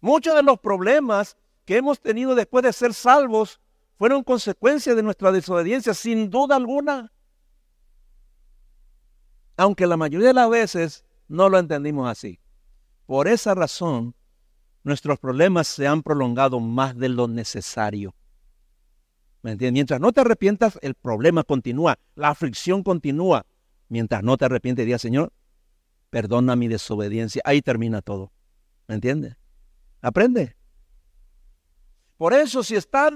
Muchos 0.00 0.34
de 0.34 0.42
los 0.42 0.58
problemas 0.58 1.36
que 1.64 1.76
hemos 1.76 2.00
tenido 2.00 2.34
después 2.34 2.64
de 2.64 2.72
ser 2.72 2.94
salvos 2.94 3.60
fueron 3.98 4.24
consecuencias 4.24 4.96
de 4.96 5.02
nuestra 5.02 5.30
desobediencia, 5.30 5.92
sin 5.92 6.30
duda 6.30 6.56
alguna. 6.56 7.12
Aunque 9.60 9.86
la 9.86 9.98
mayoría 9.98 10.28
de 10.28 10.32
las 10.32 10.48
veces 10.48 11.04
no 11.28 11.50
lo 11.50 11.58
entendimos 11.58 12.08
así. 12.08 12.40
Por 13.04 13.28
esa 13.28 13.54
razón, 13.54 14.14
nuestros 14.84 15.18
problemas 15.18 15.68
se 15.68 15.86
han 15.86 16.02
prolongado 16.02 16.60
más 16.60 16.96
de 16.96 17.10
lo 17.10 17.28
necesario. 17.28 18.14
¿Me 19.42 19.50
entiendes? 19.50 19.74
Mientras 19.74 20.00
no 20.00 20.12
te 20.12 20.22
arrepientas, 20.22 20.78
el 20.80 20.94
problema 20.94 21.44
continúa, 21.44 21.98
la 22.14 22.30
aflicción 22.30 22.82
continúa. 22.82 23.44
Mientras 23.90 24.22
no 24.22 24.38
te 24.38 24.46
arrepientes, 24.46 24.86
diga 24.86 24.98
Señor, 24.98 25.30
perdona 26.08 26.56
mi 26.56 26.66
desobediencia. 26.66 27.42
Ahí 27.44 27.60
termina 27.60 28.00
todo. 28.00 28.32
¿Me 28.88 28.94
entiendes? 28.94 29.36
Aprende. 30.00 30.56
Por 32.16 32.32
eso 32.32 32.62
si 32.62 32.76
estás 32.76 33.12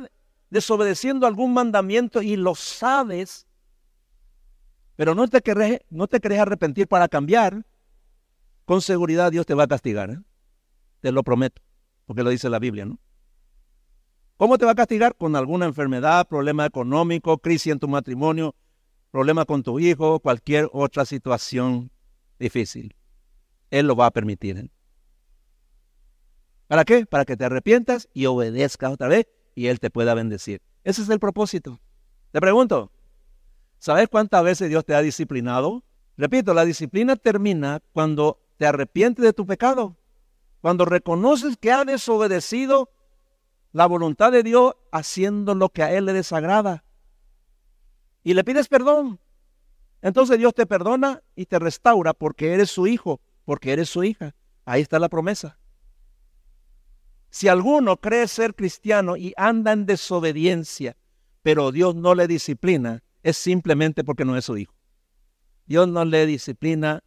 desobedeciendo 0.50 1.26
algún 1.26 1.54
mandamiento 1.54 2.20
y 2.20 2.36
lo 2.36 2.54
sabes, 2.54 3.46
pero 4.96 5.14
no 5.14 5.28
te 5.28 5.40
querés, 5.40 5.80
no 5.90 6.06
te 6.06 6.20
querés 6.20 6.40
arrepentir 6.40 6.88
para 6.88 7.08
cambiar, 7.08 7.64
con 8.64 8.80
seguridad 8.80 9.30
Dios 9.32 9.46
te 9.46 9.54
va 9.54 9.64
a 9.64 9.68
castigar. 9.68 10.10
¿eh? 10.10 10.18
Te 11.00 11.12
lo 11.12 11.22
prometo, 11.22 11.62
porque 12.06 12.22
lo 12.22 12.30
dice 12.30 12.48
la 12.48 12.58
Biblia, 12.58 12.84
¿no? 12.84 12.98
¿Cómo 14.36 14.58
te 14.58 14.64
va 14.64 14.72
a 14.72 14.74
castigar? 14.74 15.14
Con 15.16 15.36
alguna 15.36 15.66
enfermedad, 15.66 16.26
problema 16.26 16.66
económico, 16.66 17.38
crisis 17.38 17.72
en 17.72 17.78
tu 17.78 17.86
matrimonio, 17.86 18.56
problema 19.10 19.44
con 19.44 19.62
tu 19.62 19.78
hijo, 19.78 20.18
cualquier 20.18 20.68
otra 20.72 21.04
situación 21.04 21.92
difícil. 22.38 22.96
Él 23.70 23.86
lo 23.86 23.94
va 23.94 24.06
a 24.06 24.10
permitir. 24.10 24.58
¿eh? 24.58 24.70
¿Para 26.66 26.84
qué? 26.84 27.06
Para 27.06 27.24
que 27.24 27.36
te 27.36 27.44
arrepientas 27.44 28.08
y 28.12 28.26
obedezcas 28.26 28.92
otra 28.92 29.08
vez 29.08 29.28
y 29.54 29.68
Él 29.68 29.78
te 29.78 29.90
pueda 29.90 30.14
bendecir. 30.14 30.62
Ese 30.82 31.02
es 31.02 31.08
el 31.08 31.20
propósito. 31.20 31.80
Te 32.32 32.40
pregunto, 32.40 32.90
¿sabes 33.84 34.08
cuántas 34.08 34.42
veces 34.42 34.70
Dios 34.70 34.86
te 34.86 34.94
ha 34.94 35.02
disciplinado? 35.02 35.84
Repito, 36.16 36.54
la 36.54 36.64
disciplina 36.64 37.16
termina 37.16 37.82
cuando 37.92 38.40
te 38.56 38.64
arrepientes 38.64 39.22
de 39.22 39.34
tu 39.34 39.44
pecado, 39.44 39.98
cuando 40.62 40.86
reconoces 40.86 41.58
que 41.58 41.70
has 41.70 41.84
desobedecido 41.84 42.90
la 43.72 43.84
voluntad 43.84 44.32
de 44.32 44.42
Dios 44.42 44.74
haciendo 44.90 45.54
lo 45.54 45.68
que 45.68 45.82
a 45.82 45.92
Él 45.92 46.06
le 46.06 46.14
desagrada 46.14 46.82
y 48.22 48.32
le 48.32 48.42
pides 48.42 48.68
perdón. 48.68 49.20
Entonces 50.00 50.38
Dios 50.38 50.54
te 50.54 50.64
perdona 50.64 51.22
y 51.36 51.44
te 51.44 51.58
restaura 51.58 52.14
porque 52.14 52.54
eres 52.54 52.70
su 52.70 52.86
hijo, 52.86 53.20
porque 53.44 53.74
eres 53.74 53.90
su 53.90 54.02
hija. 54.02 54.34
Ahí 54.64 54.80
está 54.80 54.98
la 54.98 55.10
promesa. 55.10 55.58
Si 57.28 57.48
alguno 57.48 57.98
cree 57.98 58.28
ser 58.28 58.54
cristiano 58.54 59.18
y 59.18 59.34
anda 59.36 59.72
en 59.72 59.84
desobediencia, 59.84 60.96
pero 61.42 61.70
Dios 61.70 61.94
no 61.94 62.14
le 62.14 62.26
disciplina, 62.26 63.02
es 63.24 63.36
simplemente 63.36 64.04
porque 64.04 64.24
no 64.24 64.36
es 64.36 64.44
su 64.44 64.56
hijo. 64.56 64.72
Dios 65.66 65.88
no 65.88 66.04
le 66.04 66.26
disciplina 66.26 67.02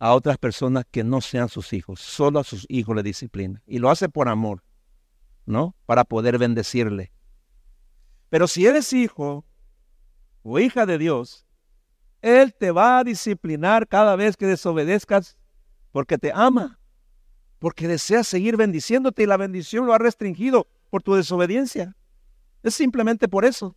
a 0.00 0.12
otras 0.12 0.36
personas 0.38 0.84
que 0.90 1.04
no 1.04 1.20
sean 1.20 1.48
sus 1.48 1.72
hijos, 1.72 2.00
solo 2.00 2.40
a 2.40 2.44
sus 2.44 2.66
hijos 2.68 2.96
le 2.96 3.04
disciplina. 3.04 3.62
Y 3.66 3.78
lo 3.78 3.88
hace 3.88 4.08
por 4.08 4.28
amor, 4.28 4.64
¿no? 5.46 5.76
Para 5.86 6.04
poder 6.04 6.38
bendecirle. 6.38 7.12
Pero 8.28 8.48
si 8.48 8.66
eres 8.66 8.92
hijo 8.92 9.44
o 10.42 10.58
hija 10.58 10.84
de 10.84 10.98
Dios, 10.98 11.46
Él 12.20 12.52
te 12.52 12.72
va 12.72 12.98
a 12.98 13.04
disciplinar 13.04 13.86
cada 13.86 14.16
vez 14.16 14.36
que 14.36 14.46
desobedezcas 14.46 15.36
porque 15.92 16.18
te 16.18 16.32
ama 16.34 16.80
porque 17.64 17.88
desea 17.88 18.22
seguir 18.24 18.58
bendiciéndote 18.58 19.22
y 19.22 19.26
la 19.26 19.38
bendición 19.38 19.86
lo 19.86 19.94
ha 19.94 19.98
restringido 19.98 20.66
por 20.90 21.02
tu 21.02 21.14
desobediencia. 21.14 21.96
Es 22.62 22.74
simplemente 22.74 23.26
por 23.26 23.46
eso. 23.46 23.74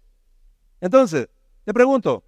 Entonces, 0.81 1.29
te 1.65 1.73
pregunto, 1.73 2.23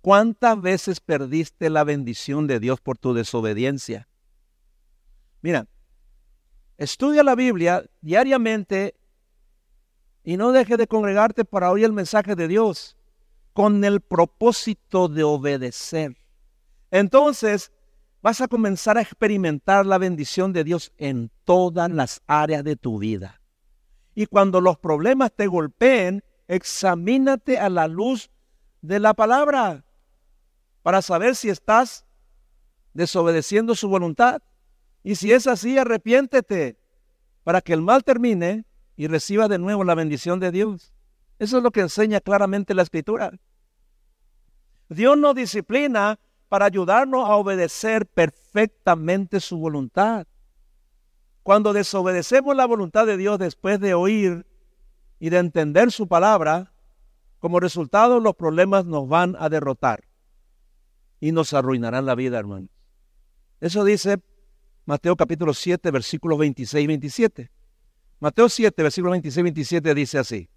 ¿cuántas 0.00 0.60
veces 0.60 1.00
perdiste 1.00 1.70
la 1.70 1.84
bendición 1.84 2.46
de 2.46 2.60
Dios 2.60 2.80
por 2.80 2.98
tu 2.98 3.12
desobediencia? 3.14 4.08
Mira, 5.42 5.66
estudia 6.78 7.22
la 7.22 7.34
Biblia 7.34 7.84
diariamente 8.00 8.94
y 10.22 10.36
no 10.36 10.52
dejes 10.52 10.78
de 10.78 10.86
congregarte 10.86 11.44
para 11.44 11.70
oír 11.70 11.84
el 11.84 11.92
mensaje 11.92 12.34
de 12.34 12.48
Dios 12.48 12.96
con 13.52 13.84
el 13.84 14.00
propósito 14.00 15.08
de 15.08 15.22
obedecer. 15.22 16.16
Entonces, 16.90 17.72
vas 18.22 18.40
a 18.40 18.48
comenzar 18.48 18.98
a 18.98 19.02
experimentar 19.02 19.86
la 19.86 19.98
bendición 19.98 20.52
de 20.52 20.64
Dios 20.64 20.92
en 20.98 21.30
todas 21.44 21.90
las 21.90 22.22
áreas 22.26 22.64
de 22.64 22.76
tu 22.76 22.98
vida. 22.98 23.40
Y 24.14 24.26
cuando 24.26 24.60
los 24.60 24.78
problemas 24.78 25.32
te 25.34 25.46
golpeen, 25.46 26.22
examínate 26.50 27.58
a 27.58 27.70
la 27.70 27.86
luz 27.86 28.28
de 28.82 28.98
la 28.98 29.14
palabra 29.14 29.84
para 30.82 31.00
saber 31.00 31.36
si 31.36 31.48
estás 31.48 32.04
desobedeciendo 32.92 33.76
su 33.76 33.88
voluntad. 33.88 34.42
Y 35.04 35.14
si 35.14 35.32
es 35.32 35.46
así, 35.46 35.78
arrepiéntete 35.78 36.76
para 37.44 37.60
que 37.60 37.72
el 37.72 37.82
mal 37.82 38.02
termine 38.02 38.64
y 38.96 39.06
reciba 39.06 39.46
de 39.46 39.58
nuevo 39.58 39.84
la 39.84 39.94
bendición 39.94 40.40
de 40.40 40.50
Dios. 40.50 40.92
Eso 41.38 41.58
es 41.58 41.62
lo 41.62 41.70
que 41.70 41.82
enseña 41.82 42.20
claramente 42.20 42.74
la 42.74 42.82
escritura. 42.82 43.30
Dios 44.88 45.16
no 45.16 45.34
disciplina 45.34 46.18
para 46.48 46.66
ayudarnos 46.66 47.28
a 47.28 47.36
obedecer 47.36 48.06
perfectamente 48.06 49.38
su 49.38 49.56
voluntad. 49.56 50.26
Cuando 51.44 51.72
desobedecemos 51.72 52.56
la 52.56 52.66
voluntad 52.66 53.06
de 53.06 53.16
Dios 53.16 53.38
después 53.38 53.78
de 53.78 53.94
oír 53.94 54.49
y 55.20 55.30
de 55.30 55.38
entender 55.38 55.92
su 55.92 56.08
palabra, 56.08 56.72
como 57.38 57.60
resultado 57.60 58.18
los 58.18 58.34
problemas 58.34 58.86
nos 58.86 59.08
van 59.08 59.36
a 59.38 59.48
derrotar. 59.48 60.04
y 61.22 61.32
nos 61.32 61.52
arruinarán 61.52 62.06
la 62.06 62.14
vida, 62.14 62.38
hermano. 62.38 62.68
Eso 63.60 63.84
dice 63.84 64.22
Mateo 64.86 65.14
capítulo 65.16 65.52
7, 65.52 65.90
versículos 65.90 66.38
26 66.38 66.82
y 66.82 66.86
27. 66.86 67.50
Mateo 68.20 68.48
7, 68.48 68.82
versículo 68.82 69.10
26 69.10 69.36
y 69.36 69.42
27 69.42 69.94
dice 69.94 70.18
así. 70.18 70.48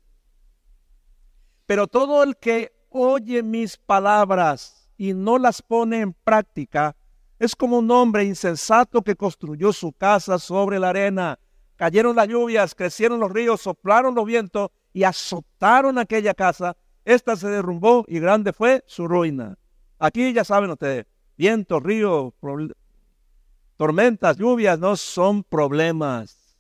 Pero 1.66 1.88
todo 1.88 2.24
el 2.24 2.38
que 2.38 2.72
oye 2.89 3.43
mis 3.43 3.76
palabras 3.76 4.89
y 4.97 5.14
no 5.14 5.38
las 5.38 5.61
pone 5.61 5.99
en 5.99 6.14
práctica, 6.14 6.95
es 7.39 7.57
como 7.57 7.80
un 7.80 7.91
hombre 7.91 8.24
insensato 8.24 9.01
que 9.01 9.18
construyó 9.18 9.74
su 9.74 9.91
casa 9.91 10.39
sobre 10.39 10.80
la 10.80 10.89
arena. 10.89 11.39
Cayeron 11.76 12.15
las 12.15 12.28
lluvias, 12.28 12.76
crecieron 12.76 13.19
los 13.19 13.32
ríos, 13.32 13.61
soplaron 13.61 14.15
los 14.15 14.26
vientos 14.26 14.69
y 14.93 15.03
azotaron 15.03 15.97
aquella 15.97 16.34
casa. 16.34 16.78
Esta 17.03 17.36
se 17.36 17.49
derrumbó 17.49 18.05
y 18.07 18.19
grande 18.19 18.53
fue 18.53 18.84
su 18.88 19.07
ruina. 19.07 19.57
Aquí 19.99 20.34
ya 20.34 20.43
saben 20.43 20.69
ustedes, 20.69 21.05
vientos, 21.38 21.82
ríos, 21.82 22.34
tormentas, 23.78 24.38
lluvias 24.38 24.80
no 24.80 24.95
son 24.95 25.43
problemas 25.43 26.57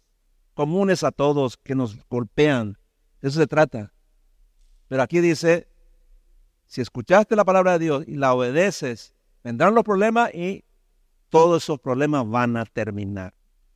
comunes 0.53 1.03
a 1.03 1.11
todos 1.11 1.57
que 1.57 1.75
nos 1.75 1.97
golpean. 2.09 2.77
eso 3.21 3.39
se 3.39 3.47
trata. 3.47 3.91
Pero 4.87 5.01
aquí 5.01 5.19
dice, 5.19 5.67
si 6.65 6.81
escuchaste 6.81 7.35
la 7.35 7.45
palabra 7.45 7.73
de 7.73 7.79
Dios 7.79 8.03
y 8.07 8.15
la 8.15 8.33
obedeces, 8.33 9.13
vendrán 9.43 9.75
los 9.75 9.83
problemas 9.83 10.33
y 10.33 10.63
todos 11.29 11.63
esos 11.63 11.79
problemas 11.79 12.29
van 12.29 12.57
a 12.57 12.65
terminar. 12.65 13.33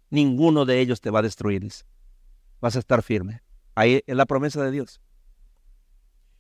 Ninguno 0.10 0.66
de 0.66 0.80
ellos 0.80 1.02
te 1.02 1.10
va 1.10 1.20
a 1.20 1.24
destruir. 1.24 1.68
Vas 2.62 2.76
a 2.76 2.80
estar 2.80 3.04
firme. 3.04 3.42
Ahí 3.76 4.02
es 4.06 4.16
la 4.16 4.26
promesa 4.26 4.64
de 4.64 4.72
Dios. 4.72 5.02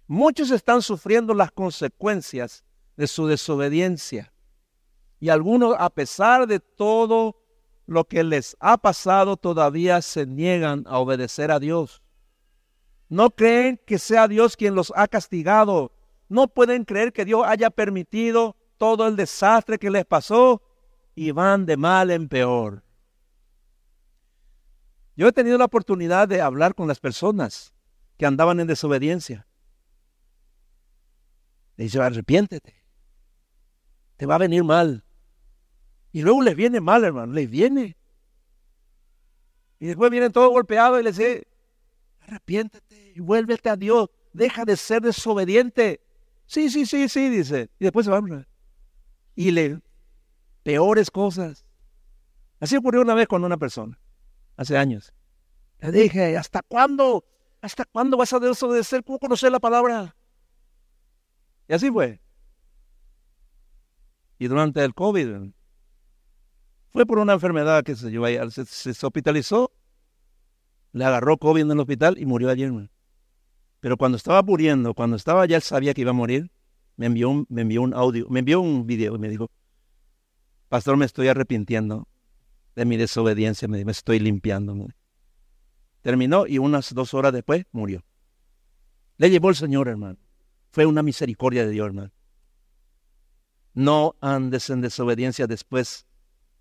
Muchos 0.07 0.51
están 0.51 0.82
sufriendo 0.82 1.34
las 1.34 1.51
consecuencias 1.51 2.63
de 2.95 3.07
su 3.07 3.28
desobediencia. 3.28 4.34
Y 5.20 5.30
algunos, 5.30 5.76
a 5.78 5.89
pesar 5.89 6.47
de 6.47 6.59
todo 6.59 7.36
lo 7.86 8.05
que 8.05 8.24
les 8.24 8.55
ha 8.59 8.78
pasado, 8.78 9.38
todavía 9.38 10.01
se 10.01 10.26
niegan 10.26 10.84
a 10.88 10.99
obedecer 10.99 11.51
a 11.51 11.59
Dios. 11.59 12.01
No 13.09 13.32
creen 13.32 13.80
que 13.86 13.99
sea 13.99 14.28
Dios 14.28 14.57
quien 14.57 14.76
los 14.76 14.91
ha 14.95 15.07
castigado. 15.07 15.91
No 16.30 16.47
pueden 16.47 16.84
creer 16.84 17.13
que 17.13 17.26
Dios 17.26 17.43
haya 17.45 17.70
permitido 17.70 18.55
todo 18.78 19.07
el 19.07 19.15
desastre 19.15 19.78
que 19.78 19.89
les 19.89 20.05
pasó 20.05 20.61
y 21.15 21.32
van 21.32 21.65
de 21.65 21.78
mal 21.78 22.11
en 22.11 22.28
peor. 22.28 22.84
Yo 25.18 25.28
he 25.28 25.34
tenido 25.34 25.57
la 25.57 25.65
oportunidad 25.65 26.28
de 26.28 26.41
hablar 26.41 26.76
con 26.76 26.88
las 26.88 26.99
personas 26.99 27.74
que 28.18 28.26
andaban 28.26 28.59
en 28.59 28.68
desobediencia. 28.68 29.47
Le 31.76 31.86
dice, 31.86 31.99
arrepiéntete. 31.99 32.76
Te 34.15 34.26
va 34.26 34.36
a 34.36 34.39
venir 34.39 34.63
mal. 34.63 35.03
Y 36.11 36.22
luego 36.22 36.41
les 36.43 36.55
viene 36.55 36.80
mal, 36.80 37.03
hermano, 37.03 37.34
les 37.34 37.49
viene. 37.49 37.97
Y 39.80 39.88
después 39.88 40.09
vienen 40.09 40.32
todos 40.32 40.49
golpeados 40.51 40.99
y 41.01 41.03
les 41.03 41.18
dice, 41.18 41.47
arrepiéntete 42.22 43.13
y 43.15 43.20
vuélvete 43.20 43.70
a 43.70 43.76
Dios. 43.76 44.09
Deja 44.34 44.65
de 44.65 44.78
ser 44.78 45.01
desobediente. 45.01 45.99
Sí, 46.45 46.70
sí, 46.70 46.86
sí, 46.86 47.09
sí, 47.09 47.30
dice. 47.30 47.70
Y 47.80 47.86
después 47.86 48.05
se 48.05 48.11
van. 48.11 48.47
Y 49.36 49.51
le 49.51 49.82
peores 50.61 51.09
cosas. 51.09 51.65
Así 52.59 52.76
ocurrió 52.76 53.01
una 53.01 53.13
vez 53.15 53.28
con 53.28 53.43
una 53.43 53.57
persona, 53.57 53.99
hace 54.58 54.78
años. 54.78 55.14
Le 55.80 55.91
dije, 55.91 56.36
¿hasta 56.36 56.62
cuándo? 56.64 57.24
¿Hasta 57.62 57.86
cuándo 57.86 58.18
vas 58.18 58.34
a 58.34 58.39
desobedecer? 58.39 59.03
¿Cómo 59.03 59.20
conocer 59.20 59.51
la 59.51 59.60
palabra? 59.60 60.16
Y 61.68 61.74
así 61.74 61.89
fue. 61.89 62.20
Y 64.39 64.47
durante 64.47 64.84
el 64.84 64.93
COVID, 64.93 65.51
fue 66.89 67.05
por 67.05 67.20
una 67.20 67.34
enfermedad 67.34 67.84
que 67.84 67.95
se 67.95 68.10
llevó 68.10 68.28
se, 68.49 68.66
se, 68.66 69.05
hospitalizó, 69.05 69.72
le 70.93 71.05
agarró 71.05 71.38
COVID 71.38 71.62
en 71.62 71.72
el 71.72 71.80
hospital 71.80 72.18
y 72.18 72.26
murió 72.26 72.49
ayer. 72.49 72.72
Pero 73.80 73.97
cuando 73.97 74.18
estaba 74.18 74.41
muriendo, 74.43 74.93
cuando 74.93 75.16
estaba 75.16 75.45
ya 75.45 75.62
sabía 75.62 75.93
que 75.93 76.01
iba 76.01 76.12
a 76.12 76.14
morir, 76.14 76.51
me 76.95 77.08
envió 77.08 77.45
me 77.49 77.62
envió 77.62 77.82
un 77.82 77.93
audio, 77.93 78.28
me 78.30 78.39
envió 78.39 78.62
un 78.62 78.88
video 78.88 79.16
y 79.16 79.20
me 79.20 79.30
dijo, 79.30 79.51
Pastor, 80.70 80.97
me 80.97 81.05
estoy 81.05 81.28
arrepintiendo 81.28 82.08
de 82.78 82.86
mi 82.86 82.96
desobediencia, 82.96 83.68
me, 83.68 83.82
estoy 83.82 84.20
limpiando. 84.20 84.88
Terminó 86.04 86.46
y 86.46 86.60
unas 86.60 86.94
dos 86.94 87.16
horas 87.16 87.34
después 87.34 87.66
murió. 87.72 88.06
Le 89.18 89.32
llevó 89.32 89.50
el 89.50 89.56
Señor, 89.56 89.88
hermano. 89.88 90.20
Fue 90.70 90.86
una 90.86 91.02
misericordia 91.02 91.66
de 91.66 91.72
Dios, 91.72 91.88
hermano. 91.88 92.12
No 93.74 94.16
andes 94.22 94.70
en 94.70 94.82
desobediencia 94.82 95.48
después 95.48 96.06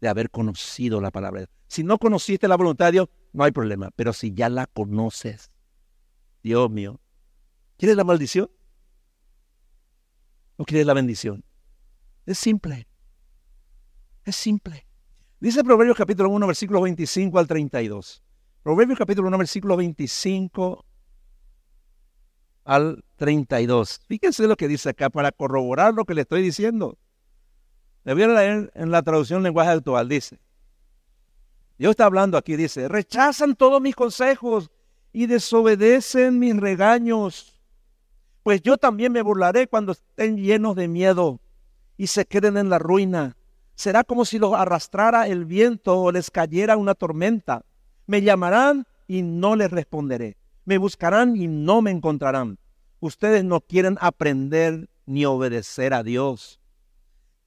de 0.01 0.09
haber 0.09 0.31
conocido 0.31 1.03
la 1.03 1.11
palabra. 1.11 1.51
Si 1.67 1.85
no 1.85 1.99
conociste 1.99 2.49
la 2.49 2.57
voluntad 2.57 2.87
de 2.87 2.93
Dios, 2.93 3.09
no 3.35 3.45
hay 3.45 3.53
problema. 3.53 3.91
Pero 3.95 4.15
si 4.15 4.33
ya 4.33 4.49
la 4.49 4.67
conoces, 4.67 5.51
Dios 6.43 6.71
mío, 6.71 6.99
¿quieres 7.77 7.95
la 7.95 8.05
maldición? 8.05 8.51
¿O 10.57 10.65
quieres 10.65 10.87
la 10.87 10.95
bendición? 10.95 11.45
Es 12.25 12.39
simple. 12.39 12.89
Es 14.25 14.35
simple. 14.35 14.86
Dice 15.39 15.63
Proverbios 15.63 15.99
capítulo 15.99 16.31
1, 16.31 16.47
versículo 16.47 16.81
25 16.81 17.39
al 17.39 17.47
32. 17.47 18.23
Proverbios 18.63 18.99
capítulo 18.99 19.29
1, 19.29 19.37
versículo 19.37 19.77
25 19.77 20.85
al 22.65 23.05
32. 23.17 24.01
Fíjense 24.09 24.47
lo 24.47 24.57
que 24.57 24.67
dice 24.67 24.89
acá 24.89 25.11
para 25.11 25.33
corroborar 25.33 25.93
lo 25.93 26.07
que 26.07 26.15
le 26.15 26.23
estoy 26.23 26.41
diciendo. 26.41 26.97
Le 28.05 28.15
voy 28.15 28.23
a 28.23 28.29
leer 28.29 28.73
en 28.75 28.91
la 28.91 29.03
traducción 29.03 29.43
lenguaje 29.43 29.71
actual. 29.71 30.09
Dice, 30.09 30.39
Dios 31.77 31.91
está 31.91 32.07
hablando 32.07 32.39
aquí, 32.39 32.57
dice, 32.57 32.89
rechazan 32.89 33.57
todos 33.57 33.83
mis 33.83 33.95
consejos 33.95 34.71
y 35.13 35.27
desobedecen 35.27 36.39
mis 36.39 36.57
regaños. 36.57 37.61
Pues 38.43 38.63
yo 38.63 38.79
también 38.79 39.13
me 39.13 39.21
burlaré 39.21 39.67
cuando 39.67 39.93
estén 39.93 40.39
llenos 40.39 40.77
de 40.77 40.89
miedo 40.89 41.41
y 41.99 42.07
se 42.07 42.25
queden 42.25 42.57
en 42.57 42.71
la 42.71 42.79
ruina 42.79 43.37
será 43.77 44.05
como 44.05 44.25
si 44.25 44.39
los 44.39 44.55
arrastrara 44.55 45.29
el 45.29 45.45
viento 45.45 46.01
o 46.01 46.11
les 46.11 46.31
cayera 46.31 46.77
una 46.77 46.95
tormenta. 46.95 47.65
Me 48.07 48.23
llamarán 48.23 48.87
y 49.07 49.23
no 49.23 49.55
les 49.55 49.71
responderé. 49.71 50.37
Me 50.65 50.79
buscarán 50.79 51.37
y 51.37 51.47
no 51.47 51.83
me 51.83 51.91
encontrarán. 51.93 52.59
Ustedes 52.99 53.45
no 53.45 53.61
quieren 53.61 53.99
aprender 54.01 54.89
ni 55.05 55.25
obedecer 55.27 55.95
a 55.95 56.03
Dios. 56.03 56.59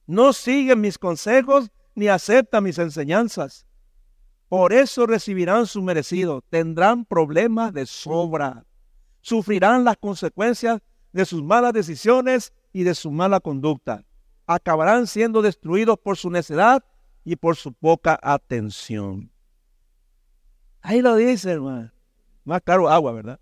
No 0.06 0.32
siguen 0.32 0.80
mis 0.80 0.98
consejos 0.98 1.70
ni 1.94 2.08
aceptan 2.08 2.64
mis 2.64 2.78
enseñanzas. 2.78 3.66
Por 4.48 4.72
eso 4.72 5.06
recibirán 5.06 5.66
su 5.66 5.82
merecido. 5.82 6.42
Tendrán 6.48 7.04
problemas 7.04 7.72
de 7.74 7.86
sobra. 7.86 8.64
Sufrirán 9.20 9.84
las 9.84 9.96
consecuencias 9.96 10.80
de 11.12 11.24
sus 11.24 11.42
malas 11.42 11.72
decisiones 11.72 12.52
y 12.72 12.84
de 12.84 12.94
su 12.94 13.10
mala 13.10 13.40
conducta 13.40 14.04
acabarán 14.54 15.06
siendo 15.06 15.42
destruidos 15.42 15.98
por 15.98 16.16
su 16.16 16.28
necedad 16.28 16.84
y 17.24 17.36
por 17.36 17.54
su 17.54 17.72
poca 17.72 18.18
atención. 18.20 19.30
Ahí 20.80 21.00
lo 21.02 21.14
dice, 21.14 21.52
hermano. 21.52 21.92
Más 22.44 22.60
claro, 22.62 22.88
agua, 22.88 23.12
¿verdad? 23.12 23.40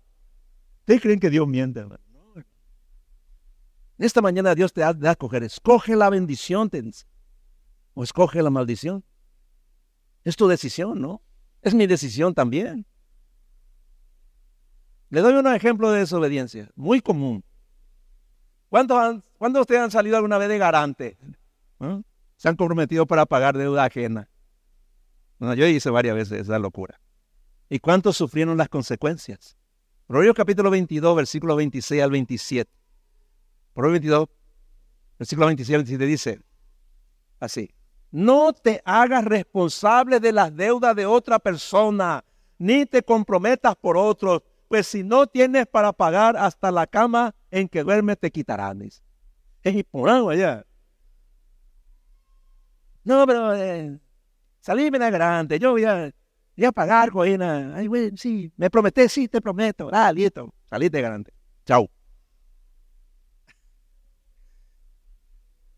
¿Ustedes 0.81 1.01
creen 1.01 1.19
que 1.19 1.31
Dios 1.31 1.47
miente, 1.47 1.79
hermano? 1.79 2.03
No. 2.11 2.43
Esta 3.97 4.21
mañana 4.21 4.53
Dios 4.53 4.71
te 4.71 4.81
da 4.81 4.89
a 4.89 5.11
escoger. 5.11 5.43
Escoge 5.43 5.95
la 5.95 6.11
bendición, 6.11 6.69
o 7.95 8.03
escoge 8.03 8.43
la 8.43 8.51
maldición. 8.51 9.03
Es 10.23 10.35
tu 10.35 10.47
decisión, 10.47 11.01
¿no? 11.01 11.23
Es 11.63 11.73
mi 11.73 11.87
decisión 11.87 12.35
también. 12.35 12.85
Le 15.09 15.21
doy 15.21 15.33
un 15.33 15.47
ejemplo 15.47 15.89
de 15.89 15.99
desobediencia, 15.99 16.69
muy 16.75 17.01
común. 17.01 17.43
¿Cuántos, 18.69 19.23
de 19.39 19.59
ustedes 19.59 19.81
han 19.81 19.91
salido 19.91 20.17
alguna 20.17 20.37
vez 20.37 20.49
de 20.49 20.57
garante? 20.57 21.17
¿Eh? 21.79 22.01
Se 22.35 22.49
han 22.49 22.55
comprometido 22.55 23.05
para 23.05 23.25
pagar 23.25 23.57
deuda 23.57 23.85
ajena. 23.85 24.29
Bueno, 25.39 25.53
yo 25.53 25.65
hice 25.65 25.89
varias 25.89 26.15
veces 26.15 26.41
esa 26.41 26.59
locura. 26.59 26.99
¿Y 27.69 27.79
cuántos 27.79 28.17
sufrieron 28.17 28.57
las 28.57 28.69
consecuencias? 28.69 29.55
Proverbios 30.07 30.35
capítulo 30.35 30.69
22, 30.69 31.15
versículo 31.15 31.55
26 31.55 32.03
al 32.03 32.11
27. 32.11 32.71
Proverbios 33.73 34.01
22, 34.01 34.29
versículo 35.17 35.47
26 35.47 35.75
al 35.75 35.83
27 35.83 36.05
dice 36.05 36.41
así. 37.39 37.71
No 38.11 38.53
te 38.53 38.81
hagas 38.85 39.23
responsable 39.23 40.19
de 40.19 40.31
las 40.31 40.55
deudas 40.55 40.95
de 40.95 41.05
otra 41.05 41.39
persona, 41.39 42.25
ni 42.57 42.85
te 42.85 43.03
comprometas 43.03 43.75
por 43.75 43.97
otros, 43.97 44.41
pues 44.67 44.87
si 44.87 45.03
no 45.03 45.27
tienes 45.27 45.67
para 45.67 45.93
pagar 45.93 46.35
hasta 46.35 46.71
la 46.71 46.87
cama 46.87 47.35
en 47.51 47.69
que 47.69 47.83
duermes 47.83 48.17
te 48.19 48.31
quitarán. 48.31 48.89
Es 49.77 49.83
por 49.85 50.09
algo 50.09 50.29
allá. 50.29 50.65
No, 53.03 53.25
pero 53.25 53.55
eh, 53.55 53.99
salí 54.59 54.89
bien 54.89 55.11
grande, 55.11 55.57
yo 55.59 55.71
voy 55.71 55.83
a, 55.83 56.11
voy 56.55 56.65
a 56.65 56.71
pagar, 56.71 57.11
Coina. 57.11 57.75
Ay, 57.75 57.87
güey, 57.87 58.11
sí, 58.15 58.51
me 58.57 58.69
prometé, 58.69 59.09
sí, 59.09 59.27
te 59.27 59.41
prometo. 59.41 59.89
Ah, 59.91 60.11
listo, 60.11 60.53
de 60.69 61.01
grande. 61.01 61.33
Chao. 61.65 61.89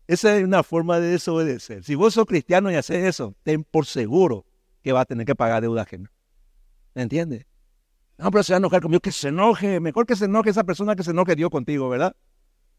Esa 0.06 0.36
es 0.36 0.44
una 0.44 0.62
forma 0.62 1.00
de 1.00 1.08
desobedecer. 1.08 1.84
Si 1.84 1.94
vos 1.94 2.14
sos 2.14 2.26
cristiano 2.26 2.70
y 2.70 2.74
haces 2.74 3.04
eso, 3.04 3.34
ten 3.44 3.64
por 3.64 3.86
seguro 3.86 4.44
que 4.82 4.92
va 4.92 5.00
a 5.00 5.04
tener 5.04 5.24
que 5.24 5.34
pagar 5.34 5.62
deuda 5.62 5.82
ajena. 5.82 6.10
¿Me 6.94 7.02
entiendes? 7.02 7.46
No, 8.18 8.30
pero 8.30 8.42
se 8.42 8.52
va 8.52 8.56
a 8.56 8.58
enojar 8.58 8.82
conmigo. 8.82 9.00
Que 9.00 9.12
se 9.12 9.28
enoje. 9.28 9.80
Mejor 9.80 10.06
que 10.06 10.16
se 10.16 10.26
enoje 10.26 10.50
esa 10.50 10.64
persona 10.64 10.96
que 10.96 11.02
se 11.02 11.12
enoje 11.12 11.34
Dios 11.34 11.50
contigo, 11.50 11.88
¿verdad? 11.88 12.14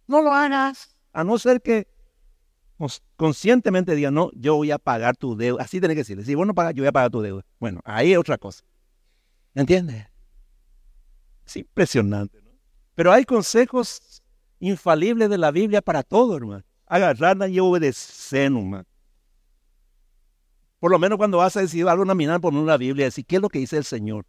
No 0.05 0.21
lo 0.21 0.31
hagas. 0.31 0.92
A 1.13 1.23
no 1.23 1.37
ser 1.37 1.61
que 1.61 1.87
conscientemente 3.15 3.95
diga, 3.95 4.11
no, 4.11 4.31
yo 4.33 4.55
voy 4.55 4.71
a 4.71 4.77
pagar 4.77 5.15
tu 5.15 5.37
deuda. 5.37 5.63
Así 5.63 5.79
tiene 5.79 5.95
que 5.95 6.01
decirle. 6.01 6.25
Si 6.25 6.35
vos 6.35 6.45
no 6.45 6.53
pagas, 6.53 6.73
yo 6.73 6.81
voy 6.81 6.89
a 6.89 6.91
pagar 6.91 7.11
tu 7.11 7.21
deuda. 7.21 7.45
Bueno, 7.59 7.79
ahí 7.85 8.11
es 8.11 8.17
otra 8.17 8.37
cosa. 8.37 8.63
¿Me 9.53 9.61
entiendes? 9.61 10.07
Es 11.45 11.57
impresionante. 11.57 12.41
Pero 12.95 13.11
hay 13.11 13.23
consejos 13.25 14.21
infalibles 14.59 15.29
de 15.29 15.37
la 15.37 15.51
Biblia 15.51 15.81
para 15.81 16.03
todo, 16.03 16.35
hermano. 16.35 16.63
Agarrarla 16.85 17.47
y 17.47 17.59
obedecer, 17.59 18.43
hermano. 18.43 18.85
Por 20.79 20.91
lo 20.91 20.99
menos 20.99 21.17
cuando 21.17 21.37
vas 21.37 21.55
a 21.55 21.61
decidir 21.61 21.87
algo, 21.87 22.03
mirar 22.13 22.41
por 22.41 22.53
una 22.53 22.75
Biblia, 22.75 23.05
decir, 23.05 23.25
¿qué 23.25 23.37
es 23.37 23.41
lo 23.41 23.47
que 23.47 23.59
dice 23.59 23.77
el 23.77 23.85
Señor? 23.85 24.25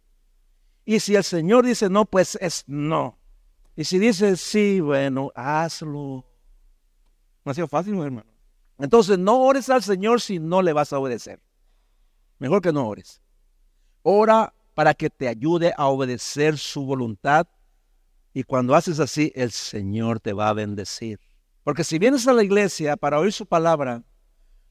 Y 0.85 0.99
si 0.99 1.15
el 1.15 1.23
Señor 1.23 1.65
dice 1.65 1.89
no, 1.89 2.05
pues 2.05 2.37
es 2.39 2.63
no. 2.67 3.19
Y 3.75 3.83
si 3.83 3.99
dice 3.99 4.37
sí, 4.37 4.79
bueno, 4.79 5.31
hazlo. 5.35 6.25
No 7.45 7.51
ha 7.51 7.55
sido 7.55 7.67
fácil, 7.67 7.93
hermano. 8.01 8.29
Entonces, 8.79 9.17
no 9.17 9.39
ores 9.41 9.69
al 9.69 9.83
Señor 9.83 10.19
si 10.19 10.39
no 10.39 10.61
le 10.61 10.73
vas 10.73 10.91
a 10.91 10.99
obedecer. 10.99 11.39
Mejor 12.39 12.61
que 12.61 12.73
no 12.73 12.87
ores. 12.87 13.21
Ora 14.01 14.53
para 14.73 14.93
que 14.93 15.09
te 15.09 15.27
ayude 15.27 15.73
a 15.77 15.85
obedecer 15.85 16.57
su 16.57 16.85
voluntad. 16.85 17.47
Y 18.33 18.43
cuando 18.43 18.75
haces 18.75 18.99
así, 18.99 19.31
el 19.35 19.51
Señor 19.51 20.19
te 20.19 20.33
va 20.33 20.49
a 20.49 20.53
bendecir. 20.53 21.19
Porque 21.63 21.83
si 21.83 21.97
vienes 21.97 22.27
a 22.27 22.33
la 22.33 22.43
iglesia 22.43 22.97
para 22.97 23.19
oír 23.19 23.31
su 23.31 23.45
palabra, 23.45 24.03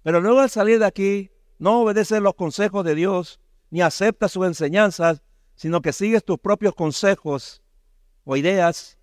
pero 0.02 0.20
luego 0.20 0.40
al 0.40 0.50
salir 0.50 0.78
de 0.78 0.86
aquí 0.86 1.30
no 1.58 1.80
obedeces 1.80 2.20
los 2.20 2.34
consejos 2.34 2.84
de 2.84 2.94
Dios, 2.94 3.40
ni 3.70 3.80
aceptas 3.80 4.32
sus 4.32 4.46
enseñanzas, 4.46 5.22
sino 5.54 5.80
que 5.80 5.92
sigues 5.92 6.24
tus 6.24 6.38
propios 6.38 6.74
consejos 6.74 7.62
o 8.24 8.36
ideas, 8.36 8.98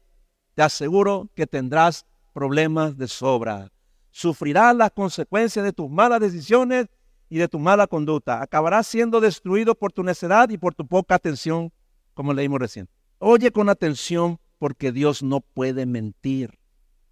te 0.53 0.61
aseguro 0.61 1.29
que 1.35 1.47
tendrás 1.47 2.05
problemas 2.33 2.97
de 2.97 3.07
sobra. 3.07 3.71
Sufrirás 4.11 4.75
las 4.75 4.91
consecuencias 4.91 5.63
de 5.63 5.73
tus 5.73 5.89
malas 5.89 6.19
decisiones 6.19 6.87
y 7.29 7.37
de 7.37 7.47
tu 7.47 7.59
mala 7.59 7.87
conducta. 7.87 8.41
Acabarás 8.41 8.87
siendo 8.87 9.21
destruido 9.21 9.75
por 9.75 9.93
tu 9.93 10.03
necedad 10.03 10.49
y 10.49 10.57
por 10.57 10.75
tu 10.75 10.85
poca 10.85 11.15
atención, 11.15 11.71
como 12.13 12.33
leímos 12.33 12.59
recién. 12.59 12.89
Oye 13.19 13.51
con 13.51 13.69
atención 13.69 14.39
porque 14.57 14.91
Dios 14.91 15.23
no 15.23 15.41
puede 15.41 15.85
mentir. 15.85 16.59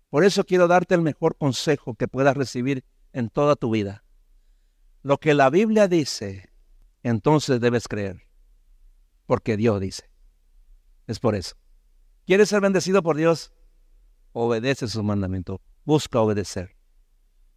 Por 0.09 0.23
eso 0.23 0.43
quiero 0.43 0.67
darte 0.67 0.95
el 0.95 1.01
mejor 1.01 1.37
consejo 1.37 1.95
que 1.95 2.07
puedas 2.07 2.35
recibir 2.35 2.83
en 3.13 3.29
toda 3.29 3.55
tu 3.55 3.71
vida. 3.71 4.03
Lo 5.03 5.19
que 5.19 5.33
la 5.33 5.49
Biblia 5.49 5.87
dice, 5.87 6.49
entonces 7.03 7.61
debes 7.61 7.87
creer, 7.87 8.23
porque 9.25 9.55
Dios 9.55 9.79
dice. 9.79 10.09
Es 11.07 11.19
por 11.19 11.35
eso. 11.35 11.55
¿Quieres 12.25 12.49
ser 12.49 12.61
bendecido 12.61 13.01
por 13.01 13.15
Dios? 13.15 13.53
Obedece 14.41 14.87
sus 14.87 15.03
mandamientos. 15.03 15.59
Busca 15.83 16.21
obedecer. 16.21 16.73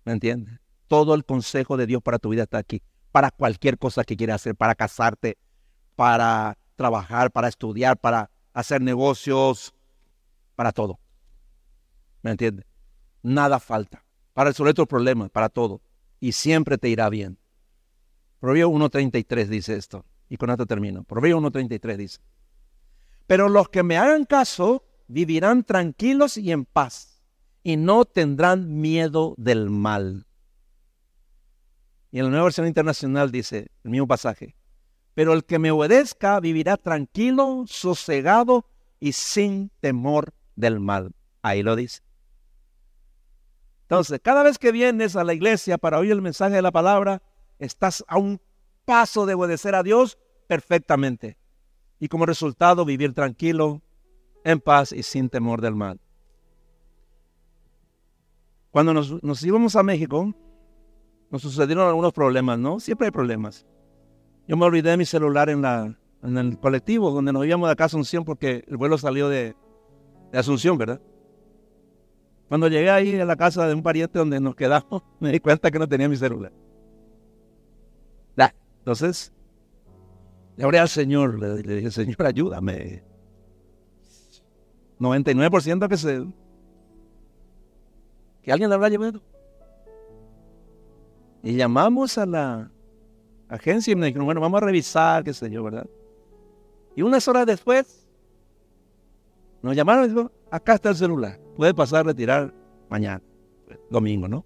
¿Me 0.04 0.14
entiendes? 0.14 0.58
Todo 0.88 1.14
el 1.14 1.24
consejo 1.24 1.76
de 1.76 1.86
Dios 1.86 2.02
para 2.02 2.18
tu 2.18 2.30
vida 2.30 2.42
está 2.42 2.58
aquí. 2.58 2.82
Para 3.12 3.30
cualquier 3.30 3.78
cosa 3.78 4.02
que 4.02 4.16
quieras 4.16 4.42
hacer, 4.42 4.56
para 4.56 4.74
casarte, 4.74 5.38
para 5.94 6.58
trabajar, 6.74 7.30
para 7.30 7.46
estudiar, 7.46 7.98
para 7.98 8.32
hacer 8.52 8.82
negocios, 8.82 9.76
para 10.56 10.72
todo. 10.72 10.98
¿Me 12.20 12.32
entiendes? 12.32 12.66
Nada 13.22 13.60
falta. 13.60 14.04
Para 14.32 14.50
resolver 14.50 14.74
tus 14.74 14.88
problemas, 14.88 15.30
para 15.30 15.50
todo. 15.50 15.82
Y 16.18 16.32
siempre 16.32 16.78
te 16.78 16.88
irá 16.88 17.08
bien. 17.10 17.38
Proverbio 18.40 18.70
1.33 18.70 19.46
dice 19.46 19.76
esto. 19.76 20.04
Y 20.28 20.36
con 20.36 20.50
esto 20.50 20.66
termino. 20.66 21.04
Proverbio 21.04 21.38
1.33 21.42 21.96
dice. 21.96 22.18
Pero 23.28 23.48
los 23.48 23.68
que 23.68 23.84
me 23.84 23.98
hagan 23.98 24.24
caso 24.24 24.84
vivirán 25.12 25.62
tranquilos 25.62 26.36
y 26.36 26.52
en 26.52 26.64
paz, 26.64 27.22
y 27.62 27.76
no 27.76 28.04
tendrán 28.04 28.80
miedo 28.80 29.34
del 29.36 29.70
mal. 29.70 30.26
Y 32.10 32.18
en 32.18 32.24
la 32.24 32.30
nueva 32.30 32.44
versión 32.44 32.66
internacional 32.66 33.30
dice 33.30 33.70
el 33.84 33.90
mismo 33.90 34.06
pasaje. 34.06 34.54
Pero 35.14 35.34
el 35.34 35.44
que 35.44 35.58
me 35.58 35.70
obedezca 35.70 36.40
vivirá 36.40 36.76
tranquilo, 36.76 37.64
sosegado 37.66 38.66
y 38.98 39.12
sin 39.12 39.70
temor 39.80 40.32
del 40.56 40.80
mal. 40.80 41.14
Ahí 41.42 41.62
lo 41.62 41.76
dice. 41.76 42.00
Entonces, 43.82 44.20
cada 44.22 44.42
vez 44.42 44.58
que 44.58 44.72
vienes 44.72 45.16
a 45.16 45.24
la 45.24 45.34
iglesia 45.34 45.76
para 45.76 45.98
oír 45.98 46.12
el 46.12 46.22
mensaje 46.22 46.54
de 46.54 46.62
la 46.62 46.72
palabra, 46.72 47.22
estás 47.58 48.02
a 48.08 48.16
un 48.16 48.40
paso 48.86 49.26
de 49.26 49.34
obedecer 49.34 49.74
a 49.74 49.82
Dios 49.82 50.18
perfectamente. 50.46 51.36
Y 52.00 52.08
como 52.08 52.24
resultado, 52.24 52.86
vivir 52.86 53.12
tranquilo, 53.14 53.82
en 54.44 54.60
paz 54.60 54.92
y 54.92 55.02
sin 55.02 55.28
temor 55.28 55.60
del 55.60 55.74
mal. 55.74 56.00
Cuando 58.70 58.94
nos, 58.94 59.42
íbamos 59.44 59.76
a 59.76 59.82
México, 59.82 60.32
nos 61.30 61.42
sucedieron 61.42 61.86
algunos 61.86 62.12
problemas, 62.12 62.58
¿no? 62.58 62.80
Siempre 62.80 63.06
hay 63.06 63.10
problemas. 63.10 63.66
Yo 64.48 64.56
me 64.56 64.64
olvidé 64.64 64.90
de 64.90 64.96
mi 64.96 65.04
celular 65.04 65.50
en, 65.50 65.62
la, 65.62 65.96
en 66.22 66.38
el 66.38 66.58
colectivo 66.58 67.10
donde 67.10 67.32
nos 67.32 67.44
íbamos 67.44 67.68
de 67.68 67.72
acá 67.72 67.84
a 67.84 67.86
Asunción 67.86 68.24
porque 68.24 68.64
el 68.66 68.76
vuelo 68.76 68.96
salió 68.98 69.28
de, 69.28 69.54
de 70.32 70.38
Asunción, 70.38 70.78
¿verdad? 70.78 71.00
Cuando 72.48 72.68
llegué 72.68 72.90
ahí 72.90 73.20
a 73.20 73.24
la 73.24 73.36
casa 73.36 73.66
de 73.66 73.74
un 73.74 73.82
pariente 73.82 74.18
donde 74.18 74.40
nos 74.40 74.54
quedamos, 74.54 75.02
me 75.20 75.32
di 75.32 75.40
cuenta 75.40 75.70
que 75.70 75.78
no 75.78 75.88
tenía 75.88 76.08
mi 76.08 76.16
celular. 76.16 76.52
Entonces, 78.82 79.32
le 80.56 80.64
oré 80.64 80.80
al 80.80 80.88
Señor, 80.88 81.38
le, 81.38 81.62
dije, 81.62 81.90
Señor, 81.92 82.26
ayúdame. 82.26 83.04
99% 85.02 85.88
que 85.88 85.96
se... 85.96 86.26
Que 88.42 88.52
alguien 88.52 88.70
le 88.70 88.74
habrá 88.74 88.88
llevado. 88.88 89.20
Y 91.42 91.54
llamamos 91.56 92.18
a 92.18 92.26
la 92.26 92.70
agencia 93.48 93.92
y 93.92 93.96
me 93.96 94.06
dijeron, 94.06 94.26
bueno, 94.26 94.40
vamos 94.40 94.62
a 94.62 94.66
revisar, 94.66 95.24
qué 95.24 95.32
sé 95.32 95.50
yo, 95.50 95.62
¿verdad? 95.62 95.86
Y 96.94 97.02
unas 97.02 97.26
horas 97.26 97.46
después, 97.46 98.06
nos 99.60 99.76
llamaron 99.76 100.04
y 100.04 100.08
dijo, 100.08 100.30
acá 100.50 100.74
está 100.74 100.90
el 100.90 100.96
celular, 100.96 101.38
puede 101.56 101.74
pasar 101.74 102.00
a 102.00 102.02
retirar 102.04 102.52
mañana, 102.88 103.22
domingo, 103.90 104.28
¿no? 104.28 104.44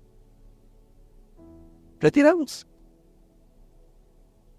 Retiramos. 2.00 2.66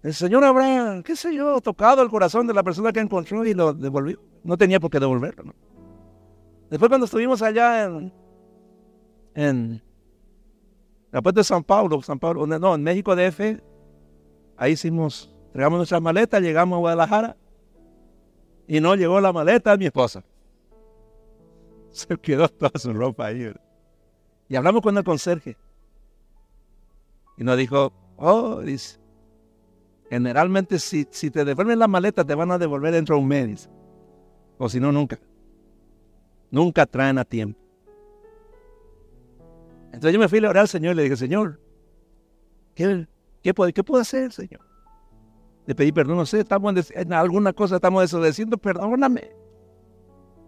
El 0.02 0.14
Señor 0.14 0.44
habrá, 0.44 1.02
qué 1.04 1.16
sé 1.16 1.34
yo, 1.34 1.60
tocado 1.60 2.02
el 2.02 2.08
corazón 2.08 2.46
de 2.46 2.54
la 2.54 2.62
persona 2.62 2.92
que 2.92 3.00
encontró 3.00 3.44
y 3.44 3.54
lo 3.54 3.72
devolvió. 3.72 4.20
No 4.44 4.56
tenía 4.56 4.78
por 4.78 4.90
qué 4.90 5.00
devolverlo. 5.00 5.44
¿no? 5.44 5.54
Después 6.70 6.88
cuando 6.88 7.06
estuvimos 7.06 7.40
allá 7.42 7.84
en, 7.84 8.12
en 9.34 9.82
la 11.10 11.22
puerta 11.22 11.40
de 11.40 11.44
San 11.44 11.64
Paulo, 11.64 12.02
San 12.02 12.18
Paulo, 12.18 12.46
no, 12.46 12.74
en 12.74 12.82
México 12.82 13.16
DF, 13.16 13.60
ahí 14.56 14.72
hicimos, 14.72 15.34
entregamos 15.46 15.78
nuestras 15.78 16.02
maletas, 16.02 16.42
llegamos 16.42 16.76
a 16.76 16.80
Guadalajara 16.80 17.36
y 18.66 18.80
no 18.80 18.94
llegó 18.94 19.20
la 19.20 19.32
maleta 19.32 19.72
de 19.72 19.78
mi 19.78 19.86
esposa. 19.86 20.22
Se 21.90 22.16
quedó 22.18 22.48
toda 22.48 22.72
su 22.78 22.92
ropa 22.92 23.26
ahí. 23.26 23.50
Y 24.48 24.56
hablamos 24.56 24.82
con 24.82 24.96
el 24.98 25.04
conserje. 25.04 25.56
Y 27.38 27.44
nos 27.44 27.56
dijo, 27.56 27.92
oh, 28.16 28.60
Generalmente 30.10 30.78
si, 30.78 31.06
si 31.10 31.30
te 31.30 31.44
devuelven 31.44 31.78
la 31.78 31.86
maleta 31.86 32.24
te 32.24 32.34
van 32.34 32.50
a 32.50 32.58
devolver 32.58 32.92
dentro 32.92 33.16
de 33.16 33.22
un 33.22 33.28
mes. 33.28 33.70
O 34.58 34.68
si 34.68 34.80
no, 34.80 34.90
nunca. 34.90 35.18
Nunca 36.50 36.86
traen 36.86 37.18
a 37.18 37.24
tiempo. 37.24 37.58
Entonces 39.86 40.12
yo 40.12 40.18
me 40.18 40.28
fui 40.28 40.38
a 40.44 40.50
orar 40.50 40.62
al 40.62 40.68
Señor 40.68 40.92
y 40.92 40.96
le 40.96 41.02
dije, 41.04 41.16
Señor, 41.16 41.60
¿qué, 42.74 43.06
qué, 43.42 43.54
puedo, 43.54 43.72
qué 43.72 43.82
puedo 43.82 44.00
hacer, 44.00 44.32
Señor? 44.32 44.60
Le 45.66 45.74
pedí 45.74 45.92
perdón, 45.92 46.16
no 46.16 46.26
sé, 46.26 46.40
estamos 46.40 46.90
en, 46.94 47.12
alguna 47.12 47.52
cosa 47.52 47.76
estamos 47.76 48.02
desobedeciendo, 48.02 48.56
perdóname. 48.58 49.30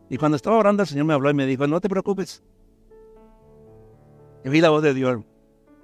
Y 0.08 0.16
cuando 0.16 0.36
estaba 0.36 0.56
orando, 0.56 0.82
el 0.82 0.88
Señor 0.88 1.04
me 1.04 1.14
habló 1.14 1.30
y 1.30 1.34
me 1.34 1.46
dijo, 1.46 1.66
no 1.66 1.80
te 1.80 1.88
preocupes. 1.88 2.42
Y 4.44 4.48
vi 4.48 4.60
la 4.60 4.70
voz 4.70 4.82
de 4.82 4.94
Dios. 4.94 5.20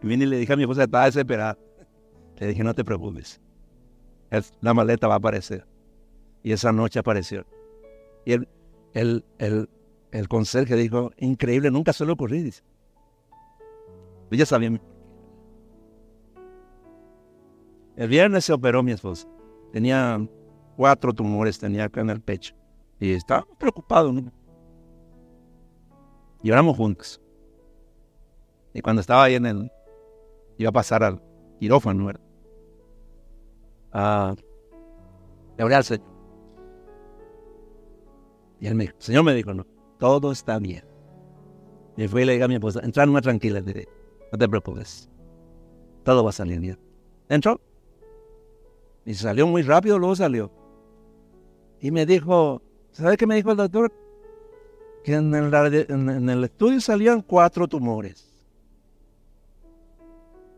Y 0.03 0.07
vine 0.07 0.25
y 0.25 0.29
le 0.29 0.39
dije 0.39 0.53
a 0.53 0.57
mi 0.57 0.63
esposa, 0.63 0.85
estaba 0.85 1.05
desesperada. 1.05 1.59
Le 2.39 2.49
dije, 2.49 2.65
no 2.65 2.75
te 2.75 2.85
preocupes 2.85 3.41
la 4.61 4.75
maleta 4.75 5.09
va 5.09 5.15
a 5.15 5.19
aparecer. 5.19 5.67
Y 6.43 6.53
esa 6.53 6.73
noche 6.73 6.99
apareció. 6.99 7.45
Y 8.25 8.33
el, 8.33 8.49
el, 8.95 9.25
el, 9.39 9.69
el 10.11 10.29
conserje 10.29 10.77
dijo, 10.77 11.11
increíble, 11.19 11.71
nunca 11.71 11.93
se 11.93 12.05
le 12.05 12.13
ocurrió. 12.13 12.43
Dice. 12.43 12.63
Ya 14.31 14.47
sabía. 14.47 14.81
El 17.97 18.09
viernes 18.09 18.45
se 18.45 18.53
operó 18.53 18.83
mi 18.83 18.93
esposa. 18.93 19.27
Tenía 19.73 20.27
cuatro 20.77 21.13
tumores, 21.13 21.59
tenía 21.59 21.85
acá 21.85 22.01
en 22.01 22.11
el 22.11 22.21
pecho. 22.21 22.55
Y 23.01 23.13
estaba 23.13 23.47
preocupado. 23.59 24.13
¿no? 24.13 24.33
Y 26.43 26.51
oramos 26.51 26.77
juntos. 26.77 27.21
Y 28.75 28.81
cuando 28.83 29.01
estaba 29.01 29.25
ahí 29.25 29.35
en 29.35 29.47
el, 29.47 29.73
iba 30.59 30.69
a 30.69 30.73
pasar 30.73 31.03
al 31.03 31.23
quirófano, 31.59 32.07
¿verdad? 32.07 32.21
Ah, 33.93 34.35
le 35.57 35.63
hablé 35.63 35.75
al 35.75 35.85
Señor. 35.85 36.07
Y 38.61 38.67
él 38.67 38.75
me 38.75 38.85
dijo, 38.85 38.97
el 38.97 39.03
Señor 39.03 39.25
me 39.25 39.35
dijo, 39.35 39.55
no, 39.55 39.67
todo 39.99 40.33
está 40.33 40.59
bien. 40.59 40.85
Y 41.97 42.09
fui 42.09 42.23
y 42.23 42.25
le 42.27 42.33
dije 42.33 42.45
a 42.45 42.49
mi 42.49 42.55
esposa, 42.55 42.81
entra 42.83 43.07
más 43.07 43.23
tranquila, 43.23 43.61
le 43.61 43.89
no 44.33 44.39
te 44.39 44.49
preocupes, 44.49 45.09
todo 46.05 46.25
va 46.25 46.31
a 46.31 46.33
salir 46.33 46.61
bien. 46.61 46.79
Entró. 47.29 47.61
Y 49.05 49.15
salió 49.15 49.47
muy 49.47 49.63
rápido, 49.63 49.99
luego 49.99 50.17
salió. 50.17 50.51
Y 51.81 51.91
me 51.91 52.07
dijo, 52.07 52.63
¿sabe 52.93 53.17
qué 53.17 53.27
me 53.27 53.37
dijo 53.37 53.51
el 53.53 53.57
doctor? 53.57 53.93
Que 55.05 55.15
en 55.15 55.35
el, 55.35 55.55
en 55.89 56.29
estudio 56.45 56.81
salían 56.81 57.23
cuatro 57.23 57.69
tumores. 57.69 58.33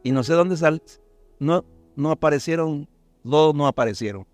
Y 0.03 0.13
no 0.13 0.23
sé 0.23 0.33
dónde 0.33 0.57
sal, 0.57 0.83
no, 1.39 1.65
no 1.97 2.11
aparecieron, 2.11 2.89
dos 3.23 3.55
no 3.55 3.67
aparecieron. 3.67 4.27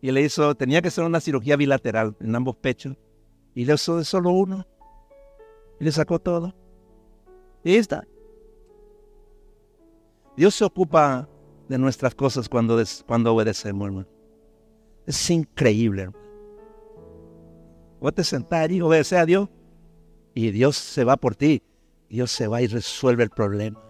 Y 0.00 0.10
le 0.10 0.22
hizo, 0.22 0.54
tenía 0.56 0.82
que 0.82 0.90
ser 0.90 1.04
una 1.04 1.20
cirugía 1.20 1.56
bilateral 1.56 2.16
en 2.18 2.34
ambos 2.34 2.56
pechos. 2.56 2.96
Y 3.54 3.64
le 3.64 3.74
hizo 3.74 3.96
de 3.96 4.04
solo 4.04 4.30
uno. 4.30 4.66
Y 5.80 5.84
le 5.84 5.92
sacó 5.92 6.18
todo. 6.18 6.54
Y 7.64 7.76
está. 7.76 8.06
Dios 10.36 10.54
se 10.54 10.64
ocupa 10.64 11.28
de 11.68 11.78
nuestras 11.78 12.14
cosas 12.14 12.48
cuando, 12.48 12.82
cuando 13.06 13.34
obedecemos, 13.34 13.86
hermano. 13.86 14.08
Es 15.06 15.30
increíble, 15.30 16.02
hermano. 16.02 16.22
Vos 18.00 18.14
te 18.14 18.24
sentar 18.24 18.72
y 18.72 18.80
obedecer 18.80 19.18
a 19.18 19.26
Dios. 19.26 19.48
Y 20.34 20.50
Dios 20.50 20.76
se 20.76 21.04
va 21.04 21.16
por 21.16 21.36
ti. 21.36 21.62
Dios 22.08 22.30
se 22.30 22.46
va 22.46 22.62
y 22.62 22.66
resuelve 22.66 23.22
el 23.24 23.30
problema. 23.30 23.80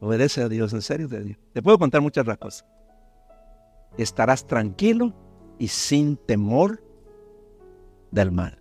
Obedece 0.00 0.42
a 0.42 0.48
Dios, 0.48 0.72
en 0.72 0.82
serio 0.82 1.08
te 1.08 1.20
digo. 1.20 1.40
Te 1.52 1.62
puedo 1.62 1.78
contar 1.78 2.00
muchas 2.00 2.24
cosas 2.38 2.64
estarás 4.02 4.46
tranquilo 4.46 5.14
y 5.58 5.68
sin 5.68 6.16
temor 6.16 6.82
del 8.10 8.32
mal. 8.32 8.58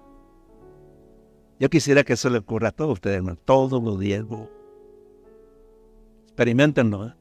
Yo 1.60 1.70
quisiera 1.70 2.04
que 2.04 2.14
eso 2.14 2.30
le 2.30 2.38
ocurra 2.40 2.70
a 2.70 2.72
todos 2.72 2.94
ustedes, 2.94 3.18
hermano, 3.18 3.38
todos 3.44 3.84
los 3.84 4.00
días. 4.00 4.24
Experimentenlo. 6.28 7.08
¿eh? 7.08 7.17